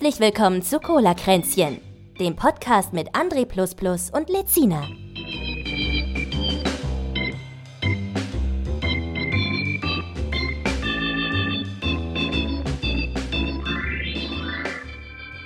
[0.00, 1.80] Herzlich willkommen zu Cola Kränzchen,
[2.20, 3.44] dem Podcast mit André
[4.12, 4.86] und Lezina.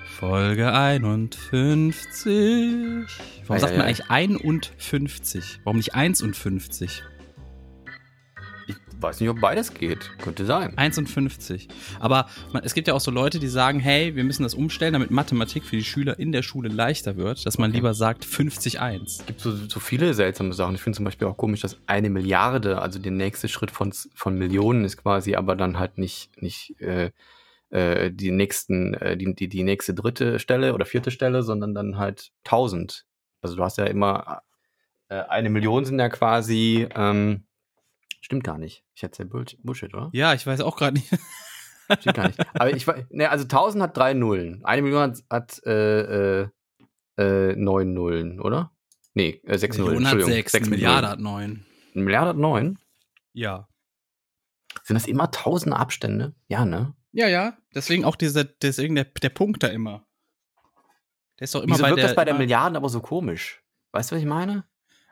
[0.04, 3.06] Folge 51.
[3.46, 5.60] Warum sagt man eigentlich 51?
[5.64, 7.02] Warum nicht 1 und 50?
[9.02, 10.10] Weiß nicht, ob beides geht.
[10.22, 10.76] Könnte sein.
[10.76, 11.68] 1 und 50.
[12.00, 14.92] Aber man, es gibt ja auch so Leute, die sagen, hey, wir müssen das umstellen,
[14.92, 17.78] damit Mathematik für die Schüler in der Schule leichter wird, dass man okay.
[17.78, 19.20] lieber sagt 50-1.
[19.20, 20.74] Es gibt so, so viele seltsame Sachen.
[20.74, 24.38] Ich finde zum Beispiel auch komisch, dass eine Milliarde, also der nächste Schritt von, von
[24.38, 27.10] Millionen ist quasi, aber dann halt nicht, nicht äh,
[27.70, 31.98] äh die nächsten, äh, die, die, die nächste dritte Stelle oder vierte Stelle, sondern dann
[31.98, 33.06] halt 1000.
[33.40, 34.42] Also du hast ja immer
[35.12, 37.44] äh, eine Million sind ja quasi ähm,
[38.22, 38.84] Stimmt gar nicht.
[38.94, 40.08] Ich hätte ja Bullshit, oder?
[40.12, 41.10] Ja, ich weiß auch gerade nicht.
[42.00, 42.38] Stimmt gar nicht.
[42.54, 44.64] Aber ich weiß, ne, also 1000 hat drei Nullen.
[44.64, 46.48] Eine Million hat, äh, äh,
[47.18, 48.72] äh, neun Nullen, oder?
[49.14, 50.02] Nee, äh, sechs Nullen.
[50.02, 51.66] Million hat sechs, sechs Milliarden hat neun.
[51.94, 52.78] Eine Milliarde hat neun?
[53.32, 53.68] Ja.
[54.84, 56.34] Sind das immer tausend Abstände?
[56.46, 56.94] Ja, ne?
[57.10, 57.58] Ja, ja.
[57.74, 60.06] Deswegen auch dieser, deswegen der, der Punkt da immer.
[61.40, 63.62] Der ist doch immer Wieso bei wirkt der, das bei der Milliarden aber so komisch?
[63.90, 64.64] Weißt du, was ich meine?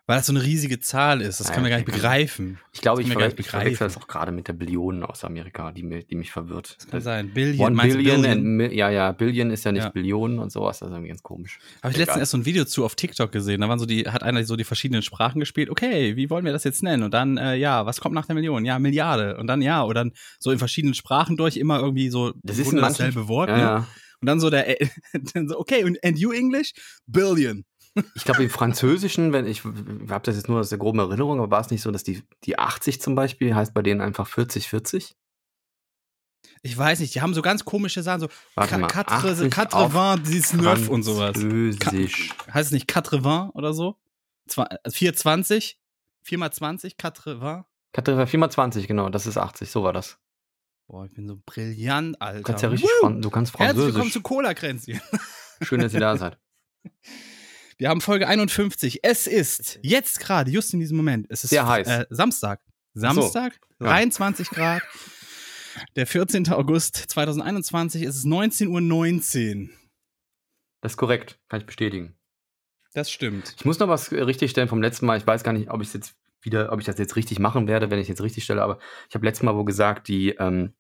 [0.06, 1.38] Weil das so eine riesige Zahl ist.
[1.40, 2.58] Das ja, können wir gar nicht begreifen.
[2.72, 5.82] Ich glaube, ich, ver ich verwechsel das auch gerade mit der Billionen aus Amerika, die,
[5.82, 6.76] mir, die mich verwirrt.
[6.78, 7.32] Das kann sein.
[7.32, 8.72] Billion, One Billion, Billion?
[8.72, 9.90] ja, ja, Billion ist ja nicht ja.
[9.90, 10.80] Billionen und sowas.
[10.80, 11.58] Das ist irgendwie ganz komisch.
[11.82, 13.60] Habe ich letztens erst so ein Video zu auf TikTok gesehen.
[13.60, 15.70] Da waren so die, hat einer so die verschiedenen Sprachen gespielt.
[15.70, 17.04] Okay, wie wollen wir das jetzt nennen?
[17.04, 18.64] Und dann, äh, ja, was kommt nach der Million?
[18.64, 19.36] Ja, Milliarde.
[19.36, 22.72] Und dann, ja, oder dann so in verschiedenen Sprachen durch immer irgendwie so das ist
[22.72, 23.50] dasselbe Wort.
[23.50, 23.86] Ja, ne?
[24.20, 24.76] Und dann so der,
[25.34, 26.72] dann so, okay, und and you English?
[27.06, 27.64] Billion.
[28.14, 31.41] Ich glaube, im Französischen, wenn ich, ich habe das jetzt nur aus der groben Erinnerung,
[31.41, 34.27] aber war es nicht so, dass die, die 80 zum Beispiel heißt bei denen einfach
[34.27, 35.16] 40, 40?
[36.62, 39.56] Ich weiß nicht, die haben so ganz komische Sachen, so Warte mal, 80
[40.54, 41.37] 19 und sowas.
[41.37, 42.31] Französisch.
[42.53, 43.97] heißt es nicht 80 oder so?
[44.48, 45.81] 420?
[46.22, 47.37] 4 mal 20, 80?
[48.26, 50.19] 4 mal 20, genau, das ist 80, so war das.
[50.87, 52.38] Boah, ich bin so brillant, Alter.
[52.38, 53.76] Du kannst ja richtig, du kannst Französisch.
[53.76, 55.00] Herzlich willkommen zu Cola-Kränzchen.
[55.62, 56.38] Schön, dass ihr da seid.
[57.80, 59.00] Wir haben Folge 51.
[59.02, 61.88] Es ist jetzt gerade, just in diesem Moment, es ist Sehr heiß.
[61.88, 62.60] Äh, Samstag.
[62.92, 63.92] Samstag, so, ja.
[63.92, 64.82] 23 Grad.
[65.96, 66.50] Der 14.
[66.50, 68.80] August 2021, es ist 19.19 Uhr.
[68.82, 69.70] 19.
[70.82, 72.19] Das ist korrekt, kann ich bestätigen.
[72.92, 73.54] Das stimmt.
[73.56, 75.16] Ich muss noch was richtig stellen vom letzten Mal.
[75.16, 77.90] Ich weiß gar nicht, ob ich jetzt wieder, ob ich das jetzt richtig machen werde,
[77.90, 80.74] wenn ich jetzt richtig stelle, aber ich habe letztes Mal wo gesagt, die ähm,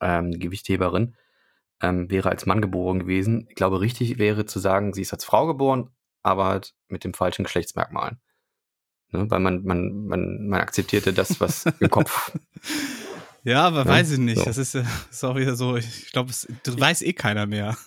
[0.00, 1.14] ähm, Gewichtheberin
[1.80, 3.46] ähm, wäre als Mann geboren gewesen.
[3.48, 5.90] Ich glaube, richtig wäre zu sagen, sie ist als Frau geboren,
[6.26, 8.20] aber halt mit dem falschen Geschlechtsmerkmalen.
[9.12, 9.30] Ne?
[9.30, 12.32] Weil man, man, man, man akzeptierte das, was im Kopf.
[13.46, 14.38] Ja, aber ja, weiß ich nicht.
[14.38, 14.44] So.
[14.44, 16.32] Das ist, ist auch wieder so, ich glaube,
[16.64, 17.76] das weiß eh keiner mehr.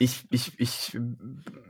[0.00, 0.96] Ich, ich, ich,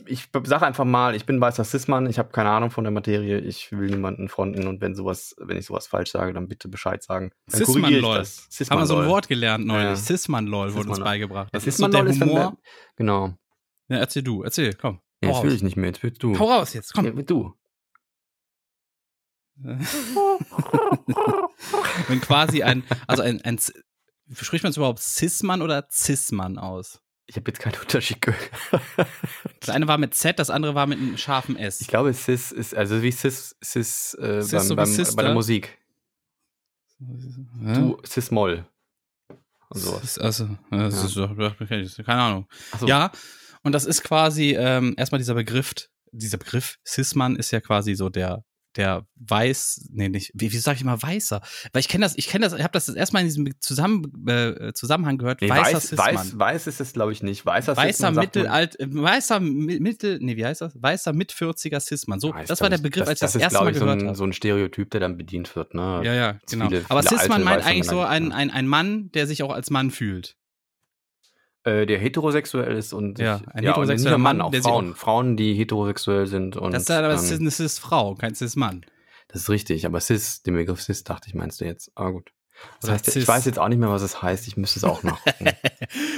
[0.04, 3.38] ich sage einfach mal, ich bin weißer Cis-Mann, ich habe keine Ahnung von der Materie,
[3.38, 7.02] ich will niemanden fronten und wenn sowas, wenn ich sowas falsch sage, dann bitte Bescheid
[7.02, 7.32] sagen.
[7.50, 8.22] Cis-Mann-Lol.
[8.24, 9.84] Cis Haben wir so ein Wort gelernt neulich.
[9.84, 9.96] Ja.
[9.96, 11.48] Cis-Mann-Lol wurde uns beigebracht.
[11.52, 12.58] Das, ist so der Humor.
[12.96, 13.34] genau.
[13.88, 15.00] Ja, erzähl du, erzähl, komm.
[15.22, 16.38] Ja, jetzt will ich nicht mehr, jetzt willst du.
[16.38, 17.04] Hau raus jetzt, komm.
[17.04, 17.54] Ja, du.
[22.06, 23.58] Wenn quasi ein, also ein, ein,
[24.32, 27.00] spricht man es überhaupt Cis-Mann oder Cis-Mann aus?
[27.26, 28.50] Ich habe jetzt keinen Unterschied gehört.
[29.60, 31.80] Das eine war mit Z, das andere war mit einem scharfen S.
[31.80, 35.34] Ich glaube, Cis ist, also wie Cis, Cis, äh, Cis beim, so beim, bei der
[35.34, 35.76] Musik.
[37.00, 38.64] Du, Cis-Moll.
[39.68, 40.18] Und sowas.
[40.18, 41.76] Also, das ja.
[41.76, 42.46] ist, keine Ahnung.
[42.78, 42.86] So.
[42.86, 43.10] Ja,
[43.62, 45.74] und das ist quasi ähm, erstmal dieser Begriff,
[46.12, 48.44] dieser Begriff Cis-Mann ist ja quasi so der
[48.78, 51.40] der weiß, nee, nicht, wie, wie sage ich mal weißer?
[51.72, 54.26] Weil ich kenne das, ich kenne das, ich habe das, das erstmal in diesem Zusammen,
[54.28, 55.42] äh, Zusammenhang gehört.
[55.42, 57.44] Nee, weißer weiß, weiß, weiß ist es, glaube ich, nicht.
[57.44, 60.80] Weißer Weißer Mittelalt, weißer Mittel, nee, wie heißt das?
[60.80, 62.20] Weißer mit 40er Cisman.
[62.20, 64.16] So, das war der Begriff, das, als ich das, das erste Mal gehört so habe.
[64.16, 66.02] so ein Stereotyp, der dann bedient wird, ne?
[66.04, 66.68] Ja, ja, genau.
[66.68, 69.70] Viele, Aber viele Cisman meint eigentlich so ein, ein, ein Mann, der sich auch als
[69.70, 70.37] Mann fühlt.
[71.68, 76.26] Äh, der heterosexuell ist und ja, ein ja, heterosexueller Mann, auch Frauen, Frauen, die heterosexuell
[76.26, 78.86] sind und das ist aber ähm, eine Cis-Frau, kein Cis-Mann.
[79.28, 81.92] Das ist richtig, aber Cis, den Begriff Cis dachte ich, meinst du jetzt.
[81.94, 82.32] Aber gut.
[82.80, 84.48] Das heißt, ich weiß jetzt auch nicht mehr, was es heißt.
[84.48, 85.50] Ich müsste es auch nachgucken.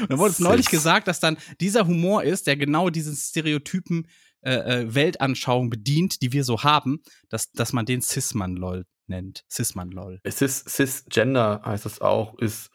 [0.08, 4.06] dann wurde es neulich gesagt, dass dann dieser Humor ist, der genau diesen Stereotypen
[4.42, 9.44] äh, äh, Weltanschauung bedient, die wir so haben, dass, dass man den Cis-Mann-Lol nennt.
[9.50, 10.20] Cis-Mann-Lol.
[10.30, 12.70] Cis, Cisgender heißt das auch, ist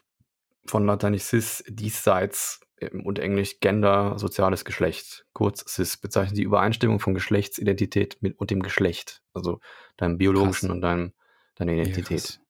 [0.66, 2.60] von Lateinisch Cis diesseits
[3.04, 5.26] und Englisch Gender, soziales Geschlecht.
[5.32, 9.22] Kurz CIS bezeichnet die Übereinstimmung von Geschlechtsidentität mit und dem Geschlecht.
[9.32, 9.60] Also
[9.96, 10.74] deinem biologischen Krass.
[10.74, 11.12] und deinem,
[11.54, 12.40] deiner Identität.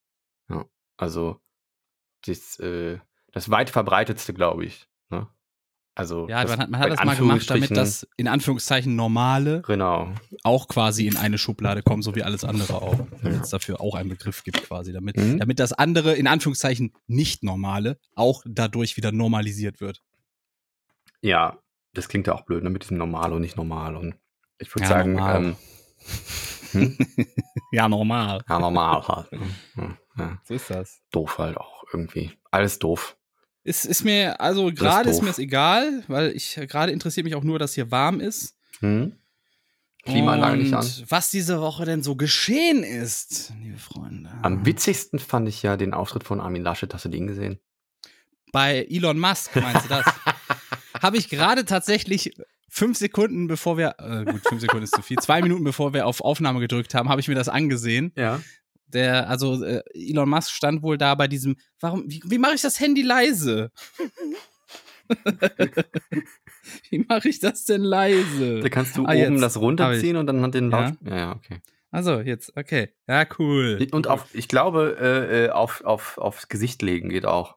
[0.49, 0.65] Ja, ja.
[0.97, 1.41] Also
[2.27, 2.99] das, äh,
[3.33, 4.89] das weit verbreitetste, glaube ich.
[5.11, 5.29] Ne?
[5.95, 10.13] Also ja, man hat, man hat das mal gemacht, damit das in Anführungszeichen normale genau.
[10.43, 12.99] auch quasi in eine Schublade kommt, so wie alles andere auch.
[13.23, 15.39] Damit es dafür auch einen Begriff gibt quasi, damit, mhm.
[15.39, 20.03] damit das andere in Anführungszeichen nicht normale auch dadurch wieder normalisiert wird.
[21.27, 21.59] Ja,
[21.93, 23.97] das klingt ja auch blöd, ne, mit diesem normal und nicht normal.
[23.97, 24.15] Und
[24.59, 25.57] ich würde ja, sagen, ähm,
[26.71, 26.99] hm?
[27.73, 28.45] ja, normal.
[28.49, 29.29] Ja, normal halt.
[29.75, 29.99] Ne?
[30.17, 30.39] Ja.
[30.45, 31.01] So ist das.
[31.11, 32.31] Doof halt auch irgendwie.
[32.51, 33.17] Alles doof.
[33.65, 37.35] Ist, ist mir, also gerade ist, ist mir es egal, weil ich gerade interessiert mich
[37.35, 38.57] auch nur, dass hier warm ist.
[38.79, 39.17] Hm.
[40.05, 40.87] Klimaanlage nicht an.
[41.09, 44.31] Was diese Woche denn so geschehen ist, liebe Freunde.
[44.43, 46.95] Am witzigsten fand ich ja den Auftritt von Armin Laschet.
[46.95, 47.59] Hast du den gesehen?
[48.53, 50.07] Bei Elon Musk, meinst du das?
[51.03, 52.35] Habe ich gerade tatsächlich
[52.69, 56.07] fünf Sekunden, bevor wir, äh, gut, fünf Sekunden ist zu viel, zwei Minuten bevor wir
[56.07, 58.13] auf Aufnahme gedrückt haben, habe ich mir das angesehen.
[58.17, 58.41] Ja.
[58.89, 62.63] Der, also äh, Elon Musk stand wohl da bei diesem, warum, wie, wie mache ich
[62.63, 63.73] das Handy leise?
[66.91, 68.61] wie mache ich das denn leise?
[68.61, 69.43] Da kannst du ah, oben jetzt.
[69.43, 70.95] das runterziehen und dann hat den Laut.
[71.05, 71.11] Ja?
[71.11, 71.61] ja, ja, okay.
[71.91, 72.91] Also jetzt, okay.
[73.09, 73.87] Ja, cool.
[73.93, 77.57] Und auf, ich glaube, äh, äh, auf, auf, aufs Gesicht legen geht auch.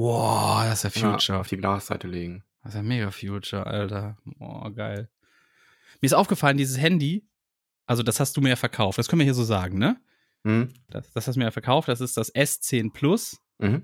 [0.00, 1.36] Wow, das ist ja Future.
[1.36, 2.42] Ja, auf die Glasseite legen.
[2.62, 4.16] Das ist ja mega Future, Alter.
[4.24, 5.10] Boah, geil.
[6.00, 7.28] Mir ist aufgefallen, dieses Handy,
[7.84, 10.00] also das hast du mir ja verkauft, das können wir hier so sagen, ne?
[10.42, 10.72] Mhm.
[10.88, 13.42] Das, das hast du mir ja verkauft, das ist das S10 Plus.
[13.58, 13.82] Mhm.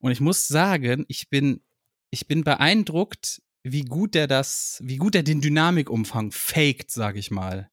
[0.00, 1.62] Und ich muss sagen, ich bin,
[2.10, 7.30] ich bin beeindruckt, wie gut der das, wie gut er den Dynamikumfang faked, sag ich
[7.30, 7.70] mal.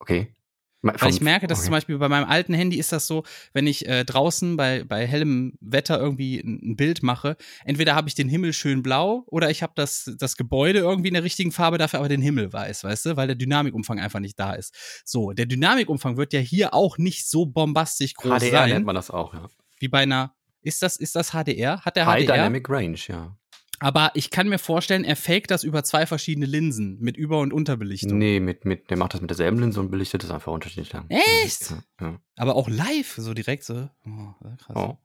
[0.00, 0.34] Okay.
[0.82, 1.66] Weil ich merke, dass okay.
[1.66, 5.06] zum Beispiel bei meinem alten Handy ist das so, wenn ich äh, draußen bei, bei
[5.06, 9.50] hellem Wetter irgendwie ein, ein Bild mache, entweder habe ich den Himmel schön blau oder
[9.50, 12.84] ich habe das, das Gebäude irgendwie in der richtigen Farbe, dafür aber den Himmel weiß,
[12.84, 15.02] weißt du, weil der Dynamikumfang einfach nicht da ist.
[15.04, 18.70] So, der Dynamikumfang wird ja hier auch nicht so bombastisch groß HDR sein.
[18.70, 19.48] nennt man das auch, ja.
[19.80, 21.80] Wie bei einer, ist das, ist das HDR?
[21.80, 22.36] Hat der High HDR?
[22.36, 23.36] Dynamic Range, ja.
[23.80, 27.52] Aber ich kann mir vorstellen, er faked das über zwei verschiedene Linsen mit Über- und
[27.52, 28.18] Unterbelichtung.
[28.18, 31.06] Nee, mit, mit, der macht das mit derselben Linse und belichtet es einfach unterschiedlich lang.
[31.08, 31.70] Echt?
[31.70, 32.20] Ja, ja.
[32.36, 33.88] Aber auch live, so direkt so.
[34.06, 34.76] Oh, krass.
[34.76, 34.98] Oh.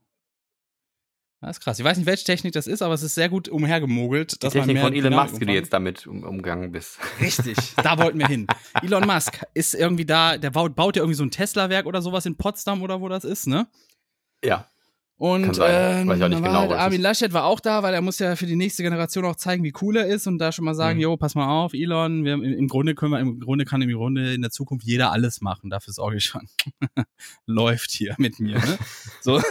[1.43, 1.77] Das ist krass.
[1.77, 4.41] Ich weiß nicht, welche Technik das ist, aber es ist sehr gut umhergemogelt.
[4.41, 6.99] Die Technik von Elon Musk, wie du jetzt damit um, umgegangen bist.
[7.19, 8.47] Richtig, da wollten wir hin.
[8.81, 12.25] Elon Musk ist irgendwie da, der baut, baut ja irgendwie so ein Tesla-Werk oder sowas
[12.25, 13.67] in Potsdam oder wo das ist, ne?
[14.41, 14.69] Ja.
[15.23, 18.57] Und ähm, genau, halt Armin Laschet war auch da, weil er muss ja für die
[18.57, 21.03] nächste Generation auch zeigen, wie cool er ist und da schon mal sagen, mhm.
[21.03, 24.33] jo, pass mal auf, Elon, wir, im, Grunde können wir, im Grunde kann im Grunde
[24.33, 25.69] in der Zukunft jeder alles machen.
[25.69, 26.49] Dafür sorge ich schon.
[27.45, 28.55] Läuft hier mit mir.
[28.55, 28.77] Ne?
[29.21, 29.41] So.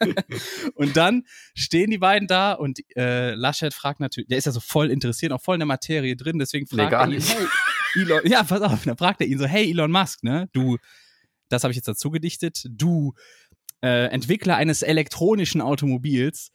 [0.74, 1.24] und dann
[1.54, 5.32] stehen die beiden da und äh, Laschet fragt natürlich, der ist ja so voll interessiert,
[5.32, 7.46] auch voll in der Materie drin, deswegen fragt nee, er ihn, hey,
[7.96, 10.78] Elon, ja, pass auf, dann fragt er ihn so, hey Elon Musk, ne, du,
[11.50, 13.12] das habe ich jetzt dazu gedichtet, du
[13.84, 16.50] äh, Entwickler eines elektronischen Automobils.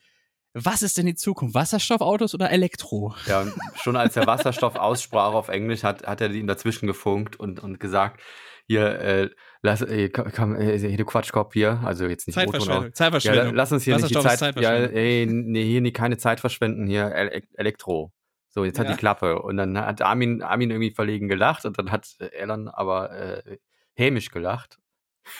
[0.53, 1.53] Was ist denn die Zukunft?
[1.53, 3.13] Wasserstoffautos oder Elektro?
[3.27, 7.39] Ja, und schon als er Wasserstoff aussprach auf Englisch, hat, hat er ihm dazwischen gefunkt
[7.39, 8.19] und, und gesagt,
[8.65, 9.29] hier, äh,
[9.61, 12.93] lass, äh, komm, äh, hier, du Quatschkopf hier, also jetzt nicht Zeitverschwendung.
[12.93, 13.45] Zeitverschwendung.
[13.45, 16.87] Ja, lass uns hier nicht die Zeit, ja, ey, nee, hier nie, keine Zeit verschwenden,
[16.87, 18.11] hier, Ele Elektro.
[18.47, 18.93] So, jetzt hat ja.
[18.93, 19.43] die Klappe.
[19.43, 23.57] Und dann hat Armin, Armin irgendwie verlegen gelacht und dann hat Elon aber äh,
[23.93, 24.79] hämisch gelacht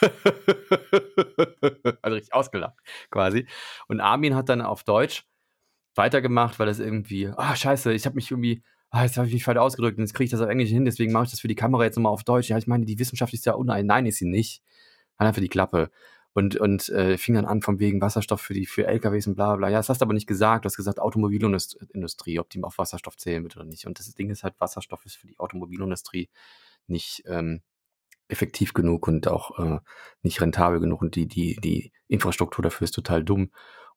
[2.01, 2.77] also richtig ausgelacht,
[3.09, 3.47] quasi.
[3.87, 5.25] Und Armin hat dann auf Deutsch
[5.95, 9.33] weitergemacht, weil das irgendwie, ah, oh, scheiße, ich habe mich irgendwie, ah, jetzt habe ich
[9.33, 11.39] mich falsch ausgedrückt und jetzt kriege ich das auf Englisch hin, deswegen mache ich das
[11.39, 12.49] für die Kamera jetzt nochmal auf Deutsch.
[12.49, 13.85] Ja, ich meine, die Wissenschaft ist ja unein.
[13.85, 14.61] Nein, ist sie nicht.
[15.17, 15.91] Hat einfach die Klappe.
[16.33, 19.55] Und, und äh, fing dann an vom wegen Wasserstoff für die für LKWs und bla
[19.55, 19.69] bla.
[19.69, 20.63] Ja, das hast du aber nicht gesagt.
[20.63, 23.87] Du hast gesagt Automobilindustrie, ob die auf Wasserstoff zählen wird oder nicht.
[23.87, 26.29] Und das Ding ist halt, Wasserstoff ist für die Automobilindustrie
[26.87, 27.61] nicht, ähm,
[28.29, 29.79] effektiv genug und auch äh,
[30.21, 33.51] nicht rentabel genug und die, die, die Infrastruktur dafür ist total dumm.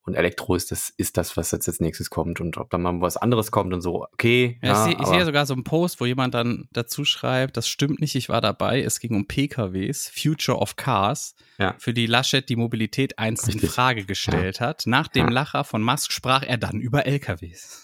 [0.05, 2.41] Und Elektro ist das, ist das, was jetzt als nächstes kommt.
[2.41, 4.59] Und ob dann mal was anderes kommt und so, okay.
[4.61, 7.69] Ja, ja, ich sehe seh sogar so einen Post, wo jemand dann dazu schreibt, das
[7.69, 11.77] stimmt nicht, ich war dabei, es ging um PKWs, Future of Cars, ja.
[11.79, 13.63] für die Laschet die Mobilität einst Richtig.
[13.63, 14.87] in Frage gestellt hat.
[14.87, 17.82] Nach dem Lacher von Musk sprach er dann über LKWs.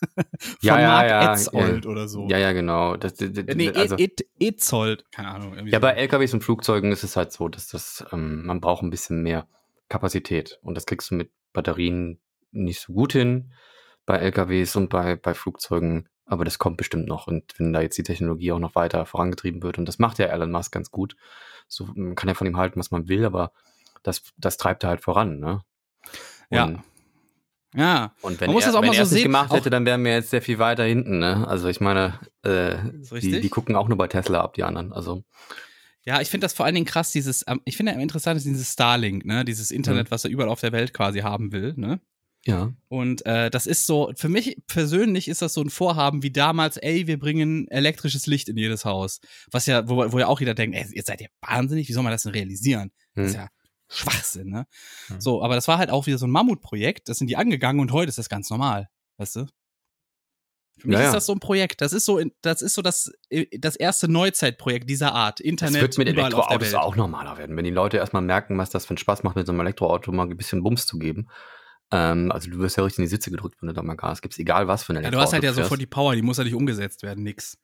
[0.60, 1.90] ja, von ja, Mark ja, Etzold ja.
[1.90, 2.28] oder so.
[2.28, 2.96] Ja, ja, genau.
[2.96, 3.96] Das, das, das, nee, also,
[4.38, 5.66] Etzold, keine Ahnung.
[5.66, 8.90] Ja, bei LKWs und Flugzeugen ist es halt so, dass das, ähm, man braucht ein
[8.90, 9.48] bisschen mehr
[9.88, 10.58] Kapazität.
[10.62, 12.20] Und das kriegst du mit Batterien
[12.52, 13.52] nicht so gut hin
[14.04, 16.08] bei LKWs und bei, bei Flugzeugen.
[16.24, 17.26] Aber das kommt bestimmt noch.
[17.26, 20.26] Und wenn da jetzt die Technologie auch noch weiter vorangetrieben wird, und das macht ja
[20.26, 21.16] Elon Musk ganz gut,
[21.68, 23.52] so, man kann ja von ihm halten, was man will, aber
[24.02, 25.62] das, das treibt er halt voran, ne?
[26.50, 26.82] Und ja.
[27.76, 29.84] Ja, und wenn man muss er, das auch wenn mal so nicht gemacht hätte, dann
[29.84, 31.18] wären wir jetzt sehr viel weiter hinten.
[31.18, 31.46] Ne?
[31.46, 32.76] Also ich meine, äh,
[33.20, 34.94] die, die gucken auch nur bei Tesla ab, die anderen.
[34.94, 35.24] Also
[36.06, 38.46] ja, ich finde das vor allen Dingen krass, dieses, ähm, ich finde ja interessant ist
[38.46, 40.10] dieses Starlink, ne, dieses Internet, mhm.
[40.10, 42.00] was er überall auf der Welt quasi haben will, ne?
[42.46, 42.72] Ja.
[42.86, 46.76] Und äh, das ist so, für mich persönlich ist das so ein Vorhaben wie damals,
[46.76, 49.20] ey, wir bringen elektrisches Licht in jedes Haus.
[49.50, 52.04] Was ja, wo, wo ja auch jeder denkt, ey, jetzt seid ihr wahnsinnig, wie soll
[52.04, 52.92] man das denn realisieren?
[53.14, 53.24] Hm.
[53.24, 53.48] Das ist ja
[53.88, 54.66] Schwachsinn, ne?
[55.08, 55.20] Hm.
[55.20, 57.92] So, aber das war halt auch wieder so ein Mammutprojekt, das sind die angegangen und
[57.92, 58.88] heute ist das ganz normal,
[59.18, 59.46] weißt du?
[60.78, 61.08] Für mich naja.
[61.08, 61.80] ist das so ein Projekt.
[61.80, 65.40] Das ist so, das ist so das, äh, das erste Neuzeitprojekt dieser Art.
[65.40, 65.76] Internet.
[65.76, 67.56] Das wird mit Elektroautos auch normaler werden.
[67.56, 70.12] Wenn die Leute erstmal merken, was das für einen Spaß macht, mit so einem Elektroauto
[70.12, 71.28] mal ein bisschen Bums zu geben.
[71.92, 74.20] Ähm, also du wirst ja richtig in die Sitze gedrückt, wenn du da mal Gas
[74.20, 75.16] gibst, egal was für ein Elektroauto.
[75.16, 75.64] Ja, du hast halt ja fährst.
[75.66, 77.58] sofort die Power, die muss ja nicht umgesetzt werden, nix.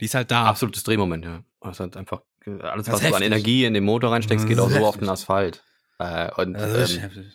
[0.00, 0.46] Die ist halt da.
[0.46, 1.44] Absolutes Drehmoment, ja.
[1.60, 2.22] Das ist einfach,
[2.62, 5.62] alles, was du an Energie in den Motor reinsteckst, geht auch so auf den Asphalt.
[5.98, 7.32] Äh, und, ähm,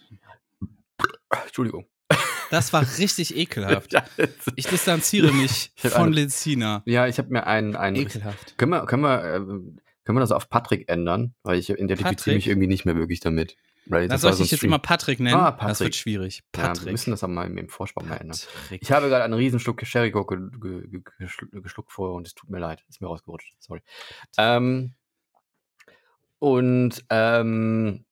[1.46, 1.86] Entschuldigung.
[2.50, 3.93] Das war richtig ekelhaft.
[4.55, 6.84] Ich distanziere mich von Lenzina.
[6.86, 7.96] Ja, ich habe mir einen, einen.
[7.96, 8.58] Ekelhaft.
[8.58, 11.34] Können wir, können wir, äh, können wir das auf Patrick ändern?
[11.43, 13.58] Weil ich identifiziere mich irgendwie nicht mehr wirklich damit.
[13.86, 15.36] Weil das soll ich so jetzt immer Patrick nennen?
[15.36, 15.70] Ah, Patrick.
[15.70, 16.43] Das wird schwierig.
[16.51, 16.77] Patrick.
[16.77, 18.38] Ja, wir müssen das aber mal im Vorspann mal ändern.
[18.79, 22.50] Ich habe gerade einen riesen Schluck Sherry ge ge ge geschluckt vorher und es tut
[22.50, 22.84] mir leid.
[22.88, 23.55] Ist mir rausgerutscht.
[23.60, 23.82] Sorry.
[24.38, 24.93] Ähm,
[26.44, 28.04] und ähm,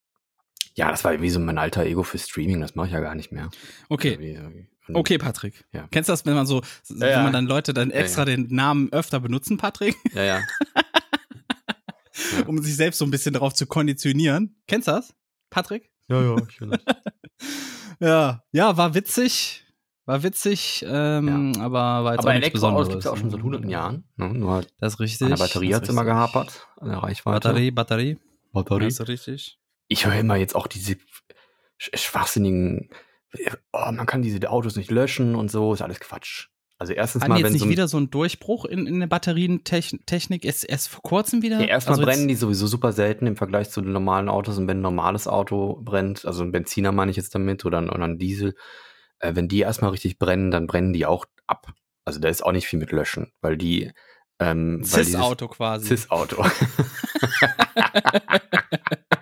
[0.74, 3.14] ja, das war wie so mein alter Ego für Streaming, das mache ich ja gar
[3.14, 3.50] nicht mehr.
[3.90, 4.58] Okay.
[4.94, 5.66] okay, Patrick.
[5.74, 5.90] Ja.
[5.92, 7.24] Kennst du das, wenn man so, ja, wenn ja.
[7.24, 9.98] man dann Leute dann extra den Namen öfter benutzen, Patrick?
[10.14, 10.42] Ja, ja.
[12.48, 14.56] um sich selbst so ein bisschen darauf zu konditionieren.
[14.66, 15.14] Kennst du das,
[15.50, 15.92] Patrick?
[16.08, 16.80] Ja, ja, ich das.
[18.00, 19.61] ja, ja, war witzig.
[20.12, 22.89] War witzig, ähm, aber war jetzt aber auch nichts Besonderes.
[22.89, 24.03] gibt es ja auch schon seit hunderten Jahren.
[24.18, 24.34] Ne?
[24.34, 25.25] Nur halt das ist richtig.
[25.25, 27.39] An der Batterie hat es immer gehapert, an der Reichweite.
[27.39, 28.18] Batterie, Batterie.
[28.51, 28.86] Batterie.
[28.86, 29.58] Das ist richtig
[29.91, 30.96] ich höre immer jetzt auch diese
[31.77, 32.89] schwachsinnigen,
[33.74, 36.48] oh, man kann diese Autos nicht löschen und so, ist alles Quatsch.
[36.77, 39.08] Also erstens Hatten mal, jetzt wenn nicht so wieder so ein Durchbruch in, in der
[39.08, 41.60] Batterientechnik erst, erst vor kurzem wieder?
[41.60, 44.68] Ja, erstmal also brennen die sowieso super selten im Vergleich zu den normalen Autos und
[44.68, 48.06] wenn ein normales Auto brennt, also ein Benziner meine ich jetzt damit oder ein, oder
[48.06, 48.56] ein Diesel,
[49.22, 51.74] äh, wenn die erstmal richtig brennen, dann brennen die auch ab.
[52.06, 53.92] Also da ist auch nicht viel mit löschen, weil die
[54.40, 55.88] ähm, Cis-Auto quasi.
[55.88, 56.44] Cis-Auto.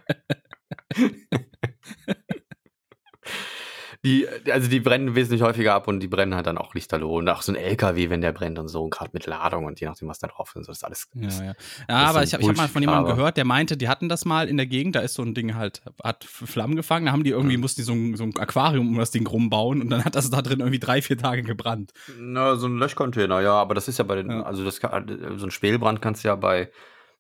[4.06, 7.18] die, also die brennen wesentlich häufiger ab und die brennen halt dann auch lichterloh.
[7.18, 9.88] Und auch so ein LKW, wenn der brennt und so, gerade mit Ladung und je
[9.88, 11.10] nachdem, was da drauf ist, so, das ist alles.
[11.16, 11.54] Ja, ja.
[11.90, 14.48] ja aber ich habe hab mal von jemandem gehört, der meinte, die hatten das mal
[14.48, 17.32] in der Gegend, da ist so ein Ding halt, hat Flammen gefangen, da haben die
[17.32, 17.60] irgendwie, ja.
[17.60, 20.30] mussten die so ein, so ein Aquarium um das Ding rumbauen und dann hat das
[20.30, 21.92] da drin irgendwie drei, vier Tage gebrannt.
[22.18, 24.44] Na, so ein Löschcontainer, ja, aber das ist ja bei den, ja.
[24.44, 26.72] also das so ein Spählbrand kannst du ja bei,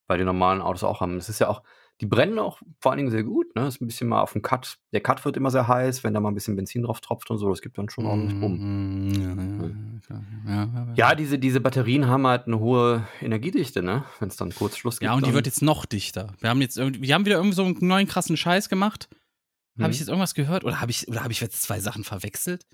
[0.07, 1.17] bei den normalen Autos auch haben.
[1.17, 1.62] Das ist ja auch,
[2.01, 3.53] die brennen auch vor allen Dingen sehr gut.
[3.55, 3.67] Ne?
[3.67, 4.77] Ist ein bisschen mal auf dem Cut.
[4.93, 7.37] Der Cut wird immer sehr heiß, wenn da mal ein bisschen Benzin drauf tropft und
[7.37, 7.49] so.
[7.49, 9.09] Das gibt dann schon ordentlich Bumm.
[9.09, 10.13] Mm, ja,
[10.47, 14.05] ja, ja, ja, diese, diese Batterien haben halt eine hohe Energiedichte, ne?
[14.19, 15.09] Wenn es dann Kurzschluss gibt.
[15.09, 16.33] Ja, und die wird jetzt noch dichter.
[16.39, 19.09] Wir haben jetzt irgendwie, wir haben wieder irgendwie so einen neuen krassen Scheiß gemacht.
[19.75, 19.83] Mhm.
[19.83, 20.63] Habe ich jetzt irgendwas gehört?
[20.63, 22.65] Oder habe ich, oder habe ich jetzt zwei Sachen verwechselt?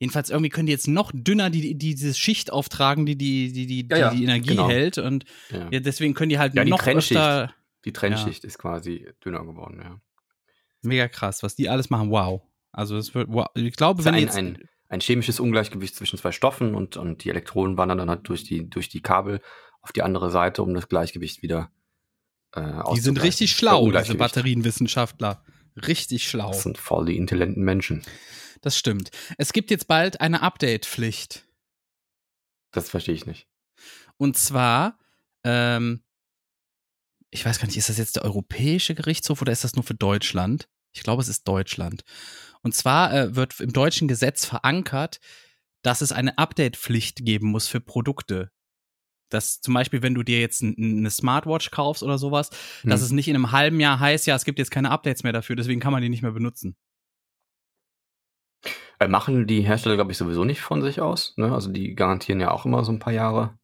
[0.00, 3.66] Jedenfalls irgendwie können die jetzt noch dünner die, die diese Schicht auftragen, die die, die,
[3.66, 4.68] die, die, die Energie genau.
[4.68, 4.98] hält.
[4.98, 5.78] Und ja.
[5.78, 8.46] deswegen können die halt die noch öfter die Trennschicht ja.
[8.46, 10.00] ist quasi dünner geworden, ja.
[10.82, 12.10] Mega krass, was die alles machen.
[12.10, 12.42] Wow.
[12.72, 13.46] Also es wird, wow.
[13.54, 14.58] ich glaube, wenn ein, jetzt ein,
[14.88, 18.68] ein chemisches Ungleichgewicht zwischen zwei Stoffen und, und die Elektronen wandern dann halt durch die,
[18.68, 19.40] durch die Kabel
[19.82, 21.70] auf die andere Seite, um das Gleichgewicht wieder
[22.54, 25.44] äh, Die sind richtig schlau, diese Batterienwissenschaftler.
[25.86, 26.48] Richtig schlau.
[26.48, 28.02] Das sind voll die intelligenten Menschen.
[28.60, 29.10] Das stimmt.
[29.38, 31.46] Es gibt jetzt bald eine Update-Pflicht.
[32.72, 33.48] Das verstehe ich nicht.
[34.16, 34.98] Und zwar
[35.44, 36.02] ähm,
[37.30, 39.94] ich weiß gar nicht, ist das jetzt der Europäische Gerichtshof oder ist das nur für
[39.94, 40.68] Deutschland?
[40.92, 42.02] Ich glaube, es ist Deutschland.
[42.62, 45.20] Und zwar äh, wird im deutschen Gesetz verankert,
[45.82, 48.50] dass es eine Update-Pflicht geben muss für Produkte.
[49.30, 52.50] Dass zum Beispiel, wenn du dir jetzt eine Smartwatch kaufst oder sowas,
[52.82, 52.90] hm.
[52.90, 55.32] dass es nicht in einem halben Jahr heißt, ja, es gibt jetzt keine Updates mehr
[55.32, 56.76] dafür, deswegen kann man die nicht mehr benutzen.
[58.98, 61.34] Äh, machen die Hersteller, glaube ich, sowieso nicht von sich aus.
[61.36, 61.52] Ne?
[61.54, 63.58] Also die garantieren ja auch immer so ein paar Jahre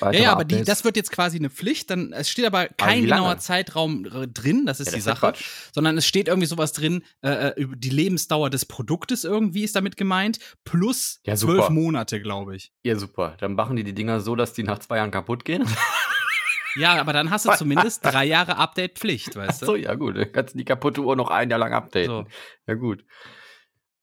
[0.00, 1.90] ja, ja, aber die, das wird jetzt quasi eine Pflicht.
[1.90, 5.32] Dann es steht aber kein aber genauer Zeitraum drin, das ist ja, die das Sache,
[5.32, 7.02] ist sondern es steht irgendwie sowas drin.
[7.22, 12.56] Äh, äh, die Lebensdauer des Produktes irgendwie ist damit gemeint, plus ja, zwölf Monate, glaube
[12.56, 12.72] ich.
[12.82, 13.36] Ja, super.
[13.38, 15.64] Dann machen die die Dinger so, dass die nach zwei Jahren kaputt gehen.
[16.76, 19.66] Ja, aber dann hast du zumindest drei Jahre Update-Pflicht, weißt du?
[19.66, 20.16] Ach so, ja gut.
[20.16, 22.08] Dann kannst du die kaputte Uhr noch ein Jahr lang updaten.
[22.08, 22.26] So.
[22.66, 23.04] Ja gut.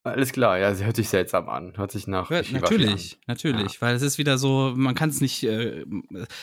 [0.03, 1.73] Alles klar, ja, sie hört sich seltsam an.
[1.77, 2.31] Hört sich nach.
[2.31, 3.81] Ja, natürlich, natürlich, ja.
[3.81, 5.85] weil es ist wieder so, man kann es nicht, äh,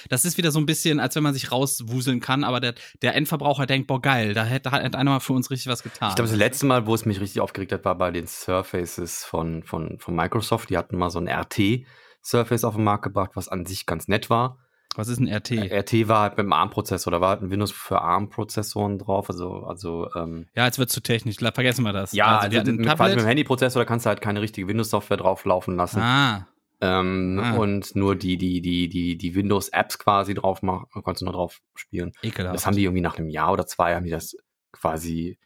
[0.09, 3.17] das ist wieder so ein bisschen, als wenn man sich rauswuseln kann, aber der, der
[3.17, 6.11] Endverbraucher denkt, boah, geil, da hätte, hat einer mal für uns richtig was getan.
[6.11, 9.25] Ich glaube, das letzte Mal, wo es mich richtig aufgeregt hat, war bei den Surfaces
[9.25, 10.71] von, von, von Microsoft.
[10.71, 14.31] Die hatten mal so ein RT-Surface auf den Markt gebracht, was an sich ganz nett
[14.31, 14.59] war.
[14.99, 15.52] Was ist ein RT?
[15.52, 19.62] RT war halt mit dem ARM-Prozessor, da war halt ein Windows für ARM-Prozessoren drauf, also,
[19.62, 22.11] also, ähm, Ja, jetzt wird zu technisch, vergessen wir das.
[22.11, 25.19] Ja, also, also mit, quasi mit dem Handy-Prozessor, da kannst du halt keine richtige Windows-Software
[25.19, 26.00] drauf laufen lassen.
[26.00, 26.49] Ah.
[26.81, 27.55] Ähm, ah.
[27.55, 31.61] Und nur die, die, die, die, die Windows-Apps quasi drauf machen, konntest du nur drauf
[31.76, 32.11] spielen.
[32.21, 32.57] Ekelhaft.
[32.57, 34.35] Das haben die irgendwie nach einem Jahr oder zwei, haben die das
[34.73, 35.38] quasi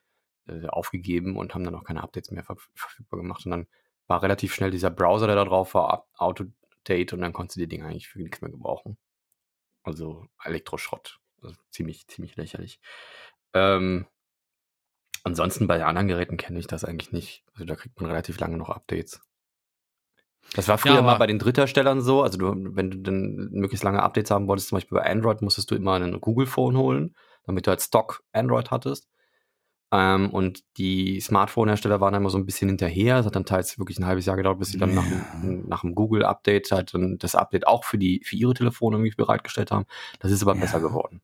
[0.49, 3.45] äh, aufgegeben und haben dann auch keine Updates mehr verfügbar gemacht.
[3.45, 3.67] Und dann
[4.07, 7.69] war relativ schnell dieser Browser, der da drauf war, Auto-Date und dann konntest du die
[7.69, 8.97] Dinge eigentlich für nichts mehr gebrauchen.
[9.83, 11.19] Also Elektroschrott.
[11.43, 12.81] Also ziemlich, ziemlich lächerlich.
[13.55, 14.07] Ähm,
[15.25, 17.45] ansonsten bei anderen Geräten kenne ich das eigentlich nicht.
[17.53, 19.21] Also da kriegt man relativ lange noch Updates.
[20.55, 22.23] Das war früher ja, mal bei den Drittherstellern so.
[22.23, 25.71] Also du, wenn du dann möglichst lange Updates haben wolltest, zum Beispiel bei Android, musstest
[25.71, 29.09] du immer ein Google Phone holen, damit du halt Stock Android hattest.
[29.95, 33.19] Ähm, und die Smartphone-Hersteller waren immer so ein bisschen hinterher.
[33.19, 35.03] Es hat dann teils wirklich ein halbes Jahr gedauert, bis sie dann ja.
[35.03, 39.15] nach, nach dem Google-Update halt dann das Update auch für die für ihre Telefone irgendwie
[39.15, 39.85] bereitgestellt haben.
[40.19, 40.63] Das ist aber ja.
[40.63, 41.21] besser geworden.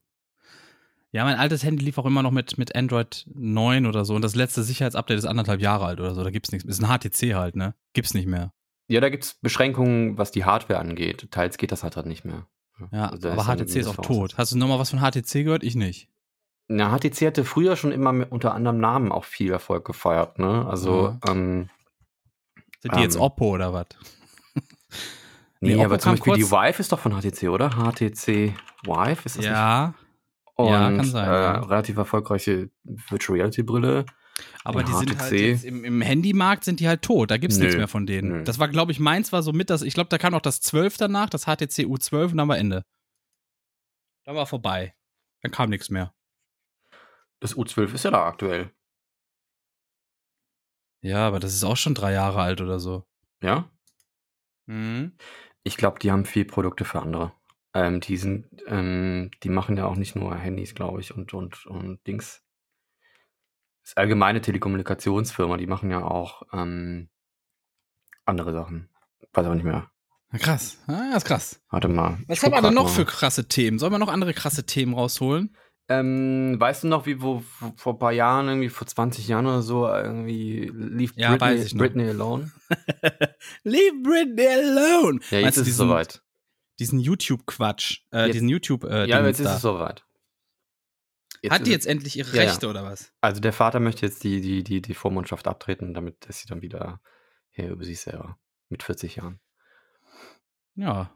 [1.10, 4.14] Ja, mein altes Handy lief auch immer noch mit, mit Android 9 oder so.
[4.14, 6.22] Und das letzte Sicherheitsupdate ist anderthalb Jahre alt oder so.
[6.22, 6.68] Da gibt's nichts.
[6.68, 7.74] Ist ein HTC halt, ne?
[7.94, 8.52] Gibt's nicht mehr.
[8.88, 11.30] Ja, da gibt's Beschränkungen, was die Hardware angeht.
[11.30, 12.46] Teils geht das halt, halt nicht mehr.
[12.92, 14.36] Ja, also aber HTC ist auch tot.
[14.36, 15.62] Hast du nochmal was von HTC gehört?
[15.62, 16.08] Ich nicht.
[16.68, 20.66] Na, HTC hatte früher schon immer mit, unter anderem Namen auch viel Erfolg gefeiert, ne?
[20.68, 21.32] Also, ja.
[21.32, 21.70] ähm,
[22.80, 23.86] Sind die ähm, jetzt Oppo oder was?
[25.60, 27.70] nee, nee aber zum Beispiel die Vive ist doch von HTC, oder?
[27.70, 29.88] HTC Vive ist das Ja.
[29.88, 30.08] Nicht?
[30.56, 31.28] Und, ja, kann sein.
[31.28, 31.60] Äh, ja.
[31.60, 34.04] Relativ erfolgreiche Virtual Reality Brille.
[34.64, 34.98] Aber die HTC.
[34.98, 37.30] sind halt jetzt im, im Handymarkt sind die halt tot.
[37.30, 38.28] Da gibt es nichts mehr von denen.
[38.28, 38.44] Nö.
[38.44, 39.82] Das war, glaube ich, meins war so mit das.
[39.82, 42.84] Ich glaube, da kam noch das 12 danach, das HTC U12 und dann war Ende.
[44.24, 44.94] Dann war vorbei.
[45.42, 46.12] Dann kam nichts mehr.
[47.40, 48.72] Das U12 ist ja da aktuell.
[51.00, 53.06] Ja, aber das ist auch schon drei Jahre alt oder so.
[53.40, 53.70] Ja?
[54.66, 55.16] Mhm.
[55.62, 57.32] Ich glaube, die haben viel Produkte für andere.
[57.74, 61.66] Ähm, die sind, ähm, die machen ja auch nicht nur Handys, glaube ich, und, und,
[61.66, 62.42] und Dings.
[63.82, 67.10] Das ist allgemeine Telekommunikationsfirma, die machen ja auch ähm,
[68.24, 68.90] andere Sachen.
[69.32, 69.90] Weiß aber nicht mehr.
[70.38, 70.78] Krass.
[70.86, 71.62] Ah, ist krass.
[71.70, 72.18] Warte mal.
[72.26, 72.90] Was haben wir denn noch mal.
[72.90, 73.78] für krasse Themen?
[73.78, 75.56] Sollen wir noch andere krasse Themen rausholen?
[75.90, 79.46] Ähm, weißt du noch, wie wo, wo, vor ein paar Jahren, irgendwie vor 20 Jahren
[79.46, 82.52] oder so, irgendwie lief ja, Britney, Britney alone?
[83.64, 85.20] Leave Britney alone!
[85.30, 86.22] Ja, jetzt ist es soweit.
[86.78, 90.04] Diesen YouTube-Quatsch, äh, diesen YouTube- äh, Ja, jetzt ist es soweit.
[91.40, 92.70] Jetzt Hat die jetzt endlich ihre Rechte ja.
[92.70, 93.12] oder was?
[93.20, 96.62] Also der Vater möchte jetzt die, die, die, die Vormundschaft abtreten, damit ist sie dann
[96.62, 97.00] wieder
[97.50, 98.38] her über sich selber.
[98.68, 99.40] Mit 40 Jahren.
[100.74, 101.10] Ja,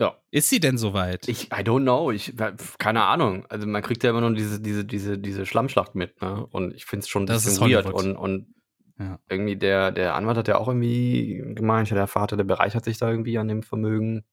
[0.00, 0.16] ja.
[0.30, 1.28] Ist sie denn soweit?
[1.28, 2.10] Ich, I don't know.
[2.10, 2.34] Ich,
[2.78, 3.46] keine Ahnung.
[3.48, 6.46] Also man kriegt ja immer nur diese, diese, diese, diese Schlammschlacht mit, ne?
[6.50, 7.86] Und ich finde es schon ein das bisschen weird.
[7.86, 8.54] Und, und
[8.98, 9.18] ja.
[9.28, 13.10] irgendwie der, der Anwalt hat ja auch irgendwie gemeint, der Vater, der bereichert sich da
[13.10, 14.24] irgendwie an dem Vermögen.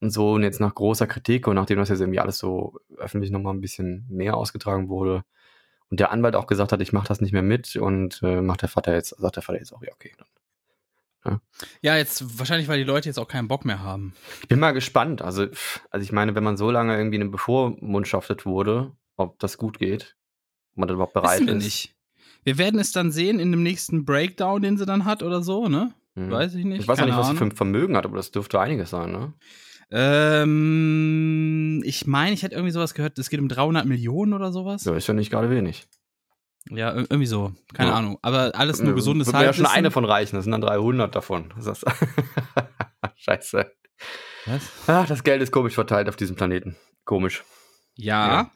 [0.00, 3.30] Und so, und jetzt nach großer Kritik und nachdem das jetzt irgendwie alles so öffentlich
[3.30, 5.24] nochmal ein bisschen mehr ausgetragen wurde
[5.90, 8.62] und der Anwalt auch gesagt hat, ich mache das nicht mehr mit und äh, macht
[8.62, 10.26] der Vater jetzt, sagt der Vater jetzt auch, ja, okay, dann
[11.24, 11.40] ja.
[11.82, 14.14] ja, jetzt wahrscheinlich, weil die Leute jetzt auch keinen Bock mehr haben.
[14.42, 15.22] Ich bin mal gespannt.
[15.22, 15.46] Also,
[15.90, 20.16] also ich meine, wenn man so lange irgendwie eine bevormundschaftet wurde, ob das gut geht,
[20.72, 21.64] ob man da überhaupt bereit Wissen wir ist.
[21.64, 21.94] Nicht.
[22.44, 25.68] Wir werden es dann sehen in dem nächsten Breakdown, den sie dann hat oder so,
[25.68, 25.94] ne?
[26.14, 26.30] Hm.
[26.30, 26.80] Weiß ich nicht.
[26.80, 29.12] Ich weiß auch nicht, was sie für ein Vermögen hat, aber das dürfte einiges sein,
[29.12, 29.32] ne?
[29.94, 34.84] Ähm, ich meine, ich hätte irgendwie sowas gehört, es geht um 300 Millionen oder sowas.
[34.84, 35.86] Ja, ist ja nicht gerade wenig.
[36.70, 37.52] Ja, irgendwie so.
[37.74, 37.96] Keine ja.
[37.96, 38.18] Ahnung.
[38.22, 39.64] Aber alles nur gesundes Halbwissen.
[39.64, 40.36] ja schon eine von reichen.
[40.36, 41.52] Das sind dann 300 davon.
[43.16, 43.70] Scheiße.
[44.46, 44.62] Was?
[44.86, 46.76] Ach, das Geld ist komisch verteilt auf diesem Planeten.
[47.04, 47.44] Komisch.
[47.96, 48.52] Ja, ja.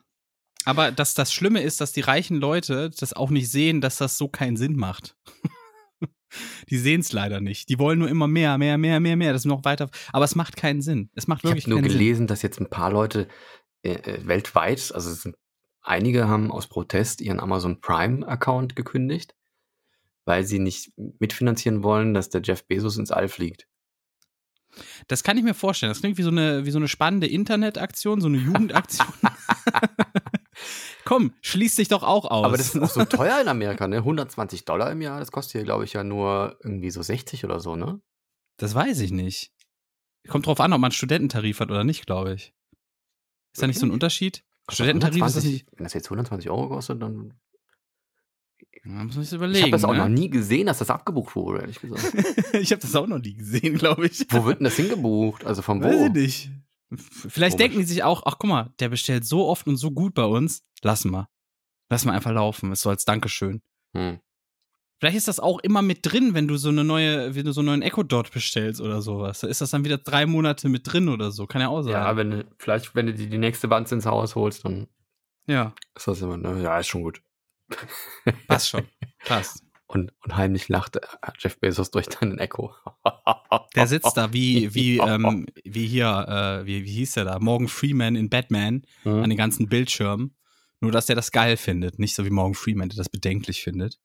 [0.64, 4.18] Aber dass das Schlimme ist, dass die reichen Leute das auch nicht sehen, dass das
[4.18, 5.16] so keinen Sinn macht.
[6.70, 7.68] die sehen es leider nicht.
[7.68, 9.32] Die wollen nur immer mehr, mehr, mehr, mehr, mehr.
[9.32, 9.88] Das noch weiter.
[10.12, 11.10] Aber es macht keinen Sinn.
[11.14, 11.84] Es macht wirklich ich keinen Sinn.
[11.84, 13.28] Ich habe nur gelesen, dass jetzt ein paar Leute
[13.82, 15.36] äh, äh, weltweit, also es sind
[15.86, 19.36] Einige haben aus Protest ihren Amazon Prime-Account gekündigt,
[20.24, 23.68] weil sie nicht mitfinanzieren wollen, dass der Jeff Bezos ins All fliegt.
[25.06, 25.90] Das kann ich mir vorstellen.
[25.90, 29.06] Das klingt wie so eine, wie so eine spannende Internetaktion, so eine Jugendaktion.
[31.04, 32.44] Komm, schließ dich doch auch aus.
[32.44, 33.98] Aber das ist auch so teuer in Amerika, ne?
[33.98, 37.60] 120 Dollar im Jahr, das kostet hier, glaube ich, ja nur irgendwie so 60 oder
[37.60, 38.00] so, ne?
[38.56, 39.52] Das weiß ich nicht.
[40.26, 42.52] Kommt drauf an, ob man einen Studententarif hat oder nicht, glaube ich.
[43.52, 44.42] Ist da nicht so ein Unterschied?
[44.68, 45.66] Studententarif ist das nicht.
[45.76, 47.34] Wenn das jetzt 120 Euro kostet, dann.
[48.84, 49.58] Ja, muss man sich überlegen.
[49.58, 49.98] Ich habe das auch ne?
[49.98, 52.14] noch nie gesehen, dass das abgebucht wurde, ehrlich gesagt.
[52.54, 54.26] ich habe das auch noch nie gesehen, glaube ich.
[54.30, 55.44] Wo wird denn das hingebucht?
[55.44, 55.88] Also von wo?
[55.88, 56.50] Weiß ich nicht.
[56.90, 57.56] Vielleicht Komisch.
[57.56, 60.24] denken die sich auch, ach guck mal, der bestellt so oft und so gut bei
[60.24, 61.28] uns, lassen wir.
[61.88, 63.60] Lassen wir einfach laufen, ist so als Dankeschön.
[63.92, 64.20] Hm.
[64.98, 67.60] Vielleicht ist das auch immer mit drin, wenn du so eine neue, wenn du so
[67.60, 69.40] einen neuen Echo Dot bestellst oder sowas.
[69.40, 71.46] Da ist das dann wieder drei Monate mit drin oder so.
[71.46, 71.92] Kann ja auch sein.
[71.92, 74.88] Ja, wenn du, vielleicht, wenn du die, die nächste Wand ins Haus holst, dann
[75.46, 75.74] ja.
[75.94, 76.62] ist das immer, ne?
[76.62, 77.20] Ja, ist schon gut.
[78.48, 78.86] Passt schon.
[79.24, 79.62] Passt.
[79.86, 81.00] Und, und heimlich lachte
[81.38, 82.74] Jeff Bezos durch deinen Echo.
[83.76, 87.38] Der sitzt da wie, wie, ähm, wie hier, äh, wie, wie hieß der da?
[87.38, 89.22] Morgan Freeman in Batman mhm.
[89.22, 90.34] an den ganzen Bildschirmen.
[90.80, 91.98] Nur, dass der das geil findet.
[91.98, 93.98] Nicht so wie Morgan Freeman, der das bedenklich findet.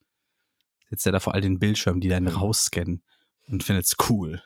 [0.92, 2.28] Sitzt er da vor all den Bildschirmen, die dann mhm.
[2.28, 3.02] rausscannen
[3.48, 4.42] und findet es cool.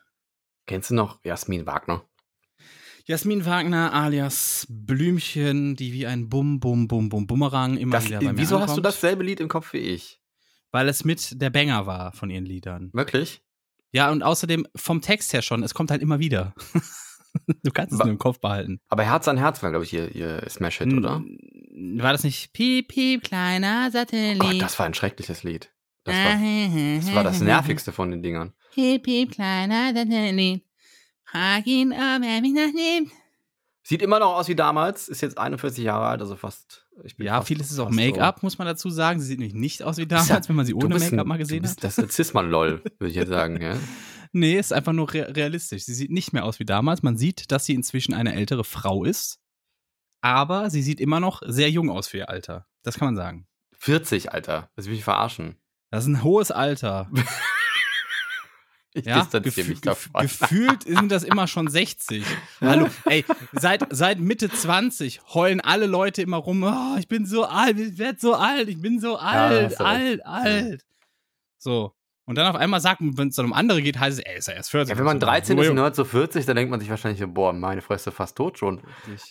[0.67, 2.05] Kennst du noch Jasmin Wagner?
[3.05, 8.21] Jasmin Wagner alias Blümchen, die wie ein Bum, Bum, Bum, Bum, Bumerang immer das, wieder
[8.21, 8.69] bei mir Wieso ankommt.
[8.69, 10.21] hast du dasselbe Lied im Kopf wie ich?
[10.71, 12.91] Weil es mit der Banger war von ihren Liedern.
[12.93, 13.43] Wirklich?
[13.91, 16.55] Ja, und außerdem vom Text her schon, es kommt halt immer wieder.
[17.65, 18.79] du kannst es nur im Kopf behalten.
[18.89, 21.25] Aber Herz an Herz war, glaube ich, ihr, ihr Smash-Hit, oder?
[21.25, 24.41] War das nicht Piep, Piep, kleiner Satellit?
[24.41, 25.73] Oh Gott, das war ein schreckliches Lied.
[26.07, 26.35] Das war,
[27.01, 28.53] das war das nervigste von den Dingern.
[28.73, 29.92] Piep, Piep, kleiner.
[31.25, 33.12] Frag ihn, ob er mich noch nimmt.
[33.83, 36.88] Sieht immer noch aus wie damals, ist jetzt 41 Jahre alt, also fast.
[37.19, 38.47] ja, fast, vieles ist auch Make-up, so.
[38.47, 39.21] muss man dazu sagen.
[39.21, 41.64] Sie sieht nämlich nicht aus wie damals, ja, wenn man sie ohne Make-up mal gesehen
[41.69, 41.85] hat.
[41.85, 43.61] Das ist Cis-Man-Lol, würde ich jetzt sagen.
[43.61, 43.77] Ja?
[44.33, 45.85] Nee, ist einfach nur realistisch.
[45.85, 47.03] Sie sieht nicht mehr aus wie damals.
[47.03, 49.38] Man sieht, dass sie inzwischen eine ältere Frau ist,
[50.21, 52.66] aber sie sieht immer noch sehr jung aus für ihr Alter.
[52.83, 53.47] Das kann man sagen.
[53.79, 54.69] 40, Alter.
[54.75, 55.57] Das will ich verarschen.
[55.90, 57.09] Das ist ein hohes Alter.
[58.92, 60.22] Ich ja, distanziere mich davon.
[60.22, 62.25] Gefühlt sind das immer schon 60.
[62.62, 67.44] Hallo, ey, seit, seit Mitte 20 heulen alle Leute immer rum, oh, ich bin so
[67.44, 70.87] alt, ich werde so alt, ich bin so alt, ja, alt, alt.
[71.59, 71.96] So.
[72.29, 74.37] Und dann auf einmal sagt man, wenn es dann um andere geht, heißt es, ey,
[74.37, 74.93] ist er erst 40.
[74.93, 77.53] Ja, wenn man 13 ist und hört so 40, dann denkt man sich wahrscheinlich, boah,
[77.53, 78.81] meine Fresse fast tot schon.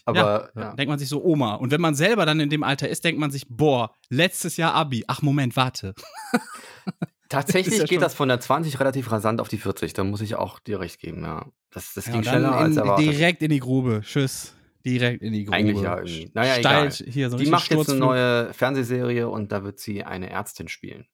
[0.05, 0.73] Aber ja, ja.
[0.75, 1.55] denkt man sich so, Oma.
[1.55, 4.73] Und wenn man selber dann in dem Alter ist, denkt man sich, boah, letztes Jahr
[4.73, 5.03] Abi.
[5.07, 5.93] Ach, Moment, warte.
[7.29, 9.91] Tatsächlich ja geht das von der 20 relativ rasant auf die 40.
[9.91, 11.45] Da muss ich auch dir recht geben, ja.
[11.71, 13.05] Das, das ja, ging schneller in, als erwartet.
[13.05, 14.01] Direkt in die Grube.
[14.05, 14.55] Tschüss.
[14.85, 15.57] Direkt in die Grube.
[15.57, 16.31] Eigentlich ja irgendwie.
[16.33, 17.11] Naja, Steil, egal.
[17.11, 21.07] Hier, so die macht jetzt eine neue Fernsehserie und da wird sie eine Ärztin spielen.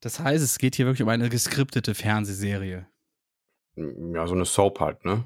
[0.00, 2.86] Das heißt, es geht hier wirklich um eine geskriptete Fernsehserie.
[3.76, 5.24] Ja, so eine Soap halt, ne?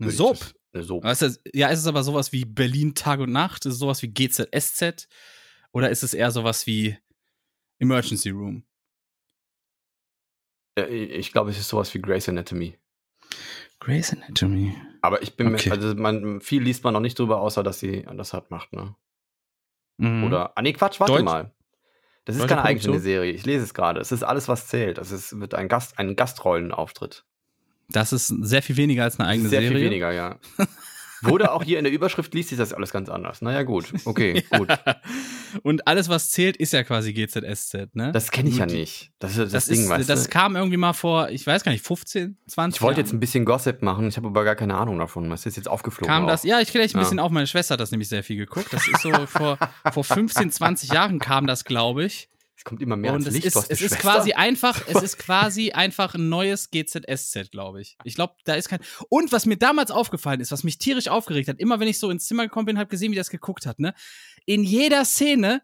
[0.00, 0.38] Eine Soap?
[0.72, 1.04] Eine Soap.
[1.04, 3.66] Ist das, ja, ist es aber sowas wie Berlin Tag und Nacht?
[3.66, 5.08] Ist es sowas wie GZSZ?
[5.72, 6.96] Oder ist es eher sowas wie
[7.78, 8.64] Emergency Room.
[10.76, 12.78] Ich glaube, es ist sowas wie Grey's Anatomy.
[13.80, 14.76] Grey's Anatomy.
[15.02, 15.70] Aber ich bin okay.
[15.70, 18.94] also man, viel liest man noch nicht drüber, außer dass sie das halt macht, ne?
[19.98, 20.24] Mhm.
[20.24, 21.24] Oder, ah nee, Quatsch, warte Deutsch?
[21.24, 21.52] mal.
[22.28, 23.32] Das ist keine eigene Serie.
[23.32, 24.00] Ich lese es gerade.
[24.00, 24.98] Es ist alles, was zählt.
[24.98, 27.24] Das ist, wird ein Gast, ein Gastrollenauftritt.
[27.88, 29.78] Das ist sehr viel weniger als eine eigene sehr Serie.
[29.78, 30.38] Sehr viel weniger, ja.
[31.22, 33.40] Wurde auch hier in der Überschrift liest sich das alles ganz anders.
[33.40, 33.94] Naja, gut.
[34.04, 34.68] Okay, gut.
[35.62, 38.12] Und alles, was zählt, ist ja quasi GZSZ, ne?
[38.12, 39.12] Das kenne ich ja nicht.
[39.18, 40.30] Das ist das, das Ding, ist, weißt Das du?
[40.30, 43.44] kam irgendwie mal vor, ich weiß gar nicht, 15, 20 Ich wollte jetzt ein bisschen
[43.44, 45.30] Gossip machen, ich habe aber gar keine Ahnung davon.
[45.30, 46.12] Was ist jetzt aufgeflogen?
[46.12, 46.28] Kam auch.
[46.28, 46.44] das?
[46.44, 46.98] Ja, ich kenne ein ja.
[46.98, 47.30] bisschen auf.
[47.30, 48.72] Meine Schwester hat das nämlich sehr viel geguckt.
[48.72, 49.58] Das ist so vor,
[49.92, 52.28] vor 15, 20 Jahren kam das, glaube ich.
[52.58, 53.46] Es kommt immer mehr und ans Licht.
[53.46, 57.96] Ist, es ist quasi einfach, es ist quasi einfach ein neues GZSZ, glaube ich.
[58.02, 58.80] Ich glaube, da ist kein.
[59.08, 62.10] Und was mir damals aufgefallen ist, was mich tierisch aufgeregt hat, immer wenn ich so
[62.10, 63.94] ins Zimmer gekommen bin, habe gesehen, wie das geguckt hat, ne?
[64.44, 65.62] In jeder Szene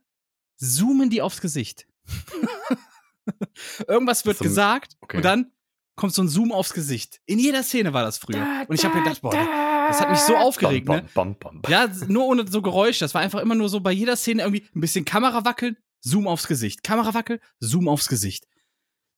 [0.56, 1.88] zoomen die aufs Gesicht.
[3.88, 5.16] Irgendwas wird so, gesagt okay.
[5.16, 5.50] und dann
[5.96, 7.20] kommt so ein Zoom aufs Gesicht.
[7.26, 8.64] In jeder Szene war das früher.
[8.68, 11.62] Und ich habe mir gedacht, boah, das hat mich so aufgeregt, bam, bam, bam, ne?
[11.68, 13.00] Ja, nur ohne so Geräusche.
[13.00, 16.28] Das war einfach immer nur so bei jeder Szene irgendwie ein bisschen Kamera wackeln, Zoom
[16.28, 16.82] aufs Gesicht.
[16.82, 18.46] Kamera wackel, Zoom aufs Gesicht.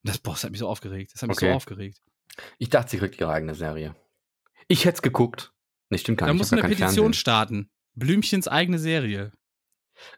[0.04, 1.12] Das, boah, das hat mich so aufgeregt.
[1.12, 1.50] Das hat mich okay.
[1.50, 2.00] so aufgeregt.
[2.58, 3.96] Ich dachte, sie kriegt ihre eigene Serie.
[4.68, 5.52] Ich hätte es geguckt.
[5.90, 6.40] Nee, stimmt gar da nicht.
[6.40, 7.14] Da muss eine Petition Fernsehen.
[7.14, 7.70] starten.
[7.94, 9.32] Blümchens eigene Serie.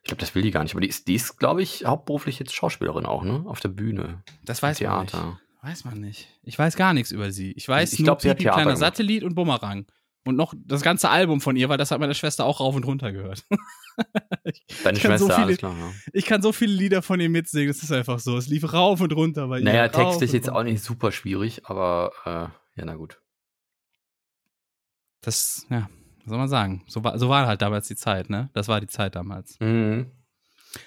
[0.02, 0.72] Ich glaube, das will die gar nicht.
[0.72, 3.44] Aber die ist, die ist glaube ich, hauptberuflich jetzt Schauspielerin auch, ne?
[3.46, 4.22] Auf der Bühne.
[4.44, 5.16] Das weiß man nicht.
[5.62, 6.28] Weiß man nicht.
[6.42, 7.52] Ich weiß gar nichts über sie.
[7.52, 8.78] Ich weiß ich nur glaub, Pipi, kleiner gemacht.
[8.78, 9.86] Satellit und Bumerang.
[10.28, 12.84] Und noch das ganze Album von ihr, weil das hat meine Schwester auch rauf und
[12.84, 13.44] runter gehört.
[14.84, 15.74] Deine Schwester, so viele, alles klar.
[15.78, 15.90] Ja.
[16.12, 18.36] Ich kann so viele Lieder von ihr mitsingen, das ist einfach so.
[18.36, 19.48] Es lief rauf und runter.
[19.50, 23.20] Weil naja, Text ist jetzt auch nicht super schwierig, aber äh, ja, na gut.
[25.22, 25.88] Das, ja,
[26.18, 26.84] was soll man sagen?
[26.86, 28.50] So war, so war halt damals die Zeit, ne?
[28.52, 29.58] Das war die Zeit damals.
[29.60, 30.12] Mhm.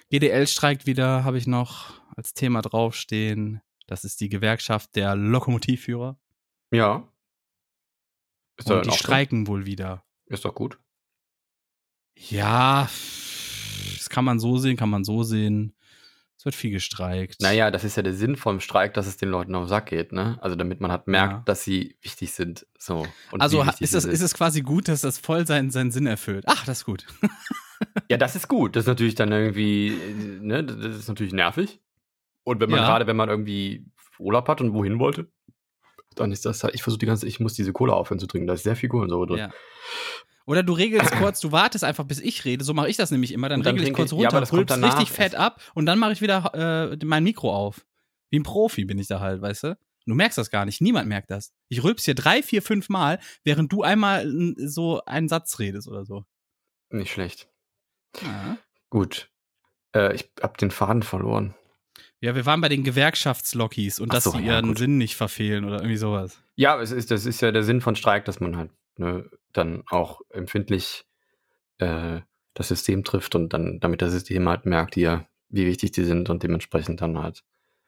[0.10, 3.62] GDL streikt wieder, habe ich noch als Thema draufstehen.
[3.88, 6.18] Das ist die Gewerkschaft der Lokomotivführer.
[6.72, 7.11] Ja.
[8.58, 10.04] Ist und die streiken wohl wieder.
[10.26, 10.80] Ist doch gut.
[12.16, 12.90] Ja,
[13.98, 15.76] das kann man so sehen, kann man so sehen.
[16.38, 17.40] Es wird viel gestreikt.
[17.40, 19.86] Naja, das ist ja der Sinn vom Streik, dass es den Leuten auf den Sack
[19.88, 20.40] geht, ne?
[20.42, 21.42] Also damit man halt merkt, ja.
[21.46, 22.66] dass sie wichtig sind.
[22.80, 23.06] So,
[23.38, 26.46] also ist, das, ist es quasi gut, dass das voll seinen, seinen Sinn erfüllt.
[26.48, 27.06] Ach, das ist gut.
[28.10, 28.76] ja, das ist gut.
[28.76, 29.96] Das ist natürlich dann irgendwie,
[30.42, 31.80] ne, das ist natürlich nervig.
[32.44, 32.88] Und wenn man ja.
[32.88, 33.86] gerade, wenn man irgendwie
[34.18, 35.32] Urlaub hat und wohin wollte,
[36.16, 38.48] dann ist das halt, ich versuche die ganze, ich muss diese Cola aufhören zu trinken,
[38.48, 39.38] da ist sehr viel Kohlensäure drin.
[39.38, 39.52] Ja.
[40.46, 42.64] Oder du regelst kurz, du wartest einfach, bis ich rede.
[42.64, 43.48] So mache ich das nämlich immer.
[43.48, 46.22] Dann, dann regel ich kurz runter, ja, rülpst richtig fett ab und dann mache ich
[46.22, 47.86] wieder äh, mein Mikro auf.
[48.30, 49.78] Wie ein Profi bin ich da halt, weißt du?
[50.08, 50.82] Du merkst das gar nicht.
[50.82, 51.54] Niemand merkt das.
[51.70, 54.26] Ich rülps hier drei, vier, fünf Mal, während du einmal
[54.58, 56.26] so einen Satz redest oder so.
[56.90, 57.48] Nicht schlecht.
[58.22, 58.58] Ja.
[58.90, 59.30] Gut.
[59.96, 61.54] Äh, ich hab den Faden verloren.
[62.22, 65.66] Ja, wir waren bei den Gewerkschaftslockies und dass so, sie ihren ja, Sinn nicht verfehlen
[65.66, 66.40] oder irgendwie sowas.
[66.56, 69.84] Ja, es ist, das ist ja der Sinn von Streik, dass man halt ne, dann
[69.88, 71.06] auch empfindlich
[71.80, 72.22] äh,
[72.54, 76.30] das System trifft und dann, damit das System halt merkt, hier, wie wichtig die sind
[76.30, 77.44] und dementsprechend dann halt.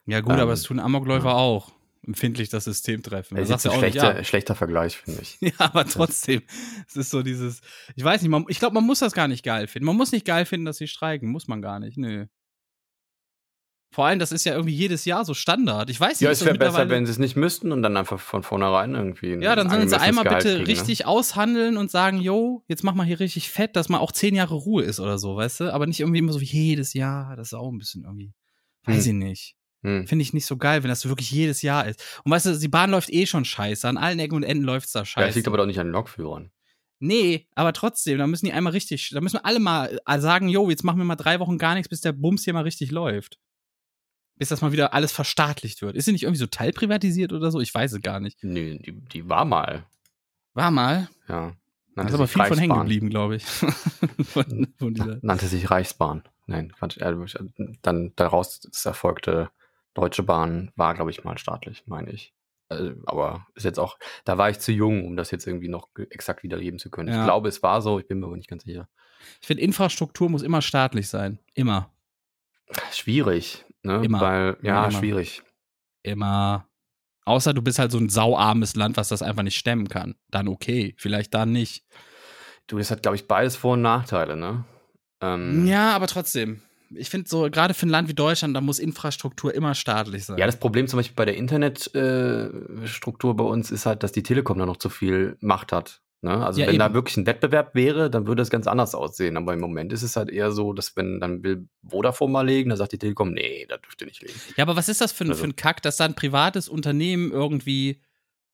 [0.06, 1.34] Ja, gut, ähm, aber es tun Amokläufer ja.
[1.34, 1.72] auch
[2.04, 3.36] empfindlich das System treffen.
[3.36, 4.24] Das ist ein schlechter, ja.
[4.24, 5.38] schlechter Vergleich, finde ich.
[5.40, 6.42] ja, aber trotzdem,
[6.88, 7.60] es ist so dieses,
[7.94, 9.86] ich weiß nicht, man, ich glaube, man muss das gar nicht geil finden.
[9.86, 12.26] Man muss nicht geil finden, dass sie streiken, muss man gar nicht, nö.
[13.94, 15.88] Vor allem, das ist ja irgendwie jedes Jahr so Standard.
[15.88, 18.18] Ich weiß nicht, Ja, es wäre besser, wenn sie es nicht müssten und dann einfach
[18.18, 19.34] von vornherein irgendwie.
[19.34, 20.80] Ja, dann sollen sie einmal Gehalt bitte kriegen, ne?
[20.80, 21.06] richtig ne?
[21.06, 24.56] aushandeln und sagen, yo, jetzt mach mal hier richtig fett, dass mal auch zehn Jahre
[24.56, 25.72] Ruhe ist oder so, weißt du?
[25.72, 27.36] Aber nicht irgendwie immer so wie jedes Jahr.
[27.36, 28.34] Das ist auch ein bisschen irgendwie.
[28.84, 29.22] Weiß hm.
[29.22, 29.56] ich nicht.
[29.84, 30.08] Hm.
[30.08, 32.02] Finde ich nicht so geil, wenn das wirklich jedes Jahr ist.
[32.24, 33.86] Und weißt du, die Bahn läuft eh schon scheiße.
[33.86, 35.20] An allen Ecken und Enden läuft es da scheiße.
[35.20, 36.50] Ja, das liegt aber doch nicht an den Lokführern.
[36.98, 40.48] Nee, aber trotzdem, da müssen die einmal richtig, da müssen wir alle mal äh, sagen,
[40.48, 42.90] yo, jetzt machen wir mal drei Wochen gar nichts, bis der Bums hier mal richtig
[42.90, 43.38] läuft
[44.36, 45.96] bis das mal wieder alles verstaatlicht wird.
[45.96, 47.60] Ist sie nicht irgendwie so teilprivatisiert oder so?
[47.60, 48.42] Ich weiß es gar nicht.
[48.42, 49.84] Nee, die, die war mal.
[50.54, 51.08] War mal?
[51.28, 51.56] Ja.
[51.94, 53.44] Nannte da ist aber viel von hängen geblieben, glaube ich.
[54.24, 56.24] von, von Nannte sich Reichsbahn.
[56.46, 56.72] Nein,
[57.82, 59.50] dann daraus erfolgte
[59.94, 62.34] Deutsche Bahn war, glaube ich, mal staatlich, meine ich.
[62.68, 65.88] Also, aber ist jetzt auch, da war ich zu jung, um das jetzt irgendwie noch
[66.10, 67.08] exakt wiedergeben zu können.
[67.08, 67.20] Ja.
[67.20, 68.88] Ich glaube, es war so, ich bin mir aber nicht ganz sicher.
[69.40, 71.38] Ich finde, Infrastruktur muss immer staatlich sein.
[71.54, 71.90] Immer.
[72.90, 73.64] Schwierig.
[73.84, 74.02] Ne?
[74.04, 74.20] Immer.
[74.20, 74.98] Weil, ja, immer.
[74.98, 75.42] schwierig.
[76.02, 76.66] Immer.
[77.24, 80.14] Außer du bist halt so ein sauarmes Land, was das einfach nicht stemmen kann.
[80.30, 81.84] Dann okay, vielleicht dann nicht.
[82.66, 84.64] Du, das hat, glaube ich, beides Vor- und Nachteile, ne?
[85.20, 86.62] Ähm, ja, aber trotzdem.
[86.90, 90.38] Ich finde so, gerade für ein Land wie Deutschland, da muss Infrastruktur immer staatlich sein.
[90.38, 94.22] Ja, das Problem zum Beispiel bei der Internetstruktur äh, bei uns ist halt, dass die
[94.22, 96.02] Telekom da noch zu viel Macht hat.
[96.24, 96.44] Ne?
[96.44, 96.80] Also ja, wenn eben.
[96.80, 99.36] da wirklich ein Wettbewerb wäre, dann würde es ganz anders aussehen.
[99.36, 102.70] Aber im Moment ist es halt eher so, dass wenn dann will Vodafone mal legen,
[102.70, 104.34] dann sagt die Telekom, nee, da dürft ihr nicht legen.
[104.56, 105.42] Ja, aber was ist das für ein, also.
[105.42, 108.00] für ein Kack, dass da ein privates Unternehmen irgendwie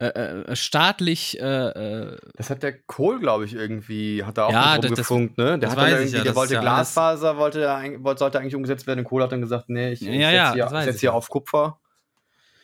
[0.00, 1.38] äh, äh, staatlich.
[1.40, 5.58] Äh, äh das hat der Kohl, glaube ich, irgendwie, hat da auch ja, rumgefunkt, ne?
[5.58, 7.60] Der, irgendwie, ja, der wollte ja Glasfaser, wollte,
[8.16, 9.00] sollte eigentlich umgesetzt werden.
[9.00, 11.79] Und Kohl hat dann gesagt, nee, ich, ich ja, setze hier, setz hier auf Kupfer.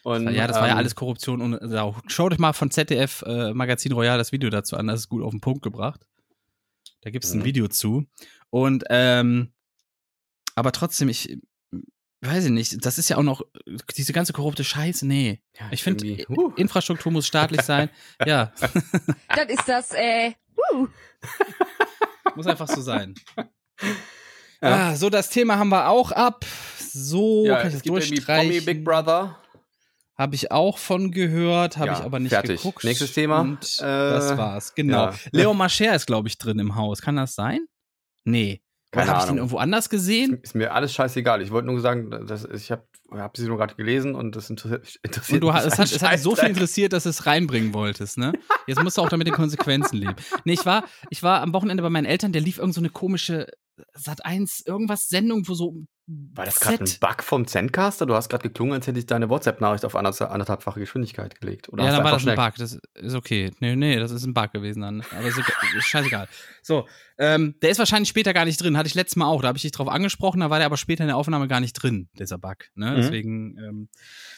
[0.06, 1.96] Und, ja, das war ja ähm, alles Korruption und Sau.
[2.06, 5.20] Schaut euch mal von ZDF äh, Magazin Royal das Video dazu an, das ist gut
[5.20, 6.06] auf den Punkt gebracht.
[7.00, 7.44] Da gibt es ein mhm.
[7.44, 8.06] Video zu.
[8.50, 9.52] Und ähm,
[10.54, 11.36] aber trotzdem, ich
[12.20, 13.42] weiß ich nicht, das ist ja auch noch
[13.96, 15.40] diese ganze korrupte Scheiße, nee.
[15.58, 16.52] Ja, ich finde, uh.
[16.54, 17.90] Infrastruktur muss staatlich sein.
[18.24, 18.52] ja.
[19.34, 20.34] Das ist das, äh,
[20.72, 20.86] uh.
[22.36, 23.16] Muss einfach so sein.
[24.62, 24.90] Ja.
[24.90, 26.44] Ah, so, das Thema haben wir auch ab.
[26.78, 28.50] So ja, kann ich das durchstreichen.
[28.50, 29.40] Promi Big Brother.
[30.18, 32.62] Habe ich auch von gehört, habe ja, ich aber nicht fertig.
[32.62, 32.84] geguckt.
[32.84, 33.40] Nächstes Thema.
[33.40, 35.10] Und äh, das war's, genau.
[35.10, 35.14] Ja.
[35.32, 37.02] Leo Mascher ist, glaube ich, drin im Haus.
[37.02, 37.66] Kann das sein?
[38.24, 38.62] Nee.
[38.92, 40.38] Keine habe ich den irgendwo anders gesehen?
[40.42, 41.42] Ist mir alles scheißegal.
[41.42, 44.98] Ich wollte nur sagen, dass ich habe hab sie nur gerade gelesen und das interessiert,
[45.02, 45.66] interessiert und du, mich.
[45.66, 48.32] Es hat, es hat so viel interessiert, dass du es reinbringen wolltest, ne?
[48.66, 50.16] Jetzt musst du auch damit den Konsequenzen leben.
[50.44, 52.90] Nee, ich war, ich war am Wochenende bei meinen Eltern, der lief irgend so eine
[52.90, 53.48] komische
[53.92, 55.74] Sat 1 irgendwas Sendung, wo so
[56.08, 58.06] war das gerade ein Bug vom Zencaster?
[58.06, 61.68] Du hast gerade geklungen, als hätte ich deine WhatsApp-Nachricht auf anderthalbfache Geschwindigkeit gelegt.
[61.68, 62.54] Oder ja, dann war das ein Bug.
[62.58, 63.50] Das ist okay.
[63.58, 65.02] Nee, nee, das ist ein Bug gewesen dann.
[65.10, 65.52] Aber ist, okay.
[65.76, 66.28] ist scheißegal.
[66.62, 66.86] So,
[67.18, 68.76] ähm, der ist wahrscheinlich später gar nicht drin.
[68.76, 69.42] Hatte ich letztes Mal auch.
[69.42, 70.40] Da habe ich dich drauf angesprochen.
[70.40, 72.58] Da war der aber später in der Aufnahme gar nicht drin, dieser Bug.
[72.76, 72.92] Ne?
[72.92, 72.96] Mhm.
[72.96, 73.88] Deswegen, ähm,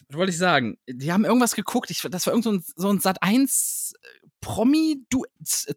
[0.08, 0.78] was wollte ich sagen?
[0.88, 1.90] Die haben irgendwas geguckt.
[1.90, 3.92] Ich, das war irgend so ein, so ein Sat 1
[4.40, 5.04] Promi,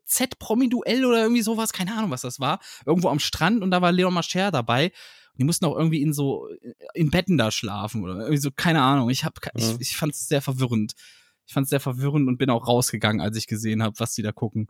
[0.06, 1.74] Z-Promi-Duell oder irgendwie sowas.
[1.74, 2.60] Keine Ahnung, was das war.
[2.86, 4.94] Irgendwo am Strand und da war Leon Mascher dabei
[5.38, 6.48] die mussten auch irgendwie in so,
[6.94, 9.10] in Betten da schlafen oder irgendwie so, keine Ahnung.
[9.10, 9.78] Ich hab, ich, mhm.
[9.80, 10.94] ich fand es sehr verwirrend.
[11.46, 14.22] Ich fand es sehr verwirrend und bin auch rausgegangen, als ich gesehen habe, was die
[14.22, 14.68] da gucken.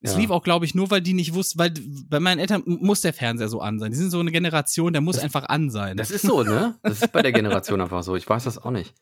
[0.00, 0.18] Es ja.
[0.18, 1.72] lief auch, glaube ich, nur, weil die nicht wussten, weil
[2.08, 3.92] bei meinen Eltern muss der Fernseher so an sein.
[3.92, 5.96] Die sind so eine Generation, der muss das, einfach an sein.
[5.96, 6.76] Das ist so, ne?
[6.82, 8.16] Das ist bei der Generation einfach so.
[8.16, 8.94] Ich weiß das auch nicht.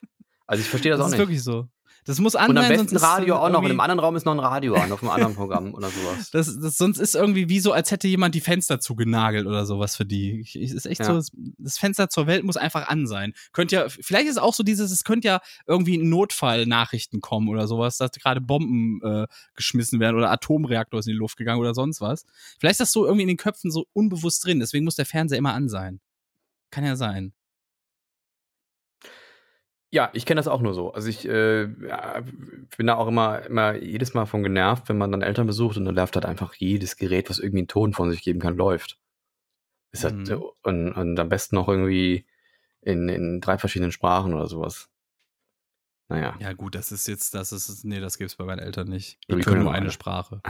[0.47, 1.19] Also ich verstehe das, das auch nicht.
[1.19, 1.69] Das ist wirklich so.
[2.07, 3.61] Das muss an Und am besten Radio auch noch.
[3.63, 6.31] In einem anderen Raum ist noch ein Radio an, auf einem anderen Programm oder sowas.
[6.41, 9.97] Das, das, sonst ist irgendwie wie so, als hätte jemand die Fenster zugenagelt oder sowas
[9.97, 10.41] für die.
[10.41, 11.07] Ich, ist echt ja.
[11.07, 13.33] so, das, das, Fenster zur Welt muss einfach an sein.
[13.53, 17.67] Könnte ja, vielleicht ist es auch so dieses, es könnte ja irgendwie Notfallnachrichten kommen oder
[17.67, 21.75] sowas, dass gerade Bomben äh, geschmissen werden oder Atomreaktor ist in die Luft gegangen oder
[21.75, 22.25] sonst was.
[22.59, 25.39] Vielleicht ist das so irgendwie in den Köpfen so unbewusst drin, deswegen muss der Fernseher
[25.39, 26.01] immer an sein.
[26.71, 27.33] Kann ja sein.
[29.93, 30.93] Ja, ich kenne das auch nur so.
[30.93, 35.23] Also ich äh, bin da auch immer, immer jedes Mal von genervt, wenn man dann
[35.23, 38.23] Eltern besucht und dann läuft halt einfach jedes Gerät, was irgendwie einen Ton von sich
[38.23, 39.01] geben kann, läuft.
[39.91, 40.45] Ist halt, mhm.
[40.63, 42.25] und, und am besten noch irgendwie
[42.83, 44.89] in, in drei verschiedenen Sprachen oder sowas.
[46.09, 46.37] Naja.
[46.41, 49.19] Ja, gut, das ist jetzt, das ist, nee, das gibt es bei meinen Eltern nicht.
[49.29, 50.41] Die können nur eine Sprache.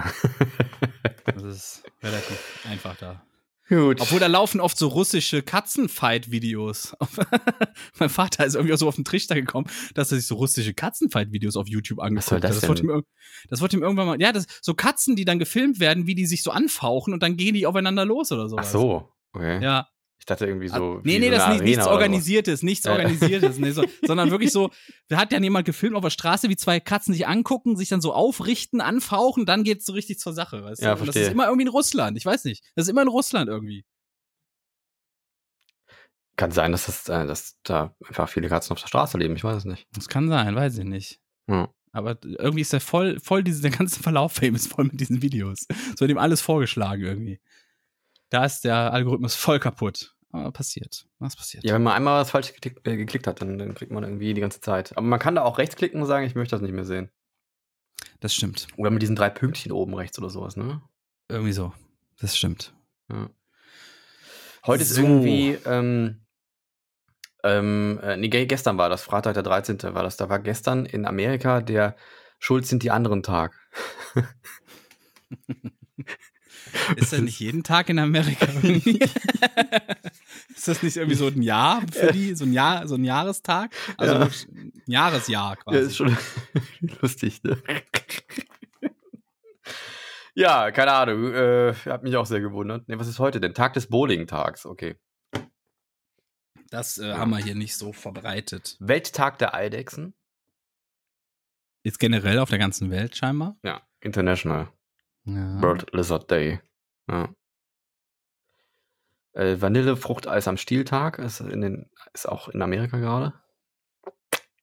[1.25, 3.23] das ist relativ einfach da.
[3.71, 4.01] Gut.
[4.01, 6.97] Obwohl da laufen oft so russische Katzenfight-Videos.
[8.01, 10.75] mein Vater ist irgendwie auch so auf den Trichter gekommen, dass er sich so russische
[10.75, 12.43] Katzenfight-Videos auf YouTube angeguckt hat.
[12.43, 13.03] Das, das, wurde ihm,
[13.49, 16.27] das wurde ihm irgendwann mal, ja, das, so Katzen, die dann gefilmt werden, wie die
[16.27, 18.57] sich so anfauchen und dann gehen die aufeinander los oder so.
[18.59, 19.63] Ach so, okay.
[19.63, 19.87] Ja.
[20.21, 20.99] Ich dachte irgendwie so.
[20.99, 24.53] Ah, nee, nee, so das ist nicht, nichts Organisiertes, nichts Organisiertes, nee, so, sondern wirklich
[24.53, 24.71] so,
[25.09, 28.03] da hat ja jemand gefilmt auf der Straße, wie zwei Katzen sich angucken, sich dann
[28.03, 30.99] so aufrichten, anfauchen, dann geht's so richtig zur Sache, weißt ja, du?
[30.99, 31.09] Verstehe.
[31.09, 32.63] Und das ist immer irgendwie in Russland, ich weiß nicht.
[32.75, 33.85] Das ist immer in Russland irgendwie.
[36.37, 39.45] Kann sein, dass, das, äh, dass da einfach viele Katzen auf der Straße leben, ich
[39.45, 39.87] weiß es nicht.
[39.93, 41.19] Das kann sein, weiß ich nicht.
[41.49, 41.69] Hm.
[41.93, 45.67] Aber irgendwie ist der voll, voll diese, der ganze Verlauf ist voll mit diesen Videos.
[45.95, 47.41] Es wird ihm alles vorgeschlagen irgendwie.
[48.31, 50.15] Da ist der Algorithmus voll kaputt.
[50.33, 51.07] Aber passiert.
[51.19, 51.65] Was passiert?
[51.65, 54.33] Ja, wenn man einmal was falsch geklickt, äh, geklickt hat, dann, dann, kriegt man irgendwie
[54.33, 54.97] die ganze Zeit.
[54.97, 57.11] Aber man kann da auch rechtsklicken und sagen, ich möchte das nicht mehr sehen.
[58.21, 58.69] Das stimmt.
[58.77, 60.81] Oder mit diesen drei Pünktchen oben rechts oder sowas, ne?
[61.29, 61.73] Irgendwie so.
[62.21, 62.73] Das stimmt.
[63.11, 63.29] Ja.
[64.67, 64.93] Heute so.
[64.93, 66.21] ist irgendwie, ähm,
[67.43, 69.83] ähm, äh, nee, gestern war das, Freitag der 13.
[69.83, 70.17] war das.
[70.17, 71.97] Da war gestern in Amerika der
[72.39, 73.59] Schuld sind die anderen Tag.
[76.97, 78.47] Ist er nicht jeden Tag in Amerika
[80.55, 83.75] ist das nicht irgendwie so ein Jahr für die, so ein Jahr, so ein Jahrestag?
[83.97, 84.21] Also ja.
[84.23, 85.79] ein Jahresjahr quasi.
[85.79, 86.17] Ja, ist schon
[87.01, 87.63] lustig, ne?
[90.35, 91.33] ja, keine Ahnung.
[91.33, 92.89] Äh, hat mich auch sehr gewundert.
[92.89, 93.55] Ne, was ist heute denn?
[93.55, 94.97] Tag des Bowling-Tags, okay.
[96.71, 98.77] Das äh, haben wir hier nicht so verbreitet.
[98.79, 100.15] Welttag der Eidechsen?
[101.83, 103.57] Ist generell auf der ganzen Welt scheinbar?
[103.65, 104.69] Ja, international.
[105.35, 105.61] Ja.
[105.61, 106.61] Bird Lizard Day.
[107.09, 107.29] Ja.
[109.33, 113.35] Äh, Vanillefruchteis am Stieltag ist, in den, ist auch in Amerika gerade.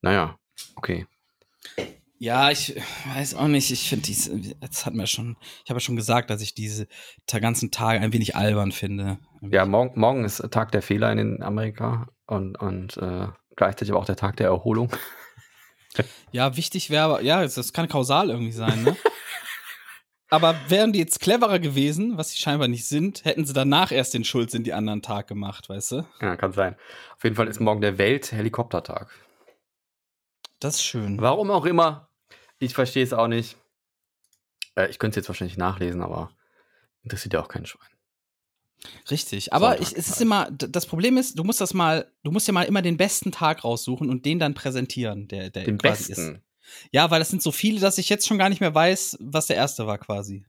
[0.01, 0.38] Naja,
[0.75, 1.08] okay.
[2.19, 2.75] Ja, ich
[3.15, 3.71] weiß auch nicht.
[3.71, 4.30] Ich finde dies,
[4.62, 6.88] jetzt hat mir schon, ich habe ja schon gesagt, dass ich diese
[7.27, 9.19] ganzen Tage ein wenig albern finde.
[9.41, 14.06] Ja, morgen, morgen ist Tag der Fehler in Amerika und, und äh, gleichzeitig aber auch
[14.06, 14.91] der Tag der Erholung.
[16.32, 18.95] Ja, wichtig wäre aber, ja, das kann kausal irgendwie sein, ne?
[20.30, 24.13] Aber wären die jetzt cleverer gewesen, was sie scheinbar nicht sind, hätten sie danach erst
[24.13, 26.06] den Schulz in die anderen Tag gemacht, weißt du?
[26.22, 26.76] Ja, kann sein.
[27.16, 29.10] Auf jeden Fall ist morgen der Welt-Helikoptertag.
[30.60, 31.22] Das ist schön.
[31.22, 32.10] Warum auch immer.
[32.60, 33.58] Ich verstehe es auch nicht.
[34.76, 36.32] Äh, ich könnte es jetzt wahrscheinlich nachlesen, aber
[37.04, 37.88] interessiert ja auch kein Schwein.
[39.10, 42.48] Richtig, aber ich, es ist immer, das Problem ist, du musst das mal, du musst
[42.48, 46.12] ja mal immer den besten Tag raussuchen und den dann präsentieren, der, der den besten.
[46.12, 46.42] ist.
[46.91, 49.47] Ja, weil das sind so viele, dass ich jetzt schon gar nicht mehr weiß, was
[49.47, 50.45] der erste war quasi.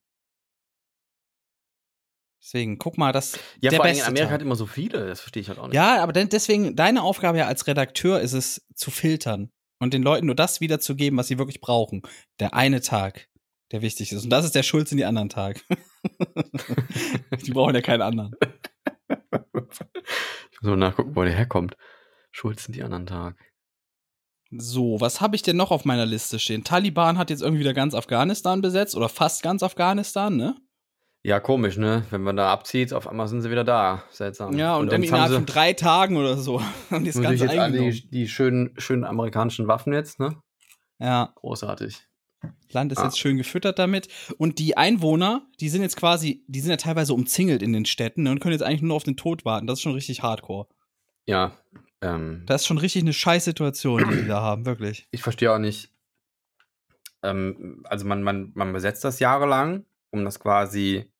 [2.40, 4.34] Deswegen, guck mal, das Ja, der vor allem in Amerika Tag.
[4.34, 5.74] hat immer so viele, das verstehe ich halt auch nicht.
[5.74, 9.50] Ja, aber deswegen, deine Aufgabe ja als Redakteur ist es, zu filtern
[9.80, 12.02] und den Leuten nur das wiederzugeben, was sie wirklich brauchen.
[12.38, 13.28] Der eine Tag,
[13.72, 14.24] der wichtig ist.
[14.24, 15.64] Und das ist der Schulz in die anderen Tag.
[17.44, 18.34] die brauchen ja keinen anderen.
[20.50, 21.76] Ich muss mal nachgucken, wo der herkommt.
[22.32, 23.36] Schulz in die anderen Tag.
[24.50, 26.64] So, was habe ich denn noch auf meiner Liste stehen?
[26.64, 30.56] Taliban hat jetzt irgendwie wieder ganz Afghanistan besetzt oder fast ganz Afghanistan, ne?
[31.22, 32.06] Ja, komisch, ne?
[32.10, 34.04] Wenn man da abzieht, auf einmal sind sie wieder da.
[34.10, 34.56] Seltsam.
[34.56, 37.58] Ja, und, und irgendwie innerhalb von drei Tagen oder so haben die das Ganze jetzt
[37.58, 40.36] alle die, die schönen, schönen amerikanischen Waffen jetzt, ne?
[40.98, 41.32] Ja.
[41.34, 42.06] Großartig.
[42.70, 43.04] Land ist ah.
[43.04, 44.08] jetzt schön gefüttert damit.
[44.38, 48.22] Und die Einwohner, die sind jetzt quasi, die sind ja teilweise umzingelt in den Städten
[48.22, 49.66] ne, und können jetzt eigentlich nur auf den Tod warten.
[49.66, 50.68] Das ist schon richtig hardcore.
[51.26, 51.52] Ja,
[52.00, 55.08] ähm, das ist schon richtig eine Scheißsituation, die die da haben, wirklich.
[55.10, 55.90] Ich verstehe auch nicht.
[57.22, 61.10] Ähm, also man, man, man besetzt das jahrelang, um das quasi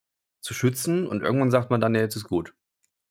[0.41, 2.55] zu schützen und irgendwann sagt man dann, ja, jetzt ist gut.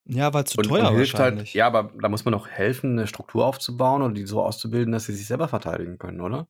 [0.05, 1.49] Ja, weil zu und, teuer und hilft halt, wahrscheinlich.
[1.49, 4.93] Halt, ja, aber da muss man doch helfen, eine Struktur aufzubauen und die so auszubilden,
[4.93, 6.47] dass sie sich selber verteidigen können, oder?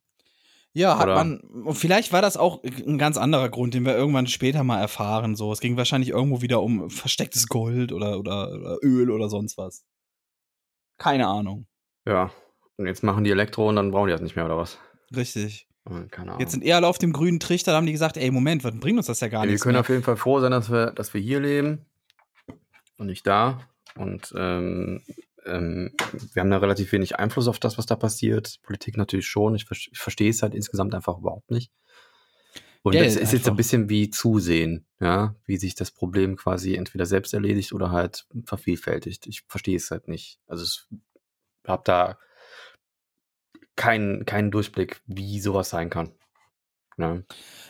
[0.73, 1.15] Ja, hat oder?
[1.15, 1.39] man.
[1.39, 5.35] Und vielleicht war das auch ein ganz anderer Grund, den wir irgendwann später mal erfahren.
[5.35, 9.57] So, es ging wahrscheinlich irgendwo wieder um verstecktes Gold oder, oder, oder Öl oder sonst
[9.57, 9.83] was.
[10.97, 11.67] Keine Ahnung.
[12.05, 12.31] Ja.
[12.77, 14.77] Und jetzt machen die Elektro und dann brauchen die das nicht mehr, oder was?
[15.15, 15.67] Richtig.
[16.11, 16.39] Keine Ahnung.
[16.39, 18.77] Jetzt sind eher alle auf dem grünen Trichter, da haben die gesagt, ey, Moment, was
[18.77, 19.59] bringt uns das ja gar ja, nicht.
[19.59, 19.81] Wir können mehr.
[19.81, 21.85] auf jeden Fall froh sein, dass wir, dass wir hier leben
[22.97, 23.59] und nicht da.
[23.95, 25.01] Und ähm,
[25.45, 25.93] ähm,
[26.33, 28.59] wir haben da relativ wenig Einfluss auf das, was da passiert.
[28.63, 29.55] Politik natürlich schon.
[29.55, 31.71] Ich, ich verstehe es halt insgesamt einfach überhaupt nicht.
[32.83, 33.33] Und Geld das ist einfach.
[33.33, 37.91] jetzt ein bisschen wie Zusehen, ja, wie sich das Problem quasi entweder selbst erledigt oder
[37.91, 39.27] halt vervielfältigt.
[39.27, 40.39] Ich verstehe es halt nicht.
[40.47, 40.99] Also ich
[41.67, 42.17] habe da
[43.75, 46.13] keinen keinen Durchblick, wie sowas sein kann.
[46.97, 47.21] Ja.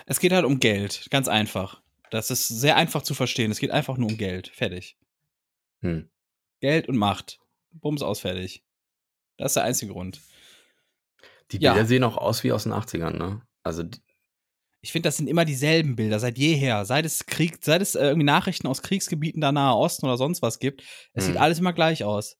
[0.06, 1.82] Es geht halt um Geld, ganz einfach.
[2.12, 3.52] Das ist sehr einfach zu verstehen.
[3.52, 4.48] Es geht einfach nur um Geld.
[4.48, 4.98] Fertig.
[5.82, 6.10] Hm.
[6.62, 7.40] Geld und Macht.
[7.72, 8.64] Bums aus, fertig.
[9.38, 10.22] Das ist der einzige Grund.
[11.52, 11.86] Die Bilder ja.
[11.86, 13.42] sehen auch aus wie aus den 80ern, ne?
[13.64, 13.84] Also.
[14.82, 16.86] Ich finde, das sind immer dieselben Bilder, seit jeher.
[16.86, 20.42] Seit es Krieg, seit es äh, irgendwie Nachrichten aus Kriegsgebieten da Nahe Osten oder sonst
[20.42, 20.84] was gibt.
[21.14, 21.34] Es hm.
[21.34, 22.38] sieht alles immer gleich aus.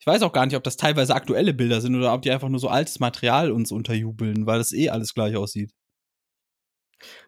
[0.00, 2.48] Ich weiß auch gar nicht, ob das teilweise aktuelle Bilder sind oder ob die einfach
[2.48, 5.72] nur so altes Material uns unterjubeln, weil das eh alles gleich aussieht.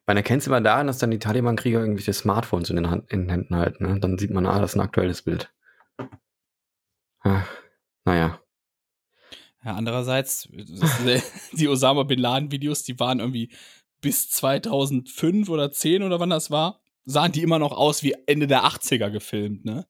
[0.07, 3.23] Man erkennt es immer daran, dass dann die Taliban-Krieger irgendwelche Smartphones in den, Hand, in
[3.23, 3.85] den Händen halten.
[3.85, 4.01] Ne?
[4.01, 5.53] Dann sieht man, ah, das ist ein aktuelles Bild.
[7.23, 7.45] Ah,
[8.05, 8.41] naja.
[9.65, 10.49] Ja, andererseits,
[11.53, 13.53] die Osama Bin Laden-Videos, die waren irgendwie
[14.01, 18.47] bis 2005 oder 10 oder wann das war, sahen die immer noch aus wie Ende
[18.47, 19.87] der 80er gefilmt, ne?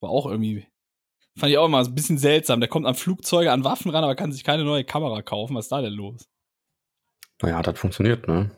[0.00, 0.66] War auch irgendwie
[1.36, 2.60] Fand ich auch immer ein bisschen seltsam.
[2.60, 5.54] Der kommt an Flugzeuge, an Waffen ran, aber kann sich keine neue Kamera kaufen.
[5.54, 6.28] Was ist da denn los?
[7.42, 8.50] Naja, das funktioniert, ne?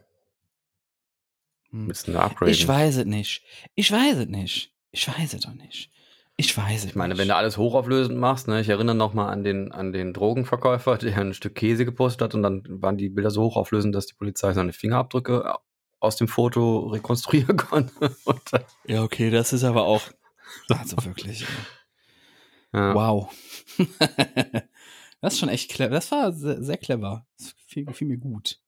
[1.70, 1.86] Hm.
[1.86, 2.54] Müssen da upgraden.
[2.54, 3.42] Ich weiß es nicht.
[3.74, 4.72] Ich weiß es nicht.
[4.92, 5.90] Ich weiß es doch nicht.
[6.40, 7.20] Ich weiß es Ich meine, nicht.
[7.20, 10.96] wenn du alles hochauflösend machst, ne, ich erinnere noch mal an den, an den Drogenverkäufer,
[10.98, 14.14] der ein Stück Käse gepostet hat und dann waren die Bilder so hochauflösend, dass die
[14.14, 15.56] Polizei seine Fingerabdrücke
[15.98, 17.92] aus dem Foto rekonstruieren konnte.
[18.86, 20.02] ja, okay, das ist aber auch,
[20.68, 21.44] also wirklich.
[22.72, 22.94] Ja.
[22.94, 23.34] Wow.
[25.20, 25.90] das ist schon echt clever.
[25.94, 27.26] Das war sehr, sehr clever.
[27.36, 28.60] Das gefiel, gefiel mir gut.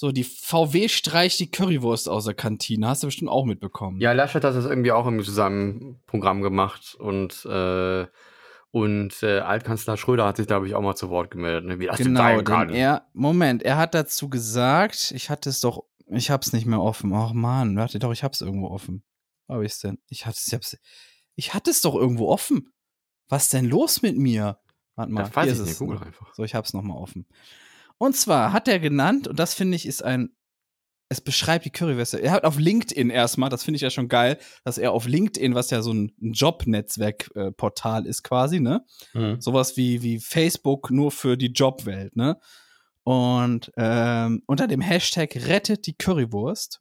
[0.00, 2.86] So, die VW streicht die Currywurst aus der Kantine.
[2.86, 4.00] Hast du bestimmt auch mitbekommen.
[4.00, 8.06] Ja, Laschet hat das irgendwie auch irgendwie zu seinem Programm gemacht und äh,
[8.70, 11.64] und äh, Altkanzler Schröder hat sich, glaube ich, auch mal zu Wort gemeldet.
[11.64, 11.80] Ne?
[11.80, 16.30] Wie das genau, denn er, Moment, er hat dazu gesagt, ich hatte es doch, ich
[16.30, 17.12] hab's nicht mehr offen.
[17.12, 19.02] Ach man, warte doch, ich hab's irgendwo offen.
[19.48, 19.98] Wo hab ich's denn?
[20.10, 20.78] Ich hatte es, ich hab's,
[21.34, 22.72] ich hatte es doch irgendwo offen.
[23.26, 24.60] Was ist denn los mit mir?
[24.94, 25.78] Warte mal, das weiß hier ich ist nicht, es.
[25.80, 26.32] Google einfach.
[26.34, 27.26] So, ich hab's noch mal offen.
[27.98, 30.30] Und zwar hat er genannt, und das finde ich ist ein,
[31.10, 32.18] es beschreibt die Curryweste.
[32.18, 35.54] Er hat auf LinkedIn erstmal, das finde ich ja schon geil, dass er auf LinkedIn,
[35.54, 38.84] was ja so ein Jobnetzwerkportal äh, ist quasi, ne?
[39.14, 39.40] Mhm.
[39.40, 42.38] Sowas wie, wie Facebook nur für die Jobwelt, ne?
[43.04, 46.80] Und ähm, unter dem Hashtag rettet die Currywurst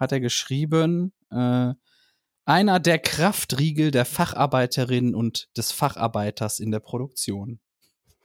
[0.00, 1.74] hat er geschrieben, äh,
[2.46, 7.60] einer der Kraftriegel der Facharbeiterin und des Facharbeiters in der Produktion.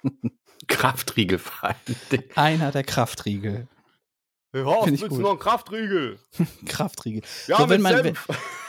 [0.68, 1.40] Kraftriegel
[2.36, 3.68] Einer der Kraftriegel.
[4.52, 6.20] Hey, Horst, willst du noch einen Kraftriegel?
[6.66, 7.22] Kraftriegel.
[7.48, 8.18] Ja, so, wenn man, wenn,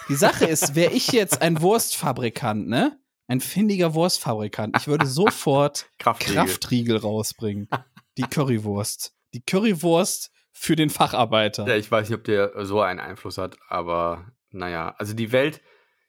[0.09, 2.99] die Sache ist, wäre ich jetzt ein Wurstfabrikant, ne?
[3.29, 6.35] Ein findiger Wurstfabrikant, ich würde sofort Kraftriegel.
[6.35, 7.69] Kraftriegel rausbringen.
[8.17, 9.15] Die Currywurst.
[9.35, 11.67] Die Currywurst für den Facharbeiter.
[11.67, 15.61] Ja, ich weiß nicht, ob der so einen Einfluss hat, aber naja, also die Welt,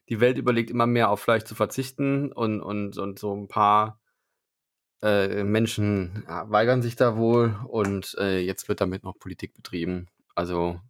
[0.08, 4.00] die Welt überlegt immer mehr auf Fleisch zu verzichten und, und, und so ein paar
[5.02, 10.08] äh, Menschen weigern sich da wohl und äh, jetzt wird damit noch Politik betrieben.
[10.34, 10.80] Also,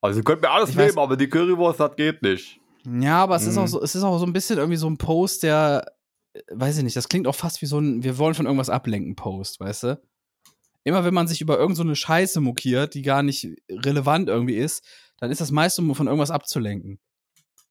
[0.00, 2.60] also ihr könnt mir alles ich nehmen, weiß, aber die Currywurst, das geht nicht.
[2.84, 3.68] Ja, aber es ist auch mhm.
[3.68, 5.86] so, es ist auch so ein bisschen irgendwie so ein Post, der,
[6.34, 8.70] äh, weiß ich nicht, das klingt auch fast wie so ein, wir wollen von irgendwas
[8.70, 10.02] ablenken Post, weißt du?
[10.84, 14.84] Immer wenn man sich über irgendeine so Scheiße mokiert, die gar nicht relevant irgendwie ist,
[15.18, 16.98] dann ist das meist, um von irgendwas abzulenken.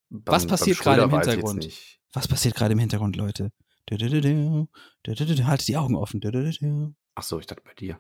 [0.10, 1.70] Beim, Was passiert gerade im Hintergrund?
[2.14, 3.52] Was passiert gerade im Hintergrund, Leute?
[3.90, 6.96] Haltet die Augen offen.
[7.16, 8.00] Ach so, ich dachte bei dir.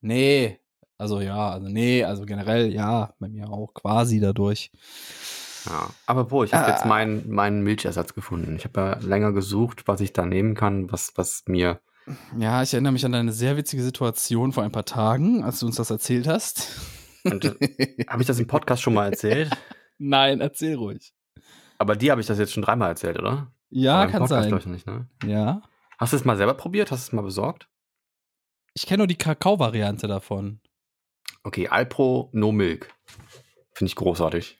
[0.00, 0.60] Nee,
[0.98, 4.70] also ja, also nee, also generell ja, bei mir auch quasi dadurch.
[5.66, 6.70] Ja, aber wo, ich habe ah.
[6.70, 8.56] jetzt meinen, meinen Milchersatz gefunden.
[8.56, 11.80] Ich habe ja länger gesucht, was ich da nehmen kann, was, was mir.
[12.38, 15.66] Ja, ich erinnere mich an eine sehr witzige Situation vor ein paar Tagen, als du
[15.66, 16.68] uns das erzählt hast.
[17.24, 17.40] Äh,
[18.06, 19.50] habe ich das im Podcast schon mal erzählt?
[19.98, 21.14] Nein, erzähl ruhig.
[21.78, 23.50] Aber die habe ich das jetzt schon dreimal erzählt, oder?
[23.74, 24.58] Ja, kann Podcast sein.
[24.58, 25.08] Ich nicht, ne?
[25.26, 25.60] Ja.
[25.98, 26.92] Hast du es mal selber probiert?
[26.92, 27.68] Hast du es mal besorgt?
[28.74, 30.60] Ich kenne nur die Kakao-Variante davon.
[31.42, 32.94] Okay, Alpro No Milk.
[33.72, 34.58] Finde ich großartig.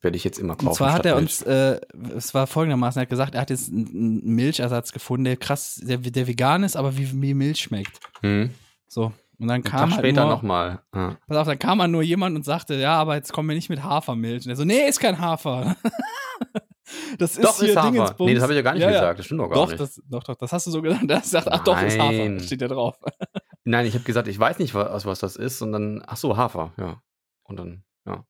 [0.00, 0.68] Werde ich jetzt immer kaufen.
[0.68, 1.78] Und zwar hat er uns, äh,
[2.16, 5.98] es war folgendermaßen, er hat gesagt, er hat jetzt einen Milchersatz gefunden, der krass, der,
[5.98, 8.00] der vegan ist, aber wie, wie Milch schmeckt.
[8.20, 8.50] Hm.
[8.88, 10.82] So, und dann kam halt später nochmal.
[10.94, 11.18] Ja.
[11.26, 13.68] Pass auf, dann kam mal nur jemand und sagte, ja, aber jetzt kommen wir nicht
[13.68, 14.46] mit Hafermilch.
[14.46, 15.76] Und er so, nee, ist kein Hafer.
[17.18, 18.14] das ist doch, hier ist Hafer.
[18.18, 19.18] Nee, das habe ich ja gar nicht ja, gesagt.
[19.18, 19.80] Das stimmt doch gar doch, nicht.
[19.80, 21.02] Das, doch, doch, das hast du so gesagt.
[21.08, 22.28] Das sagt, ach doch, ist Hafer.
[22.30, 22.98] Das steht ja drauf.
[23.64, 25.62] Nein, ich habe gesagt, ich weiß nicht, was, was das ist.
[25.62, 27.02] Und dann, ach so, Hafer, ja.
[27.44, 28.24] Und dann, ja.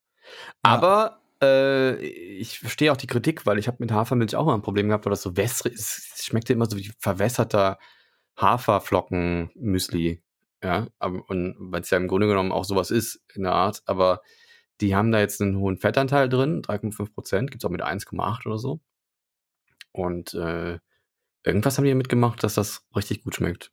[0.62, 4.62] Aber äh, ich verstehe auch die Kritik, weil ich habe mit Hafermilch auch mal ein
[4.62, 6.14] Problem gehabt, weil das so wässrig ist.
[6.16, 7.78] Es schmeckte immer so wie verwässerter
[8.40, 10.22] Haferflocken-Müsli.
[10.62, 14.22] Ja, und weil es ja im Grunde genommen auch sowas ist in der Art, aber
[14.80, 18.46] die haben da jetzt einen hohen Fettanteil drin, 3,5 Prozent, gibt es auch mit 1,8
[18.46, 18.80] oder so.
[19.92, 20.78] Und äh,
[21.44, 23.72] irgendwas haben die mitgemacht, dass das richtig gut schmeckt.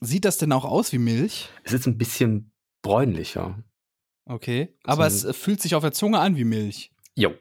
[0.00, 1.50] Sieht das denn auch aus wie Milch?
[1.64, 3.62] Es ist ein bisschen bräunlicher.
[4.24, 4.76] Okay.
[4.84, 6.92] Aber so es fühlt sich auf der Zunge an wie Milch.
[7.14, 7.34] Jo.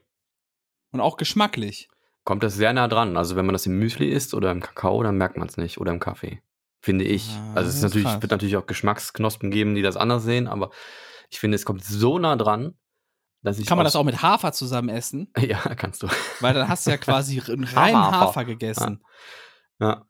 [0.92, 1.90] Und auch geschmacklich.
[2.24, 3.16] Kommt das sehr nah dran.
[3.16, 5.78] Also wenn man das im Müsli isst oder im Kakao, dann merkt man es nicht.
[5.78, 6.42] Oder im Kaffee.
[6.82, 7.30] Finde ich.
[7.30, 10.72] Ah, also es ist natürlich, wird natürlich auch Geschmacksknospen geben, die das anders sehen, aber
[11.30, 12.76] ich finde, es kommt so nah dran,
[13.42, 13.66] dass ich.
[13.66, 15.32] Kann man das auch mit Hafer zusammen essen?
[15.40, 16.08] Ja, kannst du.
[16.40, 19.04] Weil dann hast du ja quasi rein Hafer, Hafer gegessen.
[19.80, 19.90] Ja.
[19.90, 20.06] ja.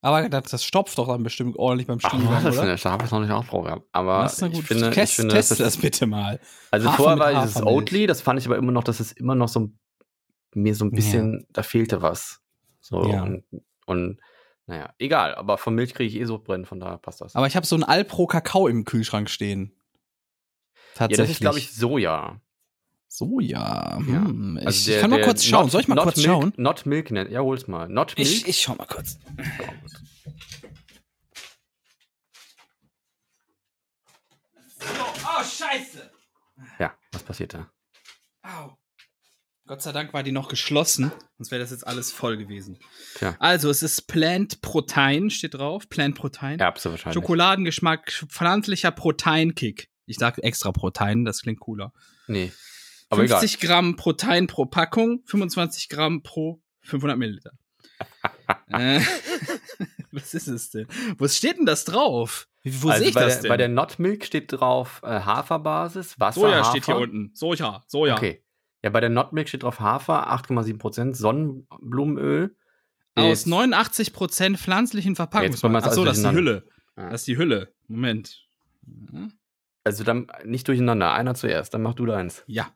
[0.00, 2.20] Aber das, das, stopft doch dann bestimmt ordentlich beim Stiel.
[2.28, 2.74] Ach, das oder?
[2.74, 3.82] Ich habe es noch nicht ausprobiert.
[3.92, 6.40] Aber das ist eine gute ich finde, Test, ich finde test das, das bitte mal.
[6.70, 9.34] Also Hafer vorher war dieses Oatly, das fand ich aber immer noch, dass es immer
[9.34, 9.70] noch so
[10.54, 11.46] mir so ein bisschen, ja.
[11.52, 12.42] da fehlte was.
[12.80, 13.22] So ja.
[13.22, 13.44] und,
[13.86, 14.20] und
[14.66, 17.34] naja, egal, aber von Milch kriege ich eh so brennen, von daher passt das.
[17.34, 19.72] Aber ich habe so ein Alpro Kakao im Kühlschrank stehen.
[20.94, 21.18] Tatsächlich.
[21.18, 22.40] Ja, das ist, glaube ich, Soja.
[23.14, 23.96] Soja.
[23.98, 24.58] Hm.
[24.58, 24.66] Ja.
[24.66, 25.62] Also ich, der, kann mal kurz schauen.
[25.62, 26.52] Not, Soll ich mal kurz milk, schauen?
[26.56, 27.30] Not Milk nennt.
[27.30, 27.88] Ja, hol's mal.
[27.88, 28.28] Not Milk.
[28.28, 29.18] Ich, ich schau mal kurz.
[34.80, 36.10] Oh, scheiße.
[36.80, 37.70] Ja, was passiert da?
[38.42, 38.76] Au.
[39.66, 42.78] Gott sei Dank war die noch geschlossen, sonst wäre das jetzt alles voll gewesen.
[43.14, 43.34] Tja.
[43.38, 45.88] Also, es ist Plant Protein, steht drauf.
[45.88, 46.58] Plant Protein.
[46.58, 47.14] Erbse wahrscheinlich.
[47.14, 49.88] Schokoladengeschmack, pflanzlicher Proteinkick.
[50.04, 51.92] Ich sage extra Protein, das klingt cooler.
[52.26, 52.52] Nee.
[53.14, 53.68] Aber 50 egal.
[53.68, 57.52] Gramm Protein pro Packung, 25 Gramm pro 500 Milliliter.
[58.68, 59.00] äh,
[60.12, 60.86] was ist es denn?
[61.18, 62.48] Wo steht denn das drauf?
[62.64, 63.48] Wo also sehe ich bei das der, denn?
[63.48, 66.70] Bei der Not Milk steht drauf äh, Haferbasis, Wasser, Soja Hafer.
[66.70, 67.30] steht hier unten.
[67.34, 68.16] Soja, Soja.
[68.16, 68.44] Okay.
[68.84, 72.54] Ja, bei der Notmilk steht drauf Hafer, 8,7%, Sonnenblumenöl.
[73.14, 75.76] Aus 89% pflanzlichen Verpackungsmitteln.
[75.76, 76.66] Achso, das ist die Hülle.
[76.94, 77.08] Ja.
[77.08, 77.72] Das ist die Hülle.
[77.88, 78.46] Moment.
[79.84, 81.14] Also dann nicht durcheinander.
[81.14, 82.44] Einer zuerst, dann mach du deins.
[82.46, 82.74] Ja.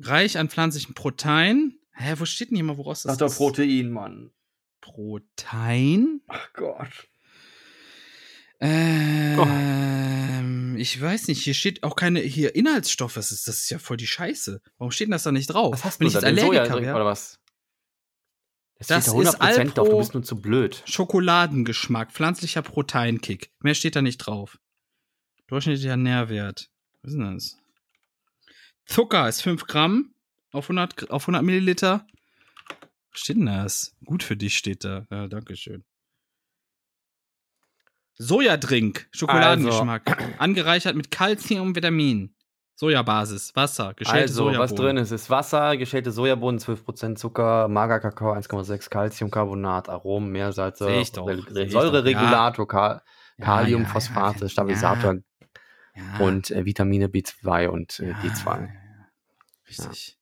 [0.00, 1.78] Reich an pflanzlichen Protein.
[1.92, 4.30] Hä, wo steht denn hier mal, woraus das Sag doch Protein, Mann.
[4.80, 6.20] Protein?
[6.28, 7.08] Ach Gott.
[8.60, 10.78] Ähm, oh.
[10.78, 13.14] ich weiß nicht, hier steht auch keine hier Inhaltsstoffe.
[13.14, 14.60] Das ist, das ist ja voll die Scheiße.
[14.78, 15.72] Warum steht denn das da nicht drauf?
[15.72, 16.28] Was hast Wenn du ich da?
[16.28, 16.96] jetzt Allergiker wäre?
[16.96, 17.38] Oder was?
[18.78, 20.82] Das, das ist Alpro drauf, du bist nur zu blöd.
[20.86, 23.50] Schokoladengeschmack, pflanzlicher Proteinkick.
[23.60, 24.58] Mehr steht da nicht drauf.
[25.48, 26.70] Durchschnittlicher Nährwert.
[27.02, 27.57] Was ist denn das?
[28.88, 30.14] Zucker ist 5 Gramm
[30.52, 32.06] auf 100, auf 100 Milliliter.
[33.12, 33.94] Was steht denn das?
[34.04, 35.06] Gut für dich steht da.
[35.10, 35.84] Ja, danke schön.
[38.14, 40.32] Sojadrink, Schokoladengeschmack, also.
[40.38, 42.34] angereichert mit Calcium, Vitamin.
[42.74, 44.60] Sojabasis, Wasser, geschälte also, Sojabohnen.
[44.60, 52.68] was drin ist, ist Wasser, geschälte Sojabohnen, 12% Zucker, Magerkakao, 1,6 Calciumcarbonat, Aromen, Meersalze, Säureregulator,
[52.72, 53.02] ja.
[53.40, 54.48] Kalium, Phosphate,
[55.98, 58.68] ja, und äh, Vitamine B2 und äh, D2.
[59.68, 60.18] Richtig.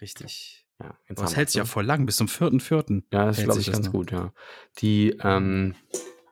[0.00, 0.66] Richtig.
[0.80, 3.04] Ja, das hält sich ja voll lang, bis zum 4.4.
[3.12, 3.92] Ja, das glaube ich ganz noch.
[3.92, 4.32] gut, ja.
[4.78, 5.74] Die, ähm,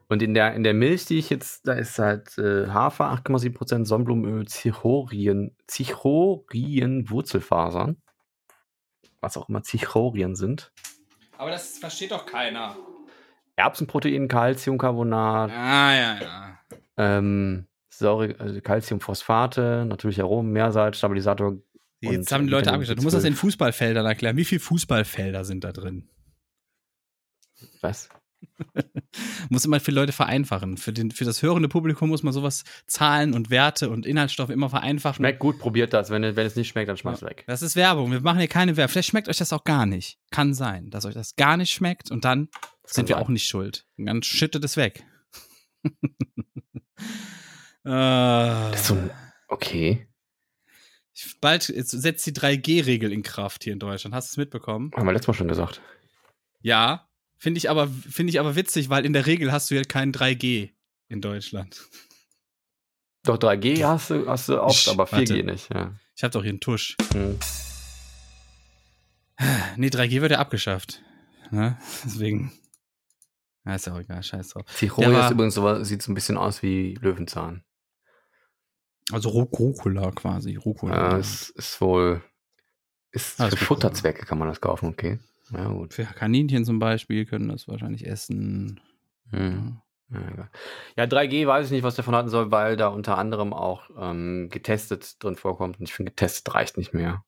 [0.09, 3.87] und in der, in der Milch, die ich jetzt, da ist halt äh, Hafer, 8,7%,
[3.87, 7.97] Sonnenblumenöl, Zichorien, Zichorien, Wurzelfasern.
[9.21, 10.73] Was auch immer Zichorien sind.
[11.39, 12.77] Aber das versteht doch keiner.
[13.57, 15.51] Erbsenprotein, Calciumcarbonat.
[15.51, 16.59] Ah, ja, ja.
[16.97, 21.59] Ähm, Säure, also Calciumphosphate, natürlich Aromen, Meersalz, Stabilisator.
[22.01, 22.99] Jetzt haben die Leute abgestellt.
[22.99, 24.36] Du musst das in Fußballfeldern erklären.
[24.36, 26.09] Wie viele Fußballfelder sind da drin?
[27.80, 28.09] Was?
[29.51, 30.76] muss immer für Leute vereinfachen.
[30.78, 34.70] Für, den, für das hörende Publikum muss man sowas Zahlen und Werte und Inhaltsstoffe immer
[34.70, 35.16] vereinfachen.
[35.16, 36.11] Schmeckt gut, probiert das.
[36.11, 37.28] Wenn, wenn es nicht schmeckt, dann schmeißt ja.
[37.28, 37.45] weg.
[37.47, 38.11] Das ist Werbung.
[38.11, 38.93] Wir machen hier keine Werbung.
[38.93, 40.18] Vielleicht schmeckt euch das auch gar nicht.
[40.30, 42.49] Kann sein, dass euch das gar nicht schmeckt und dann
[42.82, 43.24] das sind wir sein.
[43.24, 43.86] auch nicht schuld.
[43.99, 45.05] Und dann schüttet es weg.
[47.85, 49.11] ist so ein,
[49.49, 50.09] okay.
[51.41, 54.14] Bald setzt die 3G-Regel in Kraft hier in Deutschland.
[54.14, 54.91] Hast du es mitbekommen?
[54.97, 55.80] Haben wir letztes Mal schon gesagt.
[56.61, 57.09] Ja,
[57.43, 60.12] Finde ich, aber, find ich aber witzig, weil in der Regel hast du ja kein
[60.12, 60.70] 3G
[61.09, 61.89] in Deutschland.
[63.24, 65.43] Doch, 3G hast du, hast du oft, aber 4G Warte.
[65.43, 65.74] nicht.
[65.74, 65.93] Ja.
[66.14, 66.97] Ich habe doch hier einen Tusch.
[67.12, 67.37] Hm.
[69.74, 71.03] Nee, 3G wird ja abgeschafft.
[71.51, 71.76] Ne?
[72.05, 72.53] Deswegen.
[73.64, 74.66] Ja, ist ja auch egal, scheiß drauf.
[74.76, 77.64] Zichronia ist übrigens so, sieht so ein bisschen aus wie Löwenzahn.
[79.11, 80.57] Also Rucola quasi.
[80.57, 80.95] Rucola.
[80.95, 82.23] Ja, es ist wohl.
[83.11, 85.19] Ist ah, für Futterzwecke kann man das kaufen, okay.
[85.51, 85.95] Ja, gut.
[85.95, 88.81] Für Kaninchen zum Beispiel können das wahrscheinlich essen.
[89.31, 89.79] Hm.
[90.11, 90.51] Ja.
[90.97, 94.49] Ja, 3G weiß ich nicht, was davon halten soll, weil da unter anderem auch ähm,
[94.51, 95.79] getestet drin vorkommt.
[95.79, 97.25] Und ich finde, getestet reicht nicht mehr.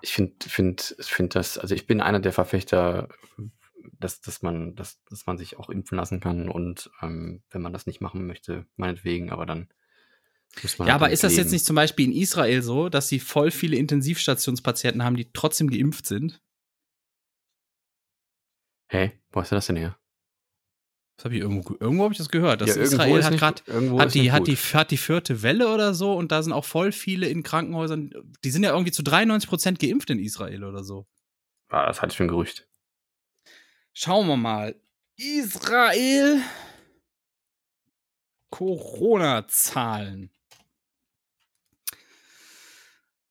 [0.00, 3.08] Ich finde, finde, finde das, also ich bin einer der Verfechter,
[3.98, 7.72] dass, dass man, dass, dass man sich auch impfen lassen kann und ähm, wenn man
[7.72, 9.68] das nicht machen möchte, meinetwegen, aber dann.
[10.56, 11.44] Ja, halt aber ist das leben.
[11.44, 15.70] jetzt nicht zum Beispiel in Israel so, dass sie voll viele Intensivstationspatienten haben, die trotzdem
[15.70, 16.42] geimpft sind?
[18.88, 19.12] Hä?
[19.30, 19.98] Wo hast du das denn her?
[21.16, 22.60] Das habe ich irgendwo, irgendwo habe ich das gehört.
[22.60, 23.62] Dass ja, Israel hat gerade
[23.98, 26.92] hat die, hat, die, hat die vierte Welle oder so und da sind auch voll
[26.92, 28.10] viele in Krankenhäusern.
[28.44, 31.06] Die sind ja irgendwie zu 93 Prozent geimpft in Israel oder so.
[31.68, 32.68] Ah, das hatte ich für ein Gerücht.
[33.94, 34.74] Schauen wir mal.
[35.16, 36.42] Israel.
[38.50, 40.30] Corona-Zahlen.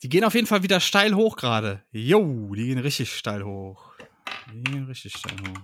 [0.04, 1.84] Die gehen auf jeden Fall wieder steil hoch gerade.
[1.92, 3.94] Jo, die gehen richtig steil hoch.
[4.52, 5.62] Die gehen richtig steil hoch.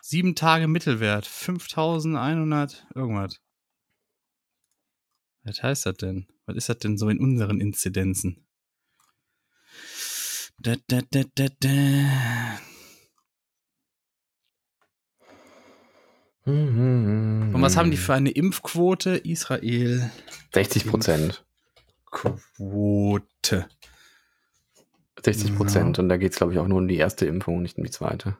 [0.00, 1.26] Sieben Tage Mittelwert.
[1.26, 3.40] 5100 irgendwas.
[5.42, 6.28] Was heißt das denn?
[6.46, 8.46] Was ist das denn so in unseren Inzidenzen?
[10.60, 12.58] Da, da, da, da, da.
[16.44, 19.16] Und was haben die für eine Impfquote?
[19.16, 20.10] Israel.
[20.54, 21.44] 60 Prozent.
[22.10, 23.68] Quote.
[25.22, 25.96] 60 Prozent.
[25.96, 26.02] Ja.
[26.02, 27.90] Und da geht es, glaube ich, auch nur um die erste Impfung, nicht um die
[27.90, 28.36] zweite.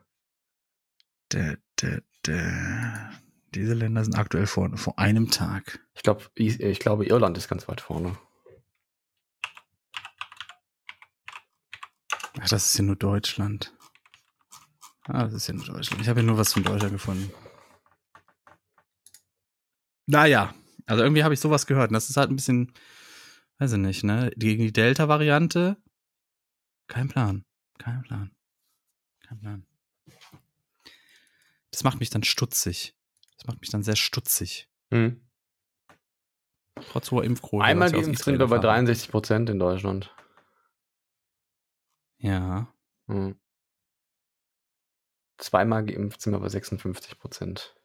[1.29, 3.11] Da, da, da.
[3.55, 5.81] Diese Länder sind aktuell vor, vor einem Tag.
[5.95, 8.16] Ich, glaub, ich, ich glaube, Irland ist ganz weit vorne.
[12.41, 13.75] Ach, das ist ja nur Deutschland.
[15.05, 16.03] Ah, das ist ja nur Deutschland.
[16.03, 17.33] Ich habe ja nur was von Deutschland gefunden.
[20.07, 20.55] Naja,
[20.87, 21.91] also irgendwie habe ich sowas gehört.
[21.91, 22.73] Und das ist halt ein bisschen,
[23.59, 24.31] weiß ich nicht, ne?
[24.37, 25.77] Gegen die Delta-Variante,
[26.89, 27.45] kein Plan.
[27.79, 28.35] Kein Plan.
[29.21, 29.67] Kein Plan.
[31.71, 32.97] Das macht mich dann stutzig.
[33.37, 34.69] Das macht mich dann sehr stutzig.
[34.91, 35.21] Hm.
[36.91, 37.65] Trotz hoher Impfquote.
[37.65, 40.15] Einmal geimpft sind wir bei 63 Prozent in Deutschland.
[42.19, 42.73] Ja.
[43.07, 43.39] Hm.
[45.37, 47.77] Zweimal geimpft sind wir bei 56 Prozent.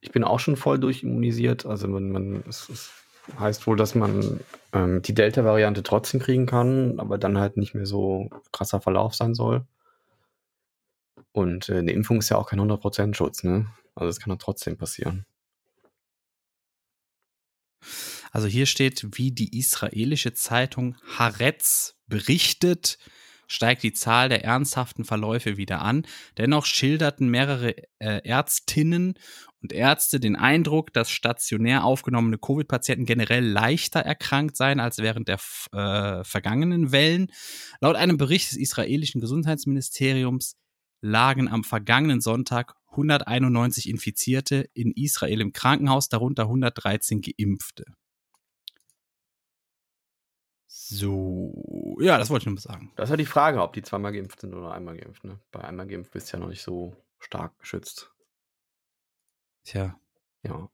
[0.00, 1.64] Ich bin auch schon voll durchimmunisiert.
[1.64, 3.03] Also man, man es, es
[3.38, 4.40] heißt wohl, dass man
[4.72, 9.34] ähm, die Delta-Variante trotzdem kriegen kann, aber dann halt nicht mehr so krasser Verlauf sein
[9.34, 9.66] soll.
[11.32, 13.66] Und äh, eine Impfung ist ja auch kein 100% Schutz, ne?
[13.94, 15.26] Also es kann dann trotzdem passieren.
[18.32, 22.98] Also hier steht, wie die israelische Zeitung Haaretz berichtet,
[23.46, 26.06] steigt die Zahl der ernsthaften Verläufe wieder an.
[26.38, 29.14] Dennoch schilderten mehrere äh, Ärztinnen
[29.62, 35.38] und Ärzte den Eindruck, dass stationär aufgenommene Covid-Patienten generell leichter erkrankt seien als während der
[35.72, 37.32] äh, vergangenen Wellen.
[37.80, 40.56] Laut einem Bericht des israelischen Gesundheitsministeriums
[41.00, 47.84] lagen am vergangenen Sonntag 191 Infizierte in Israel im Krankenhaus, darunter 113 Geimpfte.
[50.86, 52.92] So, ja, das wollte ich nur mal sagen.
[52.96, 55.24] Das ist ja die Frage, ob die zweimal geimpft sind oder einmal geimpft.
[55.24, 55.38] Ne?
[55.50, 58.12] Bei einmal geimpft bist du ja noch nicht so stark geschützt.
[59.64, 59.98] Tja.
[60.42, 60.68] Ja.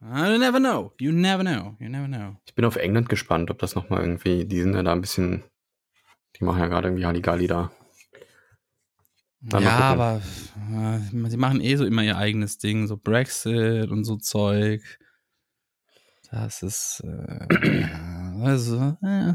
[0.00, 0.92] You never know.
[1.00, 1.74] You never know.
[1.80, 2.36] You never know.
[2.46, 5.42] Ich bin auf England gespannt, ob das nochmal irgendwie, die sind ja da ein bisschen,
[6.36, 7.72] die machen ja gerade irgendwie Halligalli da.
[9.40, 10.22] Dann ja, aber
[10.72, 15.00] äh, sie machen eh so immer ihr eigenes Ding, so Brexit und so Zeug.
[16.30, 17.46] Das ist, äh,
[18.42, 19.34] also, äh,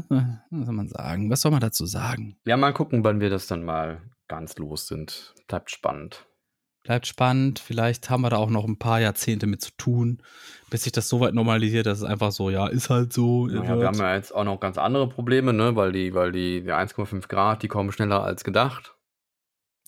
[0.50, 1.30] was soll man sagen?
[1.30, 2.36] Was soll man dazu sagen?
[2.44, 5.34] Ja, mal gucken, wann wir das dann mal ganz los sind.
[5.48, 6.26] Bleibt spannend.
[6.84, 7.58] Bleibt spannend.
[7.60, 10.22] Vielleicht haben wir da auch noch ein paar Jahrzehnte mit zu tun,
[10.68, 13.48] bis sich das so weit normalisiert, dass es einfach so, ja, ist halt so.
[13.48, 16.62] Ja, wir haben ja jetzt auch noch ganz andere Probleme, ne, weil die, weil die,
[16.62, 18.94] die 1,5 Grad, die kommen schneller als gedacht.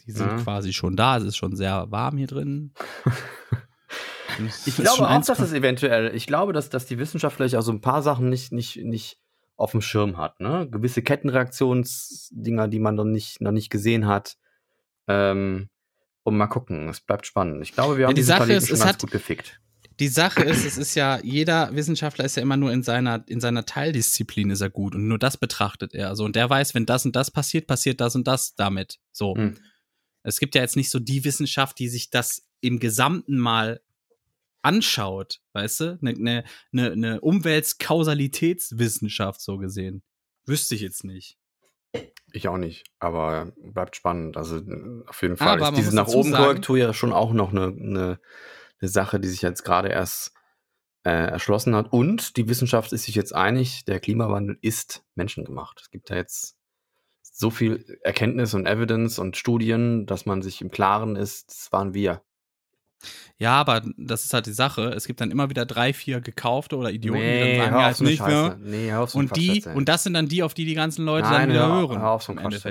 [0.06, 0.36] Die sind ja.
[0.38, 1.18] quasi schon da.
[1.18, 2.72] Es ist schon sehr warm hier drin.
[4.66, 7.72] ich glaube auch, dass das eventuell, ich glaube, dass, dass die Wissenschaft vielleicht auch so
[7.72, 9.18] ein paar Sachen nicht, nicht, nicht
[9.56, 10.40] auf dem Schirm hat.
[10.40, 10.68] Ne?
[10.70, 14.36] Gewisse Kettenreaktionsdinger, die man noch nicht, noch nicht gesehen hat.
[15.08, 15.68] Ähm,
[16.24, 17.62] und mal gucken, es bleibt spannend.
[17.62, 19.60] Ich glaube, wir haben ja, die Sache Planeten ist, schon ganz hat, gut gefickt.
[19.98, 23.40] Die Sache ist, es ist ja, jeder Wissenschaftler ist ja immer nur in seiner, in
[23.40, 26.08] seiner Teildisziplin ist er gut und nur das betrachtet er.
[26.08, 28.98] Also, und der weiß, wenn das und das passiert, passiert das und das damit.
[29.12, 29.34] So.
[29.36, 29.56] Hm.
[30.22, 33.80] Es gibt ja jetzt nicht so die Wissenschaft, die sich das im Gesamten mal
[34.66, 35.98] anschaut, weißt du?
[36.02, 36.42] Eine ne,
[36.72, 40.02] ne, ne Umweltkausalitätswissenschaft so gesehen.
[40.44, 41.38] Wüsste ich jetzt nicht.
[42.32, 44.36] Ich auch nicht, aber bleibt spannend.
[44.36, 44.56] Also
[45.06, 48.18] auf jeden Fall aber ist diese nach oben Korrektur ja schon auch noch eine, eine,
[48.80, 50.32] eine Sache, die sich jetzt gerade erst
[51.04, 51.92] äh, erschlossen hat.
[51.92, 55.80] Und die Wissenschaft ist sich jetzt einig, der Klimawandel ist menschengemacht.
[55.80, 56.56] Es gibt da jetzt
[57.22, 61.94] so viel Erkenntnis und Evidence und Studien, dass man sich im Klaren ist, das waren
[61.94, 62.22] wir.
[63.38, 64.88] Ja, aber das ist halt die Sache.
[64.88, 67.90] Es gibt dann immer wieder drei, vier gekaufte oder Idioten, nee, die dann sagen, ja,
[67.90, 68.56] ist nicht mehr.
[68.60, 71.04] Nee, hör auf so und die und das sind dann die, auf die die ganzen
[71.04, 72.00] Leute Nein, dann wieder hör, hören.
[72.00, 72.64] Hör auf so ein Quatsch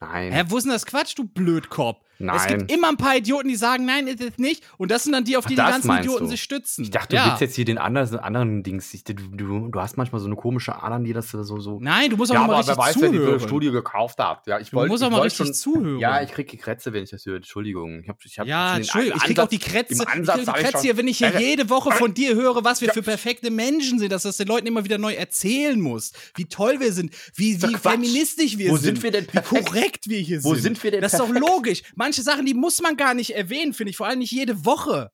[0.00, 0.32] Nein.
[0.32, 2.00] Hä, wo ist denn das Quatsch, du Blödkopf?
[2.20, 2.36] Nein.
[2.36, 4.64] Es gibt immer ein paar Idioten, die sagen, nein, ist es nicht.
[4.76, 6.30] Und das sind dann die, auf die Ach, die ganzen Idioten du.
[6.30, 6.82] sich stützen.
[6.82, 7.26] Ich dachte, du ja.
[7.28, 8.92] willst jetzt hier den anderen, anderen Dings.
[8.92, 11.42] Ich, du, du, du hast manchmal so eine komische Adern, die das so.
[11.60, 13.40] so Nein, du musst auch ja, mal aber richtig wer weiß, wer die zuhören.
[13.40, 14.46] Studie gekauft hat.
[14.46, 14.90] Ja, ich du wollte.
[14.90, 15.98] musst auch ich mal richtig schon, zuhören.
[16.00, 17.36] Ja, ich krieg die Krätze, wenn ich das höre.
[17.36, 18.02] Entschuldigung.
[18.02, 20.80] Ich hab, ich hab Ja, Entschuldigung, ich krieg auch die Krätze, ich krieg die Krätze
[20.82, 22.94] hier, wenn ich hier Äh, jede Woche von dir höre, was wir Ja.
[22.94, 26.12] für perfekte Menschen sind, dass das den Leuten immer wieder neu erzählen muss.
[26.34, 28.96] Wie toll wir sind, wie, wie feministisch wir Wo sind.
[28.96, 29.66] sind wir denn Wie perfekt?
[29.66, 30.62] korrekt wir hier Wo sind.
[30.62, 31.82] sind wir denn Das ist doch logisch.
[32.08, 33.98] Manche Sachen, die muss man gar nicht erwähnen, finde ich.
[33.98, 35.10] Vor allem nicht jede Woche.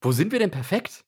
[0.00, 1.04] Wo sind wir denn perfekt?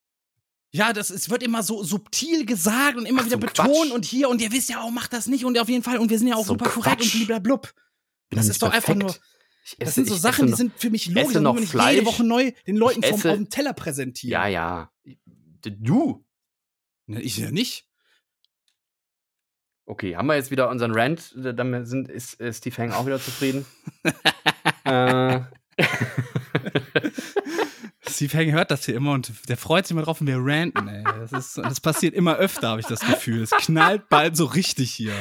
[0.73, 3.91] Ja, das es wird immer so subtil gesagt und immer Ach, wieder so betont Quatsch.
[3.93, 6.11] und hier und ihr wisst ja auch, macht das nicht und auf jeden Fall und
[6.11, 7.31] wir sind ja auch So super korrekt Quatsch.
[7.31, 7.73] und blub.
[8.31, 9.03] Bin Das ist doch einfach perfekt.
[9.05, 9.15] nur,
[9.65, 11.33] Ich das esse- sind so ich Sachen, esse die noch- sind für mich esse logisch,
[11.35, 11.95] das noch nicht Fleisch.
[11.95, 14.33] jede Woche neu den Leuten Ich vom, esse- auf dem Teller präsentieren.
[14.33, 14.91] Ja, ja.
[15.63, 16.27] Du.
[17.07, 17.87] Ne, Ich ja nicht.
[19.89, 21.33] Okay, haben wir jetzt wieder unseren Rant?
[21.37, 23.65] Damit sind, ist, ist Steve Hang auch wieder zufrieden?
[24.87, 25.41] äh,
[28.09, 30.89] Steve Hang hört das hier immer und der freut sich immer drauf und wir ranten,
[30.89, 31.05] ey.
[31.05, 33.43] Das, ist, das passiert immer öfter, habe ich das Gefühl.
[33.43, 35.13] Es knallt bald so richtig hier.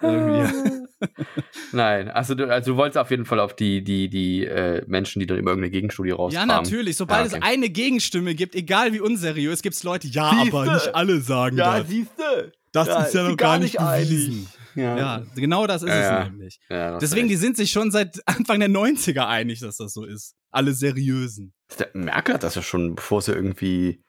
[0.00, 0.52] Irgendwie.
[1.72, 5.20] Nein, also du, also du wolltest auf jeden Fall auf die, die, die äh, Menschen,
[5.20, 6.48] die dann immer irgendeine Gegenstudie Ja, rauskramen.
[6.48, 6.96] natürlich.
[6.96, 7.42] Sobald Ja, es okay.
[7.42, 10.56] eine Gegenstimme gibt, egal wie unseriös, gibt es Leute, ja, Siehste?
[10.56, 11.88] aber nicht alle sagen das.
[11.88, 12.52] siehste.
[12.72, 14.48] Das Ja, ist ja noch gar gar nicht bewiesen.
[14.74, 14.96] Ja.
[14.96, 16.60] Ja, genau das ist Ja, es nämlich.
[16.68, 20.34] Ja, Deswegen, die sind sich schon seit Anfang der 90er einig, dass das so ist.
[20.50, 21.52] Alle seriösen.
[21.78, 24.04] der Merkel hat das ja schon, bevor es ja irgendwie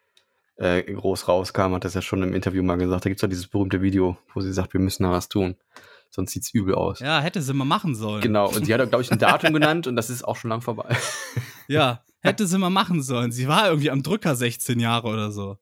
[0.57, 3.05] äh, groß rauskam, hat das ja schon im Interview mal gesagt.
[3.05, 5.55] Da gibt es ja dieses berühmte Video, wo sie sagt, wir müssen da was tun.
[6.09, 6.99] Sonst sieht's übel aus.
[6.99, 8.21] Ja, hätte sie mal machen sollen.
[8.21, 10.61] Genau, und sie hat, glaube ich, ein Datum genannt und das ist auch schon lang
[10.61, 10.95] vorbei.
[11.67, 13.31] Ja, hätte sie mal machen sollen.
[13.31, 15.57] Sie war irgendwie am Drücker 16 Jahre oder so.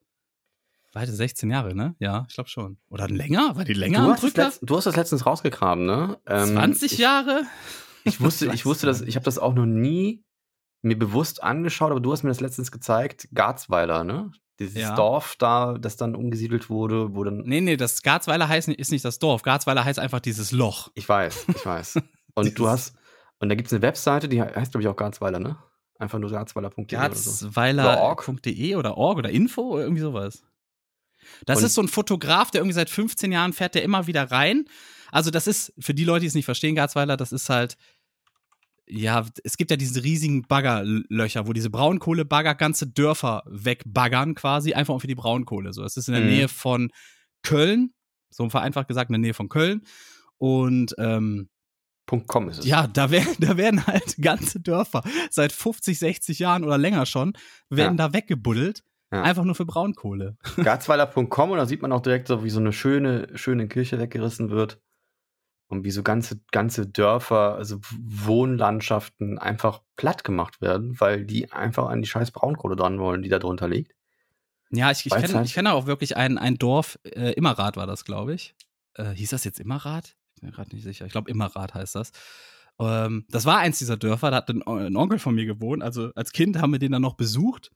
[0.93, 1.95] War die 16 Jahre, ne?
[1.99, 2.77] Ja, ich glaube schon.
[2.89, 3.55] Oder länger?
[3.55, 4.45] War die länger Du am hast, das Drücker?
[4.47, 6.19] letzt, du hast das letztens rausgegraben, ne?
[6.27, 7.43] Ähm, 20 ich, Jahre?
[8.03, 9.01] Ich wusste, ich wusste, nicht.
[9.07, 10.23] ich habe das auch noch nie
[10.83, 14.31] mir bewusst angeschaut, aber du hast mir das letztens gezeigt, Garzweiler, ne?
[14.59, 14.95] Dieses Ja.
[14.95, 17.37] Dorf da, das dann umgesiedelt wurde, wo dann.
[17.39, 19.41] Nee, nee, das Garzweiler heißt, nicht- ist nicht das Dorf.
[19.41, 20.91] Garzweiler heißt einfach dieses Loch.
[20.93, 21.99] Ich weiß, ich weiß.
[22.35, 22.95] Und du hast,
[23.39, 25.57] und da gibt es eine Webseite, die heißt, glaube ich, auch Garzweiler, ne?
[25.97, 27.47] Einfach nur garzweiler.de oder so.
[27.49, 30.43] Garzweiler.de oder org oder info oder irgendwie sowas.
[31.45, 34.31] Das Und- ist so ein Fotograf, der irgendwie seit 15 Jahren fährt der immer wieder
[34.31, 34.65] rein.
[35.11, 37.77] Also das ist, für die Leute, die es nicht verstehen, Garzweiler, das ist halt,
[38.87, 44.99] ja, es gibt ja diese riesigen Baggerlöcher, wo diese Braunkohlebagger ganze Dörfer wegbaggern quasi, einfach
[44.99, 45.71] für die Braunkohle.
[45.73, 46.29] So, das ist in der Mhm.
[46.29, 46.91] Nähe von
[47.43, 47.93] Köln,
[48.29, 49.83] so vereinfacht gesagt, in der Nähe von Köln.
[50.37, 51.49] Und ähm,
[52.05, 52.65] Punkt .com ist es.
[52.65, 57.33] ja, da, wär, da werden halt ganze Dörfer seit 50, 60 Jahren oder länger schon,
[57.69, 58.83] werden da weggebuddelt.
[59.14, 59.22] Ja.
[59.22, 60.38] Einfach nur für Braunkohle.
[60.64, 64.49] Garzweiler.com und da sieht man auch direkt so, wie so eine schöne, schöne Kirche weggerissen
[64.49, 64.80] wird.
[65.68, 67.80] Und wie so ganze, ganze Dörfer, also
[68.38, 73.30] Wohnlandschaften einfach platt gemacht werden, weil die einfach an die scheiß Braunkohle dran wollen, die
[73.30, 73.93] da drunter liegt.
[74.72, 78.05] Ja, ich, ich kenne halt- kenn auch wirklich ein, ein Dorf, äh, Immerrad war das,
[78.05, 78.55] glaube ich.
[78.95, 80.16] Äh, hieß das jetzt Immerrad?
[80.36, 81.05] Ich bin mir gerade nicht sicher.
[81.05, 82.11] Ich glaube, Immerrad heißt das.
[82.80, 85.84] Ähm, das war eins dieser Dörfer, da hat ein, ein Onkel von mir gewohnt.
[85.84, 87.72] Also als Kind haben wir den dann noch besucht.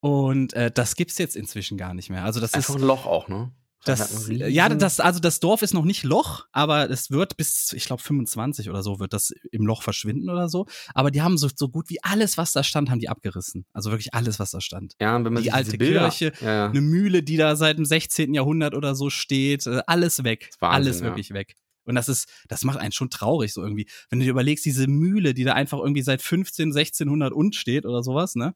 [0.00, 2.24] Und äh, das gibt's jetzt inzwischen gar nicht mehr.
[2.24, 3.52] Also das Einfach ist ein Loch auch, ne?
[3.84, 7.84] Das, ja, das, also das Dorf ist noch nicht Loch, aber es wird bis, ich
[7.84, 10.66] glaube, 25 oder so wird das im Loch verschwinden oder so.
[10.94, 13.66] Aber die haben so, so gut wie alles, was da stand, haben die abgerissen.
[13.72, 14.94] Also wirklich alles, was da stand.
[15.00, 16.70] Ja, wenn man die alte Bilder, Kirche, ja, ja.
[16.70, 18.34] Eine Mühle, die da seit dem 16.
[18.34, 20.50] Jahrhundert oder so steht, äh, alles weg.
[20.58, 21.06] Wahnsinn, alles ja.
[21.06, 21.54] wirklich weg.
[21.84, 23.88] Und das ist, das macht einen schon traurig so irgendwie.
[24.10, 27.86] Wenn du dir überlegst, diese Mühle, die da einfach irgendwie seit 15, 1600 und steht
[27.86, 28.54] oder sowas, ne?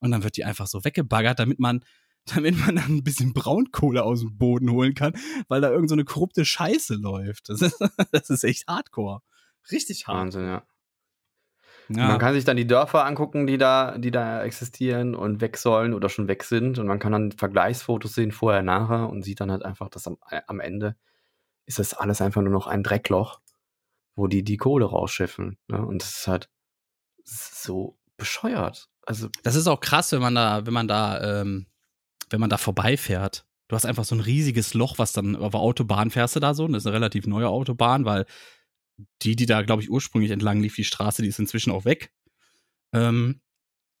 [0.00, 1.84] Und dann wird die einfach so weggebaggert, damit man,
[2.26, 5.12] damit man dann ein bisschen Braunkohle aus dem Boden holen kann,
[5.48, 7.48] weil da irgend so eine korrupte Scheiße läuft.
[7.48, 7.78] Das ist,
[8.12, 9.22] das ist echt hardcore.
[9.70, 10.18] Richtig hart.
[10.18, 10.66] Wahnsinn, ja.
[11.88, 12.08] Ja.
[12.08, 15.94] Man kann sich dann die Dörfer angucken, die da, die da existieren und weg sollen
[15.94, 16.78] oder schon weg sind.
[16.78, 20.18] Und man kann dann Vergleichsfotos sehen, vorher, nachher, und sieht dann halt einfach, dass am,
[20.30, 20.96] äh, am Ende
[21.64, 23.40] ist das alles einfach nur noch ein Dreckloch,
[24.16, 25.58] wo die die Kohle rausscheffeln.
[25.68, 25.84] Ne?
[25.84, 26.50] Und das ist halt
[27.24, 28.88] so bescheuert.
[29.06, 31.66] Also, Das ist auch krass, wenn man da, wenn man da, ähm,
[32.30, 33.46] wenn man da vorbeifährt.
[33.68, 36.54] Du hast einfach so ein riesiges Loch, was dann auf der Autobahn fährst du da
[36.54, 36.68] so.
[36.68, 38.26] Das ist eine relativ neue Autobahn, weil
[39.22, 42.12] die, die da, glaube ich, ursprünglich entlang lief, die Straße, die ist inzwischen auch weg.
[42.92, 43.40] Ähm,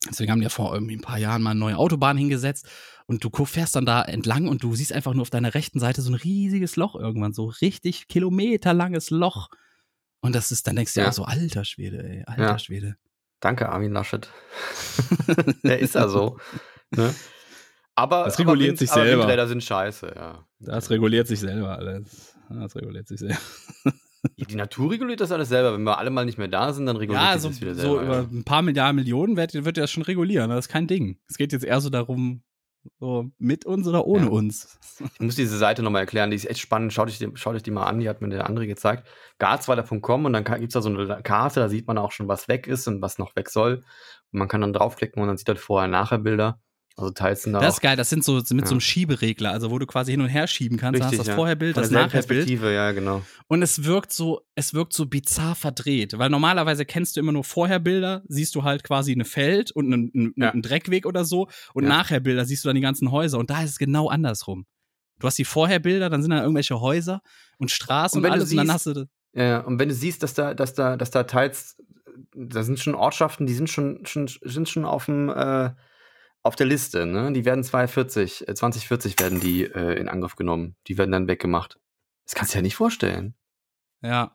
[0.08, 2.68] deswegen haben die ja vor irgendwie ein paar Jahren mal eine neue Autobahn hingesetzt.
[3.06, 6.02] Und du fährst dann da entlang und du siehst einfach nur auf deiner rechten Seite
[6.02, 9.48] so ein riesiges Loch irgendwann, so richtig kilometerlanges Loch.
[10.20, 11.08] Und das ist, dann denkst du Ja.
[11.08, 12.58] auch so, alter Schwede, ey, alter Ja.
[12.58, 12.96] Schwede.
[13.40, 14.28] Danke, Armin Laschet.
[15.64, 16.38] Der ist ja so.
[16.90, 17.14] Ne?
[17.94, 19.22] Aber, Das reguliert aber sich aber selber.
[19.22, 20.46] Windräder sind scheiße, ja.
[20.60, 22.34] Das reguliert sich selber alles.
[22.48, 23.38] Das reguliert sich selber.
[24.36, 25.72] Die Natur reguliert das alles selber.
[25.72, 27.94] Wenn wir alle mal nicht mehr da sind, dann reguliert ja, so, das wieder selber.
[27.94, 30.50] So über ein paar Milliarden Millionen wird, wird das schon regulieren.
[30.50, 31.18] Das ist kein Ding.
[31.28, 32.42] Es geht jetzt eher so darum,
[32.98, 34.30] so mit uns oder ohne ja.
[34.30, 34.78] uns.
[35.14, 36.92] Ich muss diese Seite nochmal erklären, die ist echt spannend.
[36.92, 39.06] Schaut euch, schaut euch die mal an, die hat mir der andere gezeigt.
[39.38, 42.48] Garzweiter.com und dann gibt es da so eine Karte, da sieht man auch schon, was
[42.48, 43.84] weg ist und was noch weg soll.
[44.32, 46.60] Und man kann dann draufklicken und dann sieht halt vorher-nachher Bilder.
[46.98, 48.66] Also teils sind da Das ist geil, das sind so mit ja.
[48.66, 51.00] so einem Schieberegler, also wo du quasi hin und her schieben kannst.
[51.00, 51.34] Richtig, dann hast das ja.
[51.34, 52.48] Vorherbild, das Nachherbild.
[52.48, 53.22] ja, genau.
[53.48, 57.44] Und es wirkt so, es wirkt so bizarr verdreht, weil normalerweise kennst du immer nur
[57.44, 60.50] Vorherbilder, siehst du halt quasi ein Feld und einen, einen, ja.
[60.50, 61.86] einen Dreckweg oder so und.
[61.86, 64.66] Nachherbilder siehst du dann die ganzen Häuser und da ist es genau andersrum.
[65.18, 67.20] Du hast die Vorherbilder, dann sind da irgendwelche Häuser
[67.58, 70.22] und Straßen und, und alles siehst, und dann hast du Ja, und wenn du siehst,
[70.22, 71.76] dass da dass da dass da teils
[72.34, 75.70] da sind schon Ortschaften, die sind schon schon sind schon auf dem äh,
[76.46, 77.32] auf der Liste, ne?
[77.32, 80.76] Die werden 2040, äh, 2040 werden die äh, in Angriff genommen.
[80.86, 81.78] Die werden dann weggemacht.
[82.24, 83.34] Das kannst du dir ja nicht vorstellen.
[84.02, 84.32] Ja.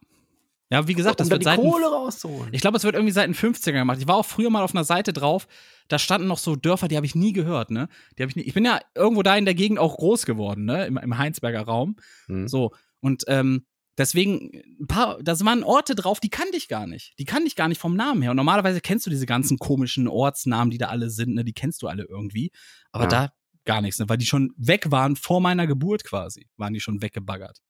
[0.69, 2.53] Ja, wie gesagt, das um wird die seit Kohle rauszuholen.
[2.53, 3.97] Ich glaube, es wird irgendwie seit den 50ern gemacht.
[3.99, 5.47] Ich war auch früher mal auf einer Seite drauf,
[5.89, 7.89] da standen noch so Dörfer, die habe ich nie gehört, ne?
[8.17, 10.63] Die habe ich nie, ich bin ja irgendwo da in der Gegend auch groß geworden,
[10.63, 10.85] ne?
[10.85, 11.97] Im, im Heinsberger Raum.
[12.27, 12.47] Mhm.
[12.47, 12.71] So.
[13.01, 13.65] Und ähm,
[13.97, 17.13] Deswegen, ein paar, da waren Orte drauf, die kannte ich gar nicht.
[17.19, 18.31] Die kannte ich gar nicht vom Namen her.
[18.31, 21.43] Und normalerweise kennst du diese ganzen komischen Ortsnamen, die da alle sind, ne?
[21.43, 22.51] Die kennst du alle irgendwie.
[22.91, 23.09] Aber ja.
[23.09, 23.29] da
[23.65, 24.07] gar nichts, ne?
[24.07, 26.49] Weil die schon weg waren vor meiner Geburt quasi.
[26.57, 27.61] Waren die schon weggebaggert.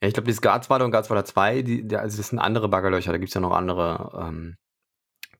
[0.00, 3.12] Ja, ich glaube, dieses Garzweiler und Garzweiler 2, die, die, also das sind andere Baggerlöcher.
[3.12, 4.56] Da gibt es ja noch andere ähm,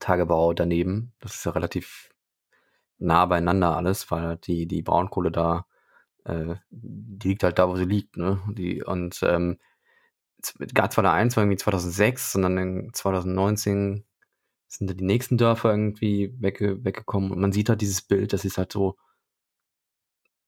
[0.01, 1.13] Tagebau daneben.
[1.21, 2.11] Das ist ja relativ
[2.99, 5.67] nah beieinander alles, weil die, die Braunkohle da,
[6.25, 8.41] äh, die liegt halt da, wo sie liegt, ne?
[8.49, 9.59] Die, und ähm,
[10.75, 14.05] Garzweiler 1 war irgendwie 2006 und dann 2019
[14.69, 18.45] sind da die nächsten Dörfer irgendwie wegge weggekommen und man sieht halt dieses Bild, das
[18.45, 18.97] ist halt so,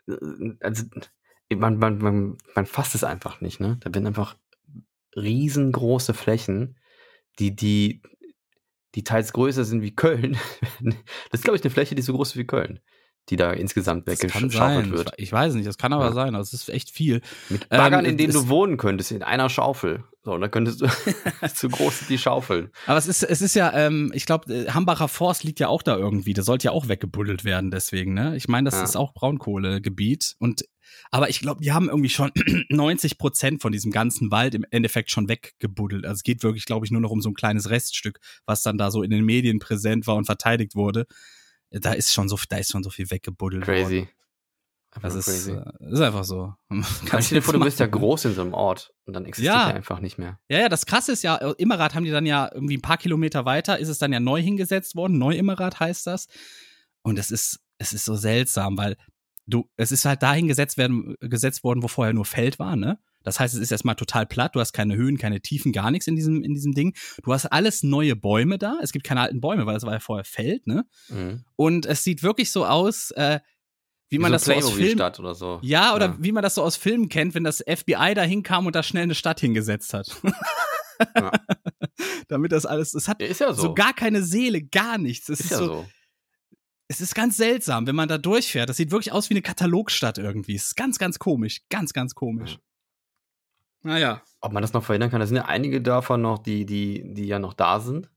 [0.09, 0.17] äh,
[0.61, 0.85] also
[1.55, 3.79] man, man, man, man fasst es einfach nicht, ne?
[3.81, 4.37] Da werden einfach
[5.17, 6.79] riesengroße Flächen,
[7.39, 8.03] die, die,
[8.95, 10.37] die teils größer sind wie Köln.
[10.81, 12.81] das ist, glaube ich, eine Fläche, die so groß ist wie Köln
[13.29, 15.13] die da insgesamt weggeschaufelt wird.
[15.17, 16.13] Ich weiß nicht, das kann aber ja.
[16.13, 16.35] sein.
[16.35, 17.23] Das ist echt viel.
[17.49, 20.05] Mit Baggern, ähm, in denen du wohnen könntest, in einer Schaufel.
[20.23, 20.87] So, da könntest du
[21.55, 22.71] zu groß sind die Schaufeln.
[22.87, 25.83] Aber es ist, es ist ja, ähm, ich glaube, äh, Hambacher Forst liegt ja auch
[25.83, 26.35] da irgendwie.
[26.35, 28.37] Der sollte ja auch weggebuddelt werden, deswegen, ne?
[28.37, 28.85] Ich meine, das ja.
[28.85, 30.37] ist auch Braunkohlegebiet.
[30.39, 30.65] Und
[31.11, 32.31] aber ich glaube, die haben irgendwie schon
[32.71, 36.05] 90 Prozent von diesem ganzen Wald im Endeffekt schon weggebuddelt.
[36.05, 38.79] Also es geht wirklich, glaube ich, nur noch um so ein kleines Reststück, was dann
[38.79, 41.07] da so in den Medien präsent war und verteidigt wurde
[41.71, 44.01] da ist schon so, da ist schon so viel weggebuddelt Crazy.
[44.01, 44.11] Worden.
[45.03, 45.53] Das ist, crazy.
[45.53, 46.55] Äh, ist einfach so.
[47.07, 49.55] Kannst du dir vor, du bist ja groß in so einem Ort und dann existiert
[49.55, 49.69] ja.
[49.69, 50.39] er einfach nicht mehr.
[50.49, 52.97] Ja, ja, das krasse ist ja, äh, Immerath haben die dann ja irgendwie ein paar
[52.97, 55.19] Kilometer weiter, ist es dann ja neu hingesetzt worden.
[55.19, 56.29] Neu-Immerath heißt das.
[57.03, 58.97] Und es ist, es ist so seltsam, weil
[59.47, 62.99] du, es ist halt dahin gesetzt werden, gesetzt worden, wo vorher nur Feld war, ne?
[63.27, 66.07] Das heißt, es ist erstmal total platt, du hast keine Höhen, keine Tiefen, gar nichts
[66.07, 66.95] in diesem, in diesem Ding.
[67.25, 68.79] Du hast alles neue Bäume da.
[68.81, 70.87] Es gibt keine alten Bäume, weil das war ja vorher Feld, ne?
[71.09, 71.45] Mhm.
[71.57, 73.41] Und es sieht wirklich so aus, äh,
[74.09, 75.59] wie, wie man so das so aus Filmen oder so.
[75.63, 76.17] Ja, oder ja.
[76.21, 79.03] wie man das so aus Filmen kennt, wenn das FBI da hinkam und da schnell
[79.03, 80.07] eine Stadt hingesetzt hat.
[81.17, 81.33] ja.
[82.29, 83.53] Damit das alles, es hat ja so.
[83.55, 83.75] so.
[83.75, 85.29] gar keine Seele, gar nichts.
[85.29, 85.85] Es ist, ist so,
[86.87, 88.69] Es ist ganz seltsam, wenn man da durchfährt.
[88.69, 90.55] Das sieht wirklich aus wie eine Katalogstadt irgendwie.
[90.55, 91.63] Es ist ganz, ganz komisch.
[91.71, 92.59] Ganz, ganz komisch.
[93.87, 94.21] Naja.
[94.41, 97.27] Ob man das noch verhindern kann, da sind ja einige Dörfer noch, die, die, die
[97.27, 98.11] ja noch da sind.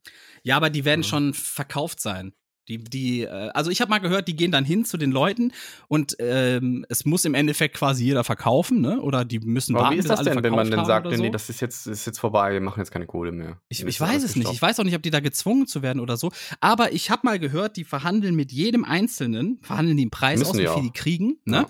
[0.44, 1.06] Ja, aber die werden mhm.
[1.06, 2.34] schon verkauft sein.
[2.68, 5.52] Die, die, äh, also ich habe mal gehört, die gehen dann hin zu den Leuten
[5.88, 9.02] und ähm, es muss im Endeffekt quasi jeder verkaufen, ne?
[9.02, 11.22] Oder die müssen Aber warten, wie ist das denn, wenn man dann sagt, so?
[11.22, 13.60] nee, das ist jetzt, ist jetzt vorbei, wir machen jetzt keine Kohle mehr?
[13.70, 14.52] Ich, ich weiß es nicht.
[14.52, 16.32] Ich weiß auch nicht, ob die da gezwungen zu werden oder so.
[16.62, 20.58] Aber ich habe mal gehört, die verhandeln mit jedem Einzelnen, verhandeln den Preis müssen aus,
[20.58, 21.58] wie viel die kriegen, ne?
[21.58, 21.70] Ja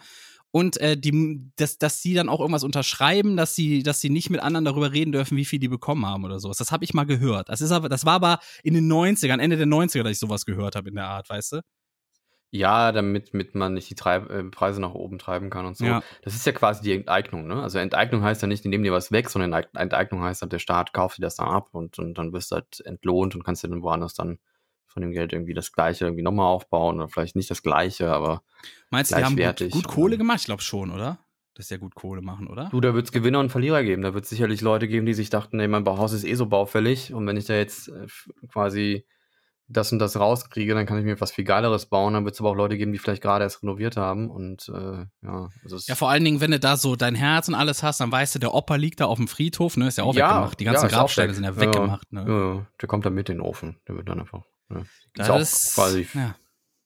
[0.52, 4.30] und äh, die, dass, dass sie dann auch irgendwas unterschreiben, dass sie, dass sie nicht
[4.30, 6.58] mit anderen darüber reden dürfen, wie viel die bekommen haben oder sowas.
[6.58, 7.50] Das habe ich mal gehört.
[7.50, 10.46] Das ist aber, das war aber in den 90ern, Ende der 90er, dass ich sowas
[10.46, 11.62] gehört habe in der Art, weißt du?
[12.52, 15.86] Ja, damit mit man nicht die Treib äh, Preise nach oben treiben kann und so.
[15.86, 16.02] Ja.
[16.24, 17.62] Das ist ja quasi die Enteignung, ne?
[17.62, 20.58] Also Enteignung heißt ja nicht, die nehmen dir was weg, sondern Enteignung heißt halt, der
[20.58, 23.64] Staat kauft dir das dann ab und, und dann wirst du halt entlohnt und kannst
[23.64, 24.40] dir dann woanders dann
[24.90, 28.42] von dem Geld irgendwie das Gleiche irgendwie nochmal aufbauen oder vielleicht nicht das Gleiche, aber
[28.90, 30.40] Meinst du, die haben gut, gut Kohle gemacht?
[30.40, 31.20] Ich glaube schon, oder?
[31.54, 32.70] Dass die ja gut Kohle machen, oder?
[32.72, 34.02] Du, da wird es Gewinner und Verlierer geben.
[34.02, 36.46] Da wird es sicherlich Leute geben, die sich dachten, ey, mein Haus ist eh so
[36.48, 38.08] baufällig und wenn ich da jetzt äh,
[38.52, 39.06] quasi
[39.70, 42.16] das und das rauskriege, dann kann ich mir was viel Geileres bauen.
[42.16, 44.30] Dann wird es aber auch Leute geben, die vielleicht gerade erst renoviert haben.
[44.30, 47.56] Und äh, ja, also ja, vor allen Dingen, wenn du da so dein Herz und
[47.56, 49.88] alles hast, dann weißt du, der Opa liegt da auf dem Friedhof, ne?
[49.88, 50.60] Ist ja auch ja, weggemacht.
[50.60, 52.26] Die ganzen ja, Grabsteine sind ja weggemacht, ne?
[52.28, 53.80] Ja, der kommt dann mit in den Ofen.
[53.88, 54.84] Der wird dann einfach ja.
[55.16, 56.08] Das ist, quasi.
[56.14, 56.36] Ja.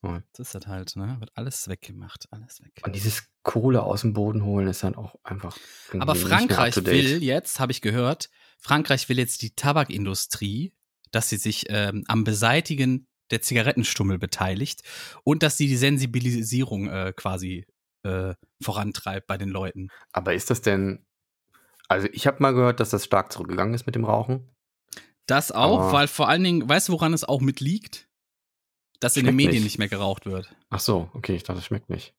[0.02, 1.16] Das ist das halt, ne?
[1.20, 2.82] Wird alles weggemacht, alles weg.
[2.84, 5.58] Und dieses Kohle aus dem Boden holen ist dann auch einfach.
[5.98, 8.30] Aber Frankreich will jetzt, habe ich gehört,
[8.60, 10.74] Frankreich will jetzt die Tabakindustrie,
[11.12, 14.84] dass sie sich ähm, am Beseitigen der Zigarettenstummel beteiligt
[15.24, 17.66] und dass sie die Sensibilisierung äh, quasi
[18.04, 19.90] äh, vorantreibt bei den Leuten.
[20.12, 21.06] Aber ist das denn,
[21.88, 24.53] also ich habe mal gehört, dass das stark zurückgegangen ist mit dem Rauchen.
[25.26, 28.08] Das auch, Aber weil vor allen Dingen, weißt du, woran es auch mitliegt?
[29.00, 29.64] Dass in den Medien nicht.
[29.64, 30.56] nicht mehr geraucht wird.
[30.70, 32.14] Ach so, okay, ich dachte, das schmeckt nicht.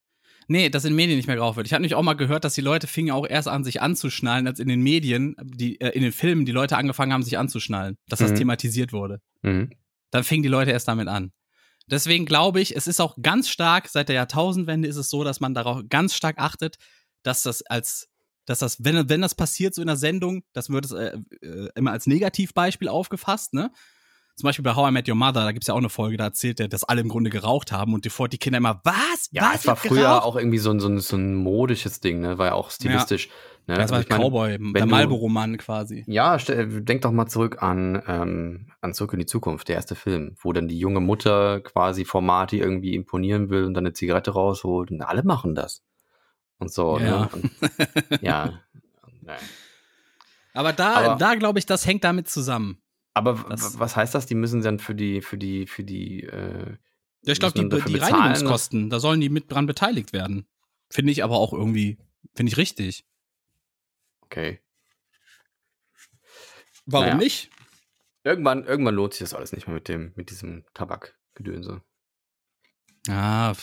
[0.48, 1.66] Nee, dass in den Medien nicht mehr geraucht wird.
[1.66, 4.46] Ich hatte nämlich auch mal gehört, dass die Leute fingen auch erst an, sich anzuschnallen,
[4.46, 7.96] als in den Medien, die, äh, in den Filmen die Leute angefangen haben, sich anzuschnallen,
[8.08, 8.36] dass das mhm.
[8.36, 9.20] thematisiert wurde.
[9.42, 9.70] Mhm.
[10.10, 11.32] Dann fingen die Leute erst damit an.
[11.86, 15.40] Deswegen glaube ich, es ist auch ganz stark, seit der Jahrtausendwende ist es so, dass
[15.40, 16.76] man darauf ganz stark achtet,
[17.22, 18.08] dass das als,
[18.46, 21.68] dass das, wenn, wenn das passiert so in der Sendung, das wird es äh, äh,
[21.74, 23.70] immer als Negativbeispiel aufgefasst, ne?
[24.36, 26.24] Zum Beispiel bei How I Met Your Mother, da gibt's ja auch eine Folge, da
[26.24, 29.28] erzählt er, dass alle im Grunde geraucht haben und sofort die Kinder immer, was?
[29.30, 29.60] Ja, was?
[29.60, 30.24] es war früher geraucht?
[30.24, 32.36] auch irgendwie so ein, so, ein, so ein modisches Ding, ne?
[32.36, 33.28] War ja auch stilistisch.
[33.28, 33.32] Ja.
[33.66, 33.76] Ne?
[33.78, 36.04] Das war also Cowboy, der Marlboro-Mann quasi.
[36.06, 40.34] Ja, denk doch mal zurück an, ähm, an Zurück in die Zukunft, der erste Film,
[40.42, 44.32] wo dann die junge Mutter quasi vor Marty irgendwie imponieren will und dann eine Zigarette
[44.32, 45.82] rausholt und alle machen das.
[46.58, 47.04] Und so, ja.
[47.04, 47.28] Ne?
[47.32, 48.60] Und, ja.
[49.22, 49.40] Nein.
[50.54, 52.80] Aber da, da glaube ich, das hängt damit zusammen.
[53.12, 54.26] Aber das, was heißt das?
[54.26, 56.22] Die müssen dann für die, für die, für die.
[56.22, 56.76] Äh,
[57.22, 60.46] ich glaube, die, die Reinigungskosten, da sollen die mit dran beteiligt werden.
[60.90, 61.98] Finde ich aber auch irgendwie,
[62.34, 63.06] finde ich richtig.
[64.22, 64.60] Okay.
[66.86, 67.18] Warum naja.
[67.18, 67.50] nicht?
[68.24, 71.82] Irgendwann, irgendwann lohnt sich das alles nicht mehr mit dem, mit diesem Tabakgedönse.
[73.08, 73.54] Ah,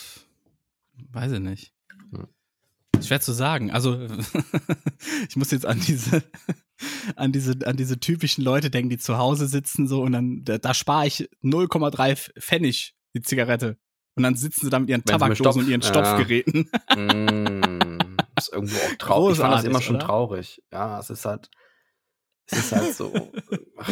[1.11, 1.73] weiß ich nicht.
[3.03, 3.71] Schwer zu sagen.
[3.71, 3.99] Also,
[5.29, 6.23] ich muss jetzt an diese,
[7.15, 10.57] an diese, an diese typischen Leute denken, die zu Hause sitzen so und dann, da,
[10.57, 13.77] da spare ich 0,3 Pfennig die Zigarette.
[14.15, 16.69] Und dann sitzen sie da mit ihren Tabakdosen und ihren Stopfgeräten.
[16.95, 19.33] mm, ist irgendwo auch traurig.
[19.37, 20.05] ich fand das immer schon oder?
[20.05, 20.61] traurig.
[20.71, 21.49] Ja, es ist halt,
[22.47, 23.31] es ist halt so.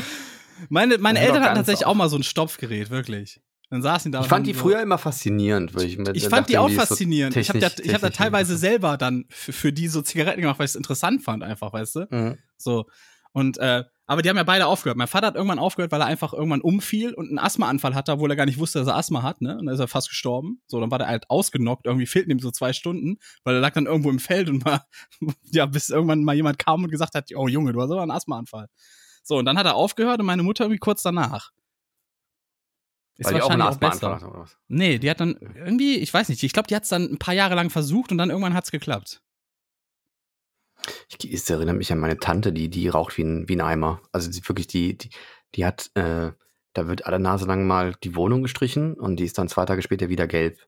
[0.70, 1.93] meine meine Eltern hatten tatsächlich auf.
[1.93, 3.41] auch mal so ein Stopfgerät, wirklich.
[3.70, 4.22] Dann saßen die da.
[4.22, 5.76] Ich fand die so, früher immer faszinierend.
[5.76, 7.36] Weil ich mir, ich fand die auch faszinierend.
[7.36, 10.41] So ich habe da, ich hab da teilweise selber dann für, für, die so Zigaretten
[10.41, 12.07] gemacht, weil ich es interessant fand, einfach, weißt du?
[12.09, 12.38] Mhm.
[12.57, 12.86] So.
[13.32, 14.97] Und, äh, aber die haben ja beide aufgehört.
[14.97, 18.32] Mein Vater hat irgendwann aufgehört, weil er einfach irgendwann umfiel und einen Asthmaanfall hatte, obwohl
[18.32, 19.55] er gar nicht wusste, dass er Asthma hat, ne?
[19.59, 20.63] Und dann ist er fast gestorben.
[20.65, 23.74] So, dann war der halt ausgenockt, irgendwie fehlten ihm so zwei Stunden, weil er lag
[23.74, 24.88] dann irgendwo im Feld und war,
[25.51, 28.09] ja, bis irgendwann mal jemand kam und gesagt hat, oh Junge, du hast aber einen
[28.09, 28.67] Asthmaanfall.
[29.22, 31.51] So, und dann hat er aufgehört und meine Mutter irgendwie kurz danach.
[33.20, 34.15] Ist Weil wahrscheinlich auch, auch besser.
[34.15, 34.57] Oder was?
[34.70, 37.20] Nee, die hat dann irgendwie, ich weiß nicht, ich glaube, die hat es dann ein
[37.20, 39.22] paar Jahre lang versucht und dann irgendwann hat es geklappt.
[41.09, 44.01] Ich, es erinnert mich an meine Tante, die, die raucht wie ein, wie ein Eimer.
[44.13, 45.09] Also sie wirklich, die, die,
[45.55, 46.32] die hat, äh,
[46.72, 49.82] da wird alle Nase lang mal die Wohnung gestrichen und die ist dann zwei Tage
[49.82, 50.65] später wieder gelb.